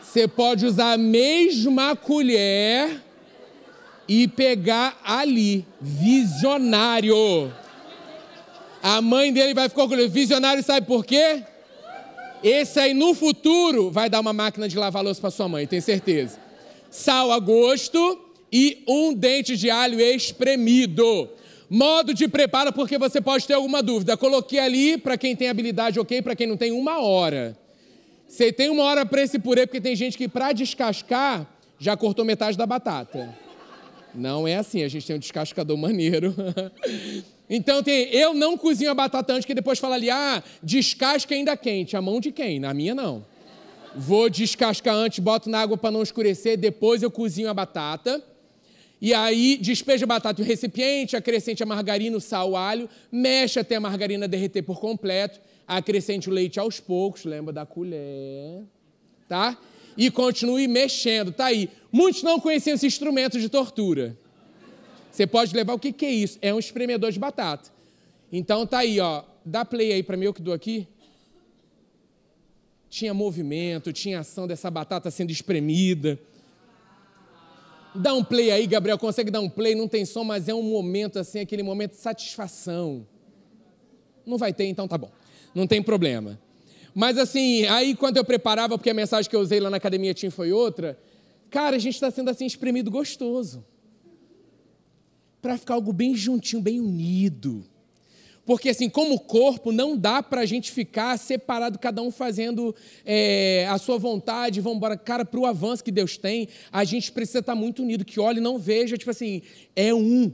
Você 0.01 0.27
pode 0.27 0.65
usar 0.65 0.93
a 0.93 0.99
mesma 0.99 1.95
colher 1.95 3.03
e 4.09 4.27
pegar 4.27 4.99
ali. 5.05 5.67
Visionário. 5.81 7.53
A 8.83 9.03
mãe 9.03 9.33
dele 9.33 9.53
vai 9.53 9.69
ficar 9.69 9.83
orgulhosa. 9.83 10.09
Visionário, 10.09 10.63
sabe 10.63 10.87
por 10.87 11.05
quê? 11.05 11.43
Esse 12.43 12.79
aí 12.81 12.95
no 12.95 13.15
futuro 13.15 13.91
vai 13.91 14.09
dar 14.09 14.21
uma 14.21 14.33
máquina 14.33 14.69
de 14.69 14.79
lavar 14.79 15.03
louça 15.03 15.21
para 15.21 15.31
sua 15.31 15.49
mãe, 15.49 15.67
tenho 15.67 15.83
certeza. 15.83 16.39
Sal 16.91 17.33
a 17.33 17.39
gosto 17.39 18.19
e 18.51 18.83
um 18.89 19.13
dente 19.13 19.57
de 19.57 19.69
alho 19.71 20.01
espremido. 20.01 21.29
Modo 21.71 22.15
de 22.15 22.27
preparo, 22.27 22.73
porque 22.73 22.97
você 22.97 23.21
pode 23.21 23.47
ter 23.47 23.55
alguma 23.55 23.83
dúvida. 23.83 24.17
Coloquei 24.17 24.59
ali, 24.59 24.97
para 24.97 25.19
quem 25.19 25.37
tem 25.37 25.49
habilidade, 25.49 26.01
ok, 26.01 26.23
para 26.23 26.35
quem 26.35 26.47
não 26.47 26.57
tem, 26.57 26.73
uma 26.73 27.01
hora. 27.01 27.57
Você 28.27 28.51
tem 28.53 28.71
uma 28.71 28.85
hora 28.85 29.05
para 29.05 29.23
esse 29.23 29.39
purê, 29.39 29.67
porque 29.67 29.81
tem 29.81 29.95
gente 29.95 30.17
que, 30.17 30.29
para 30.29 30.53
descascar, 30.53 31.47
já 31.79 31.97
cortou 31.97 32.25
metade 32.25 32.57
da 32.57 32.67
batata. 32.67 33.35
Não 34.15 34.49
é 34.49 34.57
assim, 34.57 34.83
a 34.83 34.89
gente 34.89 35.07
tem 35.07 35.17
um 35.17 35.19
descascador 35.19 35.77
maneiro. 35.77 36.35
então 37.49 37.83
tem, 37.83 38.09
eu 38.15 38.33
não 38.33 38.57
cozinho 38.57 38.91
a 38.91 38.95
batata 38.95 39.35
antes, 39.35 39.45
que 39.45 39.55
depois 39.55 39.79
fala 39.79 39.95
ali, 39.95 40.09
ah, 40.09 40.43
descasca 40.63 41.35
ainda 41.35 41.57
quente. 41.57 41.97
A 41.97 42.03
mão 42.03 42.19
de 42.19 42.33
quem? 42.33 42.59
Na 42.59 42.73
minha 42.73 42.95
não. 42.95 43.25
Vou 43.95 44.31
descascar 44.31 44.95
antes, 44.95 45.19
boto 45.19 45.51
na 45.51 45.61
água 45.61 45.77
para 45.77 45.91
não 45.91 46.03
escurecer, 46.03 46.57
depois 46.57 47.03
eu 47.03 47.11
cozinho 47.11 47.49
a 47.51 47.55
batata. 47.55 48.23
E 49.01 49.15
aí 49.15 49.57
despeja 49.57 50.05
a 50.05 50.09
batata 50.09 50.41
em 50.41 50.45
um 50.45 50.47
recipiente, 50.47 51.17
acrescente 51.17 51.63
a 51.63 51.67
margarina, 51.67 52.17
o 52.17 52.21
sal, 52.21 52.51
o 52.51 52.57
alho, 52.57 52.89
mexe 53.13 53.61
até 53.61 53.77
a 53.77 53.81
margarina 53.81 54.27
derreter 54.27 54.63
por 54.63 54.81
completo, 54.81 55.41
acrescente 55.67 56.29
o 56.29 56.33
leite 56.33 56.59
aos 56.59 56.81
poucos, 56.81 57.25
lembra 57.25 57.53
da 57.53 57.65
colher, 57.65 58.65
tá? 59.29 59.57
E 59.97 60.11
continue 60.11 60.67
mexendo, 60.67 61.33
tá 61.33 61.47
aí. 61.47 61.69
Muitos 61.93 62.23
não 62.23 62.41
conheciam 62.41 62.75
esse 62.75 62.87
instrumento 62.87 63.39
de 63.39 63.49
tortura. 63.49 64.17
Você 65.11 65.27
pode 65.27 65.55
levar 65.55 65.75
o 65.75 65.79
que, 65.79 65.93
que 65.93 66.07
é 66.07 66.11
isso? 66.11 66.39
É 66.41 66.53
um 66.55 66.59
espremedor 66.59 67.11
de 67.11 67.19
batata. 67.19 67.71
Então 68.31 68.67
tá 68.67 68.79
aí, 68.79 69.01
ó. 69.01 69.25
Dá 69.45 69.65
play 69.65 69.93
aí 69.93 70.03
para 70.03 70.17
mim, 70.17 70.27
eu 70.27 70.35
que 70.35 70.43
dou 70.43 70.55
aqui. 70.55 70.87
Tinha 72.89 73.13
movimento, 73.13 73.93
tinha 73.93 74.21
ação 74.21 74.47
dessa 74.47 74.71
batata 74.71 75.11
sendo 75.11 75.31
espremida. 75.31 76.19
Dá 77.95 78.15
um 78.15 78.23
play 78.23 78.51
aí, 78.51 78.67
Gabriel, 78.67 78.99
consegue 78.99 79.31
dar 79.31 79.41
um 79.41 79.49
play? 79.49 79.75
Não 79.75 79.89
tem 79.89 80.05
som, 80.05 80.25
mas 80.25 80.49
é 80.49 80.55
um 80.55 80.63
momento 80.63 81.19
assim, 81.19 81.41
aquele 81.41 81.63
momento 81.63 81.93
de 81.93 81.99
satisfação. 81.99 83.07
Não 84.27 84.37
vai 84.37 84.53
ter, 84.53 84.67
então 84.67 84.87
tá 84.87 84.99
bom. 84.99 85.11
Não 85.55 85.67
tem 85.67 85.83
problema. 85.83 86.39
Mas 86.95 87.17
assim, 87.17 87.65
aí 87.67 87.95
quando 87.95 88.17
eu 88.17 88.25
preparava, 88.25 88.77
porque 88.77 88.91
a 88.91 88.95
mensagem 88.95 89.29
que 89.29 89.37
eu 89.37 89.41
usei 89.41 89.61
lá 89.61 89.71
na 89.71 89.77
academia 89.77 90.13
tinha 90.13 90.31
foi 90.31 90.53
outra, 90.53 90.99
cara, 91.51 91.77
a 91.77 91.79
gente 91.79 91.95
está 91.95 92.11
sendo 92.11 92.31
assim 92.31 92.45
espremido 92.47 92.91
gostoso. 92.91 93.65
Para 95.41 95.57
ficar 95.57 95.75
algo 95.75 95.93
bem 95.93 96.15
juntinho, 96.15 96.61
bem 96.61 96.81
unido. 96.81 97.65
Porque, 98.49 98.71
assim, 98.71 98.89
como 98.89 99.21
corpo, 99.21 99.71
não 99.71 99.95
dá 99.95 100.23
para 100.23 100.41
a 100.41 100.47
gente 100.47 100.73
ficar 100.73 101.19
separado, 101.19 101.79
cada 101.79 102.01
um 102.01 102.11
fazendo 102.11 102.75
é, 103.05 103.67
a 103.69 103.77
sua 103.77 103.99
vontade, 103.99 104.59
vamos 104.63 104.79
embora. 104.79 104.97
Cara, 104.97 105.23
para 105.23 105.39
o 105.39 105.45
avanço 105.45 105.85
que 105.85 105.93
Deus 105.93 106.17
tem, 106.17 106.49
a 106.73 106.83
gente 106.83 107.13
precisa 107.13 107.41
estar 107.41 107.53
tá 107.53 107.61
muito 107.61 107.83
unido, 107.83 108.07
que 108.07 108.19
olhe 108.19 108.39
e 108.39 108.41
não 108.41 108.59
veja, 108.59 108.97
tipo 108.97 109.11
assim, 109.11 109.43
é 109.77 109.93
um. 109.93 110.33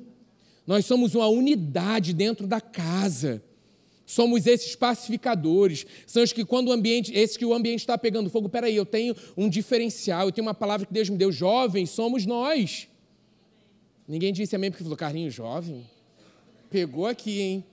Nós 0.65 0.87
somos 0.87 1.17
uma 1.17 1.27
unidade 1.27 2.13
dentro 2.13 2.47
da 2.47 2.61
casa. 2.61 3.43
Somos 4.07 4.47
esses 4.47 4.77
pacificadores, 4.77 5.85
são 6.07 6.23
os 6.23 6.33
que 6.33 6.45
quando 6.45 6.69
o 6.69 6.73
ambiente, 6.73 7.13
esses 7.13 7.37
que 7.37 7.45
o 7.45 7.53
ambiente 7.53 7.81
está 7.81 7.99
pegando 7.99 8.31
fogo, 8.31 8.49
peraí, 8.49 8.77
eu 8.77 8.87
tenho 8.87 9.17
um 9.37 9.49
diferencial, 9.49 10.29
eu 10.29 10.33
tenho 10.33 10.47
uma 10.47 10.55
palavra 10.55 10.87
que 10.87 10.93
Deus 10.93 11.11
me 11.11 11.17
deu, 11.17 11.33
jovens, 11.33 11.91
somos 11.91 12.25
nós. 12.25 12.87
Ninguém 14.07 14.33
disse 14.33 14.55
amém 14.55 14.71
porque 14.71 14.85
falou, 14.85 14.97
Carlinho, 14.97 15.33
jovem? 15.33 15.85
Pegou 16.71 17.09
aqui, 17.09 17.41
hein? 17.41 17.65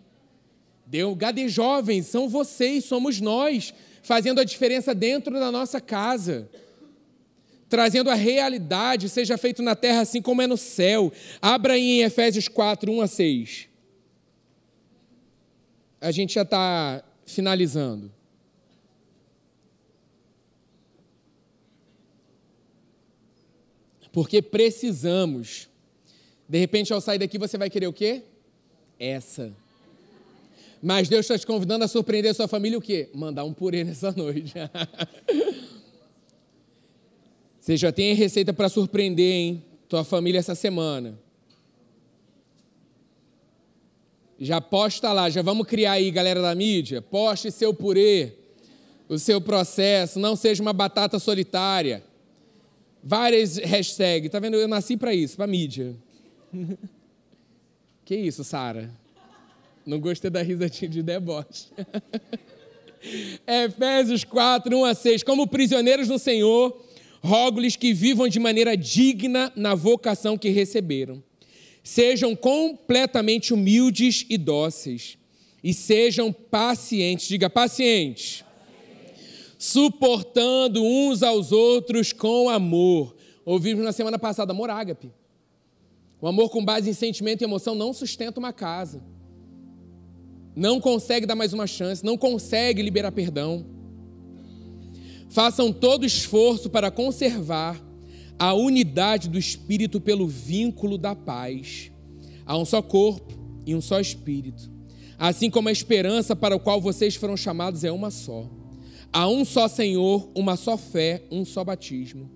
Deu, 0.92 1.16
Gade 1.16 1.48
jovens, 1.48 2.08
são 2.08 2.28
vocês, 2.28 2.84
somos 2.84 3.22
nós, 3.22 3.74
fazendo 4.04 4.42
a 4.42 4.44
diferença 4.44 4.94
dentro 4.94 5.40
da 5.40 5.50
nossa 5.50 5.80
casa. 5.80 6.50
Trazendo 7.70 8.10
a 8.10 8.14
realidade, 8.14 9.08
seja 9.08 9.38
feito 9.38 9.64
na 9.64 9.74
terra 9.74 10.02
assim 10.02 10.22
como 10.22 10.42
é 10.42 10.48
no 10.48 10.58
céu. 10.58 11.10
Abra 11.42 11.76
aí 11.76 11.82
em 11.82 12.02
Efésios 12.02 12.50
4, 12.50 12.92
1 12.92 13.02
a 13.02 13.08
6. 13.08 13.70
A 16.02 16.12
gente 16.12 16.34
já 16.34 16.42
está 16.42 17.02
finalizando. 17.26 18.12
Porque 24.12 24.42
precisamos. 24.42 25.70
De 26.50 26.60
repente, 26.60 26.92
ao 26.92 27.00
sair 27.00 27.20
daqui, 27.20 27.38
você 27.38 27.58
vai 27.58 27.70
querer 27.70 27.88
o 27.88 27.94
quê? 27.94 28.24
Essa. 29.00 29.61
Mas 30.82 31.08
Deus 31.08 31.26
está 31.26 31.38
te 31.38 31.46
convidando 31.46 31.86
a 31.86 31.88
surpreender 31.88 32.32
a 32.32 32.34
sua 32.34 32.48
família 32.48 32.78
o 32.78 32.82
quê? 32.82 33.10
Mandar 33.14 33.44
um 33.44 33.54
purê 33.54 33.84
nessa 33.84 34.12
noite. 34.12 34.54
Você 37.60 37.78
já 37.78 37.92
tem 37.92 38.16
receita 38.16 38.52
para 38.52 38.68
surpreender, 38.68 39.32
hein? 39.32 39.64
Tua 39.88 40.04
família 40.04 40.40
essa 40.40 40.56
semana. 40.56 41.20
Já 44.40 44.60
posta 44.60 45.14
lá, 45.14 45.30
já 45.30 45.44
vamos 45.44 45.68
criar 45.68 45.92
aí, 45.92 46.10
galera 46.10 46.42
da 46.42 46.56
mídia. 46.56 47.00
Poste 47.00 47.52
seu 47.52 47.72
purê, 47.76 48.34
o 49.08 49.20
seu 49.20 49.40
processo, 49.40 50.18
não 50.18 50.36
seja 50.36 50.64
uma 50.64 50.74
batata 50.74 51.20
solitária. 51.20 52.04
Várias 53.04 53.58
hashtags, 53.58 54.32
tá 54.32 54.40
vendo? 54.40 54.58
Eu 54.58 54.68
nasci 54.68 54.98
para 54.98 55.14
isso, 55.14 55.38
para 55.38 55.46
mídia. 55.46 55.96
que 58.04 58.16
isso, 58.16 58.44
Sara? 58.44 59.01
Não 59.86 60.00
gostei 60.00 60.30
da 60.30 60.42
risadinha 60.42 60.90
de 60.90 61.02
deboche. 61.02 61.66
Efésios 63.48 64.24
4, 64.24 64.78
1 64.78 64.86
a 64.86 64.94
6. 64.94 65.24
Como 65.24 65.48
prisioneiros 65.48 66.08
no 66.08 66.20
Senhor, 66.20 66.86
rogo-lhes 67.22 67.76
que 67.76 67.94
vivam 67.94 68.28
de 68.28 68.40
maneira 68.40 68.78
digna 68.78 69.52
na 69.56 69.74
vocação 69.74 70.38
que 70.38 70.50
receberam. 70.50 71.24
Sejam 71.84 72.36
completamente 72.36 73.54
humildes 73.54 74.26
e 74.30 74.38
dóceis. 74.38 75.18
E 75.64 75.74
sejam 75.74 76.32
pacientes. 76.32 77.28
Diga, 77.28 77.50
pacientes. 77.50 78.44
Suportando 79.58 80.84
uns 80.84 81.24
aos 81.24 81.52
outros 81.52 82.14
com 82.14 82.50
amor. 82.50 83.16
Ouvimos 83.44 83.84
na 83.84 83.92
semana 83.92 84.20
passada, 84.20 84.52
amor 84.52 84.70
ágape. 84.70 85.12
O 86.20 86.28
amor 86.28 86.50
com 86.50 86.64
base 86.64 86.88
em 86.88 86.94
sentimento 86.94 87.42
e 87.42 87.46
emoção 87.46 87.74
não 87.74 87.94
sustenta 87.94 88.40
uma 88.40 88.54
casa 88.54 89.02
não 90.56 90.80
consegue 90.80 91.26
dar 91.26 91.36
mais 91.36 91.54
uma 91.54 91.68
chance, 91.68 92.04
não 92.04 92.18
consegue 92.18 92.82
liberar 92.82 93.12
perdão. 93.12 93.66
Façam 95.30 95.72
todo 95.72 96.06
esforço 96.06 96.70
para 96.70 96.92
conservar 96.92 97.82
a 98.38 98.54
unidade 98.54 99.30
do 99.30 99.38
espírito 99.38 100.02
pelo 100.02 100.28
vínculo 100.28 100.98
da 100.98 101.16
paz. 101.16 101.92
Há 102.46 102.58
um 102.58 102.66
só 102.66 102.82
corpo 102.82 103.34
e 103.66 103.74
um 103.74 103.82
só 103.82 104.00
espírito. 104.00 104.70
Assim 105.18 105.50
como 105.50 105.70
a 105.70 105.72
esperança 105.72 106.36
para 106.36 106.56
o 106.56 106.60
qual 106.60 106.82
vocês 106.82 107.16
foram 107.16 107.38
chamados 107.38 107.84
é 107.84 107.92
uma 107.92 108.10
só. 108.10 108.50
Há 109.14 109.28
um 109.28 109.46
só 109.46 109.68
Senhor, 109.68 110.30
uma 110.36 110.56
só 110.56 110.76
fé, 110.76 111.24
um 111.32 111.46
só 111.46 111.64
batismo. 111.64 112.30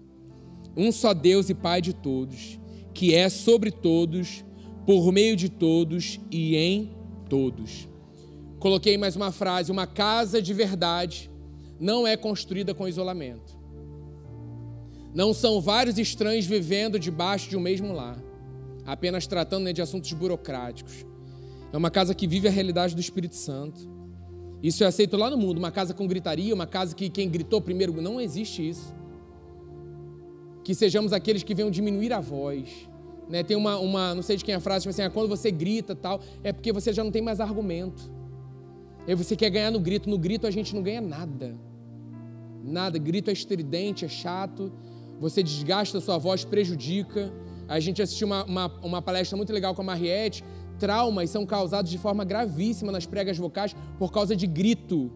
Um 0.78 0.92
só 0.92 1.14
Deus 1.14 1.50
e 1.50 1.54
Pai 1.54 1.82
de 1.82 1.94
todos, 1.94 2.60
que 2.94 3.14
é 3.14 3.28
sobre 3.28 3.72
todos, 3.72 4.46
por 4.86 5.12
meio 5.12 5.36
de 5.36 5.50
todos 5.50 6.20
e 6.30 6.56
em 6.56 6.92
todos. 7.30 7.88
Coloquei 8.66 8.98
mais 8.98 9.16
uma 9.16 9.32
frase: 9.32 9.72
uma 9.72 9.86
casa 9.86 10.42
de 10.42 10.52
verdade 10.52 11.30
não 11.80 12.08
é 12.08 12.18
construída 12.18 12.74
com 12.74 12.88
isolamento. 12.88 13.56
Não 15.14 15.36
são 15.36 15.62
vários 15.62 16.00
estranhos 16.00 16.48
vivendo 16.48 16.98
debaixo 16.98 17.48
de 17.48 17.56
um 17.56 17.60
mesmo 17.60 17.94
lar, 17.94 18.18
apenas 18.84 19.28
tratando 19.28 19.66
né, 19.66 19.72
de 19.72 19.84
assuntos 19.84 20.12
burocráticos. 20.14 21.06
É 21.72 21.78
uma 21.78 21.92
casa 21.92 22.16
que 22.16 22.26
vive 22.26 22.48
a 22.48 22.52
realidade 22.52 22.96
do 22.96 23.02
Espírito 23.02 23.36
Santo. 23.36 23.88
Isso 24.64 24.84
é 24.84 24.88
aceito 24.88 25.16
lá 25.16 25.30
no 25.30 25.38
mundo. 25.38 25.60
Uma 25.60 25.70
casa 25.70 25.94
com 25.94 26.08
gritaria, 26.08 26.52
uma 26.52 26.66
casa 26.66 26.96
que 26.96 27.08
quem 27.08 27.30
gritou 27.30 27.62
primeiro. 27.62 28.02
Não 28.02 28.20
existe 28.20 28.68
isso. 28.68 28.92
que 30.64 30.74
sejamos 30.74 31.14
aqueles 31.14 31.44
que 31.44 31.54
venham 31.54 31.70
diminuir 31.70 32.12
a 32.12 32.20
voz. 32.20 32.90
Né? 33.30 33.44
Tem 33.44 33.56
uma, 33.56 33.78
uma, 33.78 34.16
não 34.16 34.24
sei 34.24 34.38
de 34.38 34.44
quem 34.44 34.56
é 34.56 34.58
a 34.58 34.60
frase, 34.60 34.86
tipo 34.86 34.90
assim, 34.90 35.04
ah, 35.04 35.10
quando 35.12 35.30
você 35.30 35.52
grita 35.52 35.96
tal, 35.96 36.20
é 36.44 36.52
porque 36.52 36.74
você 36.74 36.92
já 36.92 37.04
não 37.04 37.12
tem 37.12 37.22
mais 37.22 37.40
argumento. 37.40 38.25
E 39.08 39.14
você 39.16 39.36
quer 39.36 39.50
ganhar 39.50 39.72
no 39.72 39.80
grito. 39.80 40.10
No 40.10 40.18
grito 40.18 40.48
a 40.48 40.52
gente 40.52 40.74
não 40.76 40.82
ganha 40.82 41.02
nada. 41.02 41.56
Nada. 42.64 42.98
Grito 42.98 43.30
é 43.30 43.34
estridente, 43.34 44.06
é 44.06 44.08
chato. 44.08 44.72
Você 45.20 45.42
desgasta 45.42 45.98
a 45.98 46.02
sua 46.02 46.18
voz, 46.18 46.44
prejudica. 46.44 47.32
A 47.68 47.80
gente 47.80 48.02
assistiu 48.02 48.28
uma, 48.28 48.44
uma, 48.46 48.68
uma 48.82 49.02
palestra 49.02 49.38
muito 49.38 49.54
legal 49.54 49.74
com 49.74 49.82
a 49.82 49.86
Mariette. 49.86 50.44
Traumas 50.78 51.30
são 51.30 51.46
causados 51.46 51.90
de 51.90 51.98
forma 51.98 52.26
gravíssima 52.26 52.92
nas 52.92 53.06
pregas 53.06 53.38
vocais 53.38 53.76
por 53.98 54.12
causa 54.12 54.36
de 54.36 54.46
grito. 54.46 55.12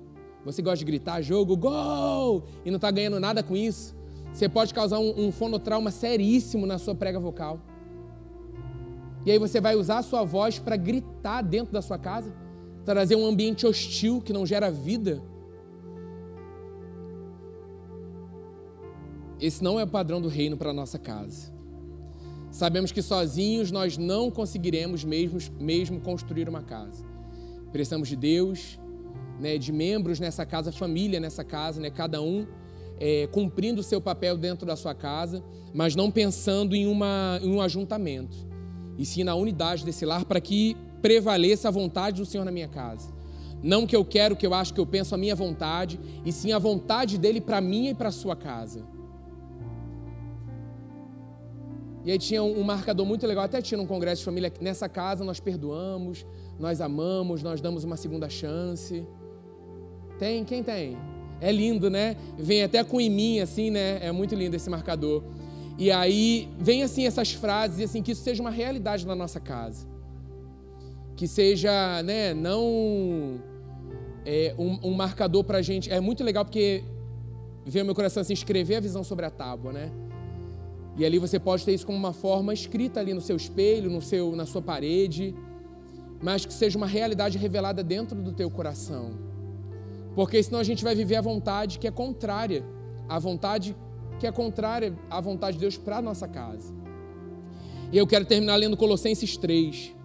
Você 0.46 0.62
gosta 0.62 0.78
de 0.78 0.86
gritar, 0.86 1.22
jogo, 1.22 1.58
gol! 1.58 2.46
E 2.64 2.72
não 2.72 2.78
está 2.78 2.90
ganhando 2.90 3.20
nada 3.20 3.44
com 3.44 3.56
isso. 3.56 3.96
Você 4.32 4.48
pode 4.48 4.74
causar 4.74 5.00
um, 5.00 5.28
um 5.28 5.32
fonotrauma 5.32 5.92
seríssimo 5.92 6.66
na 6.66 6.78
sua 6.78 6.96
prega 6.96 7.20
vocal. 7.20 7.60
E 9.26 9.32
aí 9.32 9.38
você 9.38 9.60
vai 9.60 9.76
usar 9.76 9.98
a 9.98 10.02
sua 10.02 10.24
voz 10.24 10.60
para 10.60 10.78
gritar 10.78 11.42
dentro 11.42 11.74
da 11.74 11.82
sua 11.82 11.98
casa, 11.98 12.34
trazer 12.90 13.16
um 13.16 13.28
ambiente 13.28 13.68
hostil 13.68 14.20
que 14.20 14.34
não 14.34 14.48
gera 14.48 14.72
vida. 14.72 15.22
Esse 19.40 19.64
não 19.64 19.80
é 19.80 19.84
o 19.84 19.88
padrão 19.88 20.20
do 20.20 20.28
reino 20.28 20.58
para 20.58 20.72
a 20.72 20.74
nossa 20.74 20.98
casa. 20.98 21.54
Sabemos 22.50 22.92
que 22.92 23.04
sozinhos 23.04 23.70
nós 23.70 23.96
não 23.96 24.32
conseguiremos 24.32 25.04
mesmo, 25.04 25.38
mesmo 25.60 26.02
construir 26.02 26.50
uma 26.50 26.64
casa. 26.64 27.06
Precisamos 27.72 28.08
de 28.08 28.16
Deus, 28.16 28.80
né, 29.40 29.60
de 29.60 29.72
membros 29.72 30.20
nessa 30.20 30.44
casa, 30.44 30.72
família 30.72 31.20
nessa 31.20 31.44
casa, 31.44 31.80
né, 31.80 31.92
cada 31.92 32.20
um 32.24 32.48
é, 33.00 33.28
cumprindo 33.28 33.82
o 33.82 33.84
seu 33.84 34.02
papel 34.02 34.36
dentro 34.36 34.66
da 34.66 34.76
sua 34.76 34.96
casa, 34.96 35.44
mas 35.76 35.96
não 35.96 36.10
pensando 36.10 36.76
em, 36.76 36.88
uma, 36.88 37.40
em 37.44 37.52
um 37.52 37.62
ajuntamento, 37.62 38.36
e 38.98 39.06
sim 39.06 39.24
na 39.24 39.36
unidade 39.36 39.86
desse 39.86 40.08
lar 40.08 40.26
para 40.26 40.42
que 40.42 40.76
prevaleça 41.02 41.68
a 41.68 41.72
vontade 41.72 42.22
do 42.22 42.26
Senhor 42.26 42.44
na 42.44 42.52
minha 42.52 42.68
casa. 42.68 43.12
Não 43.62 43.86
que 43.86 43.96
eu 43.96 44.06
quero, 44.06 44.36
que 44.36 44.48
eu 44.48 44.54
acho, 44.54 44.74
que 44.74 44.80
eu 44.80 44.86
penso 44.86 45.14
a 45.14 45.18
minha 45.18 45.36
vontade, 45.36 46.00
e 46.26 46.32
sim 46.32 46.52
a 46.52 46.60
vontade 46.60 47.18
dele 47.18 47.42
para 47.42 47.60
mim 47.60 47.90
e 47.90 47.94
para 47.94 48.12
sua 48.12 48.36
casa. 48.36 48.86
E 52.06 52.12
aí 52.12 52.18
tinha 52.18 52.42
um 52.42 52.64
marcador 52.64 53.06
muito 53.06 53.28
legal, 53.28 53.44
até 53.44 53.62
tinha 53.62 53.80
um 53.80 53.86
congresso 53.86 54.22
de 54.22 54.26
família, 54.26 54.52
nessa 54.62 54.88
casa 54.88 55.24
nós 55.24 55.40
perdoamos, 55.40 56.26
nós 56.58 56.80
amamos, 56.80 57.44
nós 57.44 57.60
damos 57.60 57.84
uma 57.84 57.98
segunda 57.98 58.30
chance. 58.30 59.06
Tem? 60.18 60.46
Quem 60.46 60.64
tem? 60.64 60.98
É 61.42 61.52
lindo, 61.52 61.90
né? 61.90 62.16
Vem 62.38 62.64
até 62.64 62.84
com 62.84 62.98
mim 62.98 63.40
assim, 63.40 63.70
né? 63.70 64.00
É 64.02 64.12
muito 64.12 64.34
lindo 64.34 64.56
esse 64.56 64.70
marcador. 64.70 65.24
E 65.78 65.92
aí 65.92 66.50
vem 66.58 66.84
assim 66.84 67.06
essas 67.06 67.32
frases, 67.32 67.90
assim 67.90 68.02
que 68.02 68.12
isso 68.12 68.22
seja 68.22 68.42
uma 68.42 68.52
realidade 68.52 69.06
na 69.06 69.16
nossa 69.16 69.40
casa, 69.40 69.88
que 71.20 71.28
seja, 71.28 72.02
né? 72.02 72.34
Não 72.34 73.42
é, 74.26 74.56
um, 74.58 74.80
um 74.88 74.94
marcador 74.94 75.44
para 75.44 75.62
gente. 75.62 75.92
É 75.92 76.00
muito 76.00 76.24
legal 76.24 76.46
porque 76.46 76.82
veio 77.66 77.84
meu 77.84 77.94
coração 77.94 78.22
assim 78.22 78.32
escrever 78.32 78.78
a 78.78 78.80
visão 78.80 79.04
sobre 79.04 79.26
a 79.26 79.30
tábua, 79.30 79.74
né? 79.74 79.92
E 80.96 81.04
ali 81.04 81.20
você 81.20 81.38
pode 81.38 81.66
ter 81.66 81.74
isso 81.74 81.86
como 81.86 81.98
uma 81.98 82.14
forma 82.14 82.54
escrita 82.54 83.02
ali 83.02 83.14
no 83.14 83.20
seu 83.20 83.36
espelho, 83.36 83.92
no 83.92 84.02
seu, 84.02 84.34
na 84.34 84.46
sua 84.46 84.62
parede, 84.62 85.36
mas 86.22 86.46
que 86.46 86.54
seja 86.54 86.78
uma 86.78 86.88
realidade 86.88 87.38
revelada 87.38 87.84
dentro 87.84 88.22
do 88.22 88.32
teu 88.32 88.50
coração. 88.50 89.12
Porque 90.16 90.42
senão 90.42 90.62
a 90.62 90.64
gente 90.64 90.86
vai 90.86 90.96
viver 90.96 91.18
a 91.18 91.22
vontade 91.22 91.80
que 91.80 91.88
é 91.88 91.92
contrária, 91.92 92.64
a 93.10 93.20
vontade 93.20 93.76
que 94.20 94.26
é 94.26 94.32
contrária 94.32 94.98
à 95.10 95.20
vontade 95.20 95.58
de 95.58 95.62
Deus 95.64 95.76
para 95.76 95.98
a 95.98 96.02
nossa 96.02 96.30
casa. 96.30 96.74
E 97.92 97.98
eu 97.98 98.08
quero 98.08 98.24
terminar 98.24 98.56
lendo 98.56 98.78
Colossenses 98.78 99.36
3. 99.36 99.99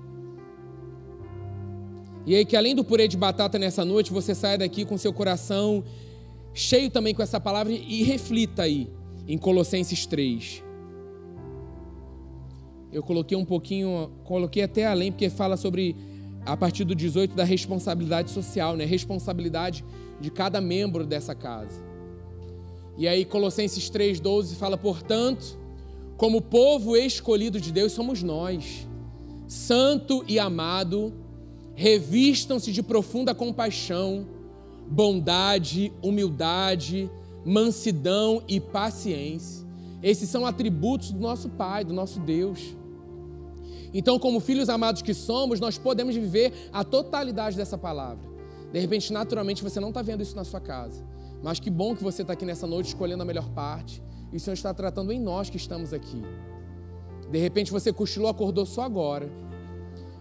E 2.26 2.34
aí 2.34 2.44
que 2.44 2.56
além 2.56 2.74
do 2.74 2.82
purê 2.82 3.06
de 3.06 3.16
batata 3.16 3.58
nessa 3.58 3.84
noite, 3.84 4.12
você 4.12 4.34
saia 4.34 4.58
daqui 4.58 4.84
com 4.84 4.96
seu 4.96 5.12
coração 5.12 5.84
cheio 6.54 6.88
também 6.90 7.12
com 7.12 7.22
essa 7.22 7.40
palavra 7.40 7.72
e 7.72 8.02
reflita 8.04 8.62
aí 8.62 8.88
em 9.26 9.36
Colossenses 9.36 10.06
3. 10.06 10.62
Eu 12.92 13.02
coloquei 13.02 13.36
um 13.36 13.44
pouquinho, 13.44 14.10
coloquei 14.22 14.62
até 14.62 14.86
além 14.86 15.10
porque 15.10 15.28
fala 15.28 15.56
sobre 15.56 15.96
a 16.46 16.56
partir 16.56 16.84
do 16.84 16.94
18 16.94 17.34
da 17.34 17.42
responsabilidade 17.42 18.30
social, 18.30 18.76
né? 18.76 18.84
Responsabilidade 18.84 19.84
de 20.20 20.30
cada 20.30 20.60
membro 20.60 21.04
dessa 21.04 21.34
casa. 21.34 21.82
E 22.96 23.08
aí 23.08 23.24
Colossenses 23.24 23.90
3:12 23.90 24.54
fala, 24.54 24.78
portanto, 24.78 25.58
como 26.16 26.40
povo 26.40 26.96
escolhido 26.96 27.60
de 27.60 27.72
Deus 27.72 27.92
somos 27.92 28.22
nós, 28.22 28.86
santo 29.48 30.24
e 30.28 30.38
amado, 30.38 31.12
revistam-se 31.74 32.72
de 32.72 32.82
profunda 32.82 33.34
compaixão, 33.34 34.26
bondade, 34.86 35.92
humildade, 36.02 37.10
mansidão 37.44 38.42
e 38.46 38.60
paciência. 38.60 39.64
Esses 40.02 40.28
são 40.28 40.44
atributos 40.46 41.12
do 41.12 41.20
nosso 41.20 41.48
Pai, 41.48 41.84
do 41.84 41.94
nosso 41.94 42.20
Deus. 42.20 42.76
Então, 43.92 44.18
como 44.18 44.40
filhos 44.40 44.68
amados 44.68 45.02
que 45.02 45.14
somos, 45.14 45.60
nós 45.60 45.78
podemos 45.78 46.14
viver 46.14 46.52
a 46.72 46.84
totalidade 46.84 47.56
dessa 47.56 47.78
palavra. 47.78 48.28
De 48.72 48.78
repente, 48.80 49.12
naturalmente, 49.12 49.62
você 49.62 49.78
não 49.78 49.88
está 49.88 50.02
vendo 50.02 50.22
isso 50.22 50.34
na 50.34 50.44
sua 50.44 50.60
casa. 50.60 51.02
Mas 51.42 51.60
que 51.60 51.70
bom 51.70 51.94
que 51.94 52.02
você 52.02 52.22
está 52.22 52.32
aqui 52.32 52.44
nessa 52.44 52.66
noite 52.66 52.88
escolhendo 52.88 53.22
a 53.22 53.26
melhor 53.26 53.48
parte. 53.50 54.02
E 54.32 54.36
o 54.36 54.40
Senhor 54.40 54.54
está 54.54 54.74
tratando 54.74 55.12
em 55.12 55.20
nós 55.20 55.48
que 55.48 55.56
estamos 55.56 55.92
aqui. 55.92 56.22
De 57.30 57.38
repente 57.38 57.70
você 57.70 57.92
cochilou, 57.92 58.28
acordou 58.28 58.66
só 58.66 58.82
agora. 58.82 59.30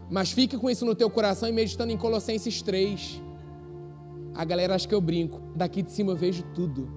Mas 0.09 0.31
fique 0.31 0.57
com 0.57 0.69
isso 0.69 0.85
no 0.85 0.95
teu 0.95 1.09
coração 1.09 1.49
e 1.49 1.51
meditando 1.51 1.91
em 1.91 1.97
Colossenses 1.97 2.61
3. 2.61 3.21
A 4.35 4.43
galera 4.43 4.75
acha 4.75 4.87
que 4.87 4.95
eu 4.95 5.01
brinco. 5.01 5.41
Daqui 5.55 5.81
de 5.81 5.91
cima 5.91 6.11
eu 6.11 6.15
vejo 6.15 6.43
tudo. 6.53 6.89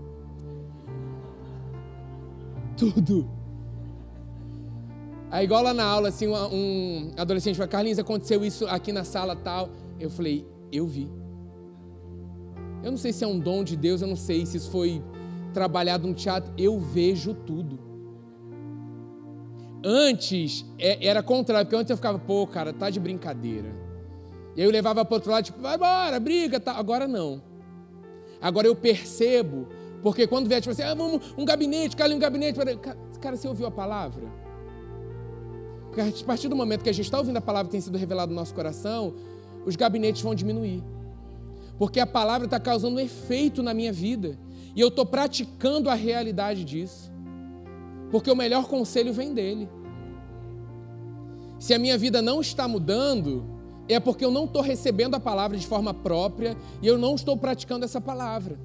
Tudo. 2.77 3.29
Aí, 5.31 5.45
igual 5.45 5.63
lá 5.63 5.75
na 5.75 5.85
aula, 5.85 6.09
assim, 6.09 6.29
um, 6.29 6.35
um 6.35 7.13
adolescente 7.17 7.57
falou, 7.57 7.69
Carlinhos, 7.69 7.99
aconteceu 7.99 8.45
isso 8.45 8.67
aqui 8.67 8.93
na 8.93 9.05
sala 9.05 9.35
tal. 9.35 9.71
Eu 9.99 10.09
falei, 10.09 10.47
eu 10.71 10.87
vi. 10.87 11.11
Eu 12.83 12.91
não 12.91 12.99
sei 12.99 13.13
se 13.13 13.25
é 13.25 13.27
um 13.27 13.39
dom 13.39 13.65
de 13.65 13.77
Deus, 13.77 14.01
eu 14.01 14.09
não 14.09 14.17
sei 14.17 14.47
se 14.47 14.57
isso 14.59 14.71
foi 14.71 15.03
trabalhado 15.53 16.07
no 16.07 16.15
teatro. 16.15 16.53
Eu 16.57 16.79
vejo 16.79 17.35
tudo. 17.35 17.86
Antes 19.89 20.65
é, 20.81 21.07
era 21.07 21.23
contrário, 21.23 21.65
porque 21.65 21.77
antes 21.77 21.91
eu 21.91 21.97
ficava, 21.97 22.19
pô, 22.19 22.45
cara, 22.45 22.73
tá 22.73 22.91
de 22.91 22.99
brincadeira. 22.99 23.73
E 24.57 24.61
eu 24.61 24.69
levava 24.69 25.05
para 25.05 25.15
outro 25.15 25.31
lado, 25.31 25.45
tipo, 25.45 25.61
vai 25.61 25.77
embora, 25.77 26.19
briga, 26.19 26.59
tá. 26.59 26.73
Agora 26.73 27.07
não. 27.07 27.41
Agora 28.43 28.67
eu 28.67 28.75
percebo, 28.75 29.69
porque 30.03 30.27
quando 30.27 30.49
vier, 30.49 30.61
tipo 30.61 30.73
assim, 30.73 30.83
ah, 30.83 30.93
vamos, 30.93 31.33
um 31.39 31.45
gabinete, 31.45 31.95
cala 31.95 32.13
um 32.13 32.19
gabinete. 32.19 32.59
Cara, 33.21 33.37
você 33.37 33.47
ouviu 33.47 33.65
a 33.65 33.71
palavra? 33.71 34.25
Porque 35.87 36.01
a 36.01 36.27
partir 36.27 36.49
do 36.49 36.57
momento 36.57 36.83
que 36.83 36.91
a 36.91 36.93
gente 36.93 37.05
está 37.05 37.19
ouvindo 37.19 37.37
a 37.37 37.41
palavra 37.41 37.71
tem 37.71 37.81
sido 37.81 37.97
revelada 37.97 38.31
no 38.31 38.37
nosso 38.37 38.55
coração, 38.55 39.15
os 39.65 39.77
gabinetes 39.77 40.21
vão 40.21 40.35
diminuir. 40.35 40.83
Porque 41.79 42.01
a 42.01 42.07
palavra 42.07 42.47
está 42.47 42.59
causando 42.59 42.97
um 42.97 43.01
efeito 43.01 43.63
na 43.63 43.73
minha 43.73 43.93
vida. 43.93 44.37
E 44.75 44.81
eu 44.81 44.89
estou 44.89 45.07
praticando 45.07 45.89
a 45.89 45.95
realidade 45.95 46.65
disso. 46.65 47.15
Porque 48.11 48.31
o 48.31 48.37
melhor 48.37 48.67
conselho 48.67 49.13
vem 49.13 49.33
dele. 49.33 49.69
Se 51.59 51.73
a 51.73 51.79
minha 51.79 51.97
vida 51.97 52.21
não 52.21 52.41
está 52.41 52.69
mudando, 52.69 53.45
é 53.89 54.01
porque 54.01 54.25
eu 54.25 54.31
não 54.31 54.45
estou 54.45 54.63
recebendo 54.63 55.15
a 55.15 55.21
palavra 55.21 55.57
de 55.57 55.67
forma 55.67 55.95
própria 55.95 56.57
e 56.83 56.87
eu 56.87 56.99
não 56.99 57.15
estou 57.15 57.37
praticando 57.37 57.85
essa 57.85 58.01
palavra. 58.01 58.59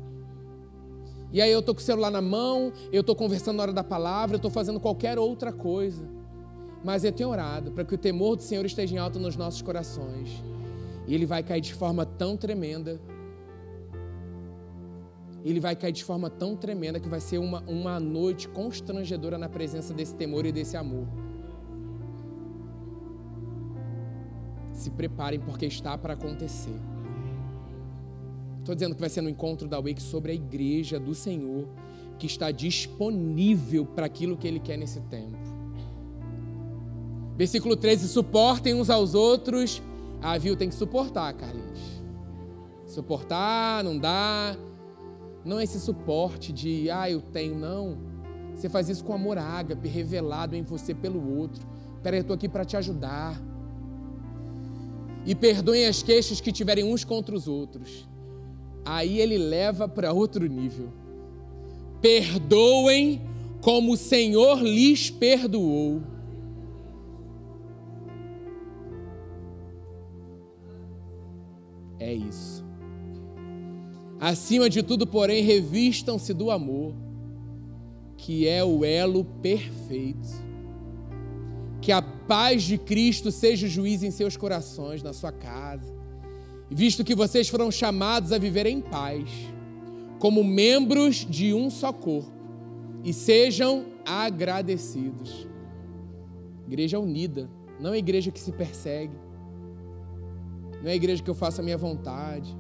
E 1.32 1.42
aí 1.42 1.52
eu 1.52 1.60
estou 1.60 1.74
com 1.74 1.80
o 1.80 1.84
celular 1.84 2.12
na 2.12 2.22
mão, 2.22 2.74
eu 2.92 3.02
estou 3.02 3.16
conversando 3.16 3.58
na 3.58 3.64
hora 3.64 3.74
da 3.74 3.84
palavra, 3.84 4.36
eu 4.36 4.38
estou 4.38 4.52
fazendo 4.52 4.80
qualquer 4.80 5.18
outra 5.18 5.54
coisa. 5.54 6.06
Mas 6.84 7.04
eu 7.04 7.12
tenho 7.12 7.30
orado 7.30 7.72
para 7.72 7.86
que 7.86 7.96
o 7.96 7.98
temor 7.98 8.36
do 8.36 8.44
Senhor 8.44 8.66
esteja 8.66 8.96
em 8.96 8.98
alto 8.98 9.20
nos 9.20 9.38
nossos 9.38 9.62
corações. 9.62 10.44
E 11.08 11.14
ele 11.14 11.26
vai 11.26 11.44
cair 11.44 11.62
de 11.62 11.74
forma 11.74 12.06
tão 12.06 12.36
tremenda. 12.36 13.00
Ele 15.46 15.60
vai 15.60 15.76
cair 15.76 15.92
de 15.92 16.04
forma 16.04 16.30
tão 16.30 16.56
tremenda 16.56 17.00
que 17.00 17.08
vai 17.08 17.20
ser 17.20 17.38
uma, 17.38 17.62
uma 17.62 18.00
noite 18.00 18.48
constrangedora 18.50 19.38
na 19.38 19.48
presença 19.48 19.94
desse 19.94 20.14
temor 20.16 20.46
e 20.46 20.52
desse 20.52 20.76
amor. 20.76 21.08
Se 24.82 24.90
preparem, 24.90 25.40
porque 25.40 25.68
está 25.68 25.96
para 25.96 26.14
acontecer. 26.16 26.74
Estou 28.58 28.74
dizendo 28.74 28.96
que 28.96 29.00
vai 29.00 29.12
ser 29.12 29.22
no 29.22 29.30
encontro 29.30 29.68
da 29.68 29.80
Wake 29.80 30.02
sobre 30.02 30.32
a 30.32 30.34
igreja 30.34 31.00
do 31.00 31.14
Senhor, 31.14 31.68
que 32.18 32.26
está 32.26 32.50
disponível 32.50 33.86
para 33.86 34.08
aquilo 34.08 34.36
que 34.36 34.48
Ele 34.48 34.60
quer 34.60 34.78
nesse 34.78 35.00
tempo. 35.02 35.38
Versículo 37.38 37.76
13: 37.76 38.08
suportem 38.08 38.74
uns 38.74 38.90
aos 38.90 39.14
outros. 39.14 39.84
Ah, 40.20 40.36
viu? 40.40 40.56
Tem 40.56 40.68
que 40.68 40.74
suportar, 40.74 41.32
Carlinhos. 41.36 42.02
Suportar, 42.88 43.84
não 43.84 44.00
dá. 44.00 44.58
Não 45.46 45.60
é 45.60 45.64
esse 45.64 45.80
suporte 45.80 46.52
de, 46.52 46.90
ah, 46.90 47.08
eu 47.08 47.22
tenho, 47.22 47.54
não. 47.54 48.00
Você 48.56 48.68
faz 48.68 48.90
isso 48.90 49.04
com 49.04 49.14
amor 49.14 49.38
ágape, 49.38 49.88
revelado 49.88 50.56
em 50.56 50.64
você 50.64 50.96
pelo 50.96 51.38
outro. 51.38 51.64
Peraí, 52.02 52.18
eu 52.18 52.22
estou 52.22 52.34
aqui 52.34 52.50
para 52.50 52.66
te 52.66 52.76
ajudar. 52.76 53.51
E 55.26 55.36
perdoem 55.36 55.86
as 55.86 56.02
queixas 56.02 56.42
que 56.42 56.52
tiverem 56.52 56.84
uns 56.84 57.04
contra 57.04 57.36
os 57.36 57.48
outros. 57.48 58.08
Aí 58.84 59.20
ele 59.20 59.38
leva 59.38 59.88
para 59.88 60.12
outro 60.14 60.48
nível. 60.48 60.90
Perdoem 62.02 63.22
como 63.62 63.94
o 63.94 63.98
Senhor 63.98 64.62
lhes 64.62 65.12
perdoou. 65.12 66.02
É 72.00 72.12
isso. 72.12 72.66
Acima 74.20 74.70
de 74.70 74.82
tudo, 74.82 75.06
porém, 75.06 75.44
revistam-se 75.44 76.34
do 76.34 76.50
amor, 76.50 76.94
que 78.18 78.48
é 78.48 78.64
o 78.64 78.84
elo 78.84 79.24
perfeito. 79.24 80.41
Que 81.82 81.92
a 81.92 82.02
paz 82.02 82.64
de 82.64 82.78
Cristo 82.78 83.32
seja 83.32 83.66
o 83.66 83.70
juiz 83.70 84.04
em 84.04 84.12
seus 84.12 84.38
corações, 84.38 85.02
na 85.02 85.14
sua 85.14 85.32
casa. 85.32 85.94
Visto 86.70 87.04
que 87.04 87.16
vocês 87.16 87.50
foram 87.50 87.70
chamados 87.72 88.32
a 88.32 88.38
viver 88.38 88.66
em 88.66 88.80
paz, 88.80 89.30
como 90.20 90.44
membros 90.44 91.26
de 91.28 91.54
um 91.54 91.70
só 91.70 91.92
corpo, 91.92 92.32
e 93.04 93.12
sejam 93.12 93.86
agradecidos. 94.06 95.48
Igreja 96.68 97.00
unida, 97.00 97.50
não 97.80 97.94
é 97.94 97.98
igreja 97.98 98.32
que 98.32 98.40
se 98.40 98.52
persegue, 98.52 99.18
não 100.82 100.90
é 100.90 100.96
igreja 100.96 101.22
que 101.22 101.30
eu 101.30 101.36
faça 101.36 101.62
a 101.62 101.66
minha 101.66 101.78
vontade. 101.78 102.56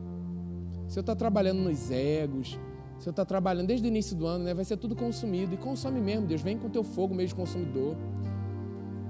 Se 0.87 0.99
eu 0.99 1.01
estou 1.01 1.15
trabalhando 1.15 1.59
nos 1.59 1.89
egos, 1.89 2.59
se 2.99 3.07
eu 3.07 3.11
estou 3.11 3.25
trabalhando 3.25 3.67
desde 3.67 3.85
o 3.85 3.89
início 3.89 4.15
do 4.15 4.27
ano, 4.27 4.43
né, 4.43 4.53
vai 4.53 4.65
ser 4.65 4.77
tudo 4.77 4.95
consumido. 4.95 5.55
E 5.55 5.57
consome 5.57 5.99
mesmo, 5.99 6.27
Deus. 6.27 6.41
Vem 6.41 6.57
com 6.57 6.69
teu 6.69 6.83
fogo 6.83 7.15
mesmo 7.15 7.37
consumidor. 7.37 7.95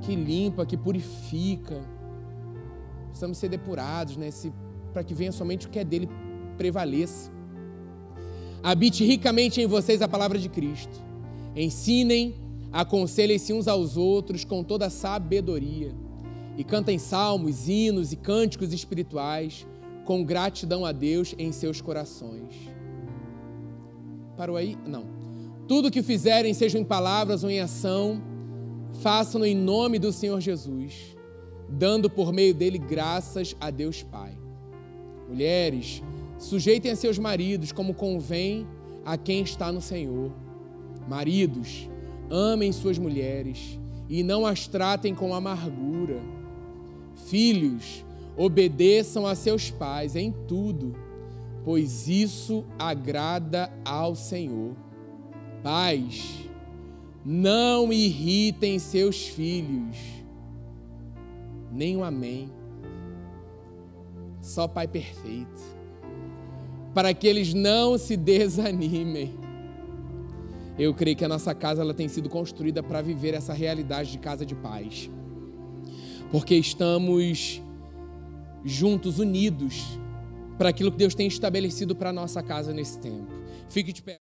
Que 0.02 0.16
limpa, 0.16 0.66
que 0.66 0.76
purifica. 0.78 1.82
Precisamos 3.08 3.38
ser 3.38 3.50
depurados, 3.50 4.18
né? 4.18 4.30
Para 4.94 5.04
que 5.04 5.14
venha 5.14 5.32
somente 5.32 5.68
o 5.68 5.70
que 5.70 5.80
é 5.80 5.84
dele 5.84 6.10
prevaleça. 6.58 7.32
Habite 8.64 9.04
ricamente 9.04 9.60
em 9.62 9.68
vocês 9.68 10.02
a 10.02 10.08
palavra 10.08 10.38
de 10.38 10.48
Cristo. 10.50 11.00
Ensinem, 11.56 12.36
aconselhem-se 12.72 13.54
uns 13.54 13.68
aos 13.68 13.98
outros 13.98 14.46
com 14.46 14.64
toda 14.64 14.90
sabedoria 14.90 15.94
e 16.58 16.64
cantem 16.64 17.00
salmos, 17.00 17.68
hinos 17.68 18.14
e 18.14 18.16
cânticos 18.16 18.72
espirituais 18.72 19.66
com 20.06 20.24
gratidão 20.24 20.86
a 20.86 20.92
Deus 20.92 21.34
em 21.38 21.52
seus 21.52 21.82
corações. 21.82 22.56
Parou 24.38 24.58
aí? 24.58 24.78
Não. 24.86 25.06
Tudo 25.68 25.92
que 25.92 26.04
fizerem, 26.04 26.54
seja 26.54 26.78
em 26.78 26.84
palavras 26.84 27.44
ou 27.44 27.50
em 27.50 27.60
ação, 27.60 28.22
façam-no 29.00 29.46
em 29.46 29.56
nome 29.56 29.98
do 29.98 30.12
Senhor 30.12 30.40
Jesus, 30.40 31.16
dando 31.70 32.10
por 32.10 32.34
meio 32.34 32.54
dele 32.54 32.78
graças 32.78 33.56
a 33.60 33.70
Deus 33.70 34.04
Pai. 34.04 34.38
Mulheres, 35.28 36.04
sujeitem 36.38 36.92
a 36.92 36.96
seus 36.96 37.18
maridos 37.18 37.72
como 37.72 37.94
convém 37.94 38.68
a 39.06 39.18
quem 39.18 39.42
está 39.42 39.72
no 39.72 39.82
Senhor. 39.82 40.32
Maridos, 41.08 41.90
amem 42.30 42.72
suas 42.72 42.98
mulheres 42.98 43.80
e 44.10 44.24
não 44.24 44.46
as 44.46 44.68
tratem 44.68 45.16
com 45.16 45.34
amargura 45.34 46.22
Filhos, 47.28 48.06
obedeçam 48.36 49.26
a 49.26 49.36
seus 49.36 49.70
pais 49.70 50.16
em 50.16 50.32
tudo, 50.48 50.96
pois 51.64 52.08
isso 52.08 52.66
agrada 52.78 53.72
ao 53.86 54.16
Senhor. 54.16 54.76
Pais, 55.62 56.50
não 57.26 57.92
irritem 57.92 58.80
seus 58.80 59.28
filhos. 59.28 59.98
Nem 61.72 61.98
um 61.98 62.04
amém. 62.04 62.52
Só 64.42 64.68
Pai 64.68 64.88
perfeito. 64.88 65.62
Para 66.94 67.14
que 67.14 67.28
eles 67.28 67.54
não 67.54 67.98
se 67.98 68.18
desanimem. 68.18 69.40
Eu 70.78 70.94
creio 70.94 71.16
que 71.16 71.26
a 71.26 71.30
nossa 71.30 71.54
casa 71.54 71.82
ela 71.82 71.94
tem 71.94 72.08
sido 72.08 72.30
construída 72.30 72.82
para 72.82 73.02
viver 73.02 73.34
essa 73.34 73.54
realidade 73.54 74.12
de 74.12 74.18
casa 74.18 74.46
de 74.46 74.56
paz 74.56 75.10
porque 76.32 76.56
estamos 76.56 77.62
juntos, 78.64 79.20
unidos, 79.20 80.00
para 80.58 80.70
aquilo 80.70 80.92
que 80.92 80.98
Deus 80.98 81.14
tem 81.14 81.28
estabelecido 81.28 81.96
para 81.96 82.10
a 82.10 82.14
nossa 82.14 82.42
casa 82.42 82.74
nesse 82.74 82.98
tempo. 83.00 83.28
Fique 83.70 83.92
de 83.92 84.02
pé. 84.02 84.10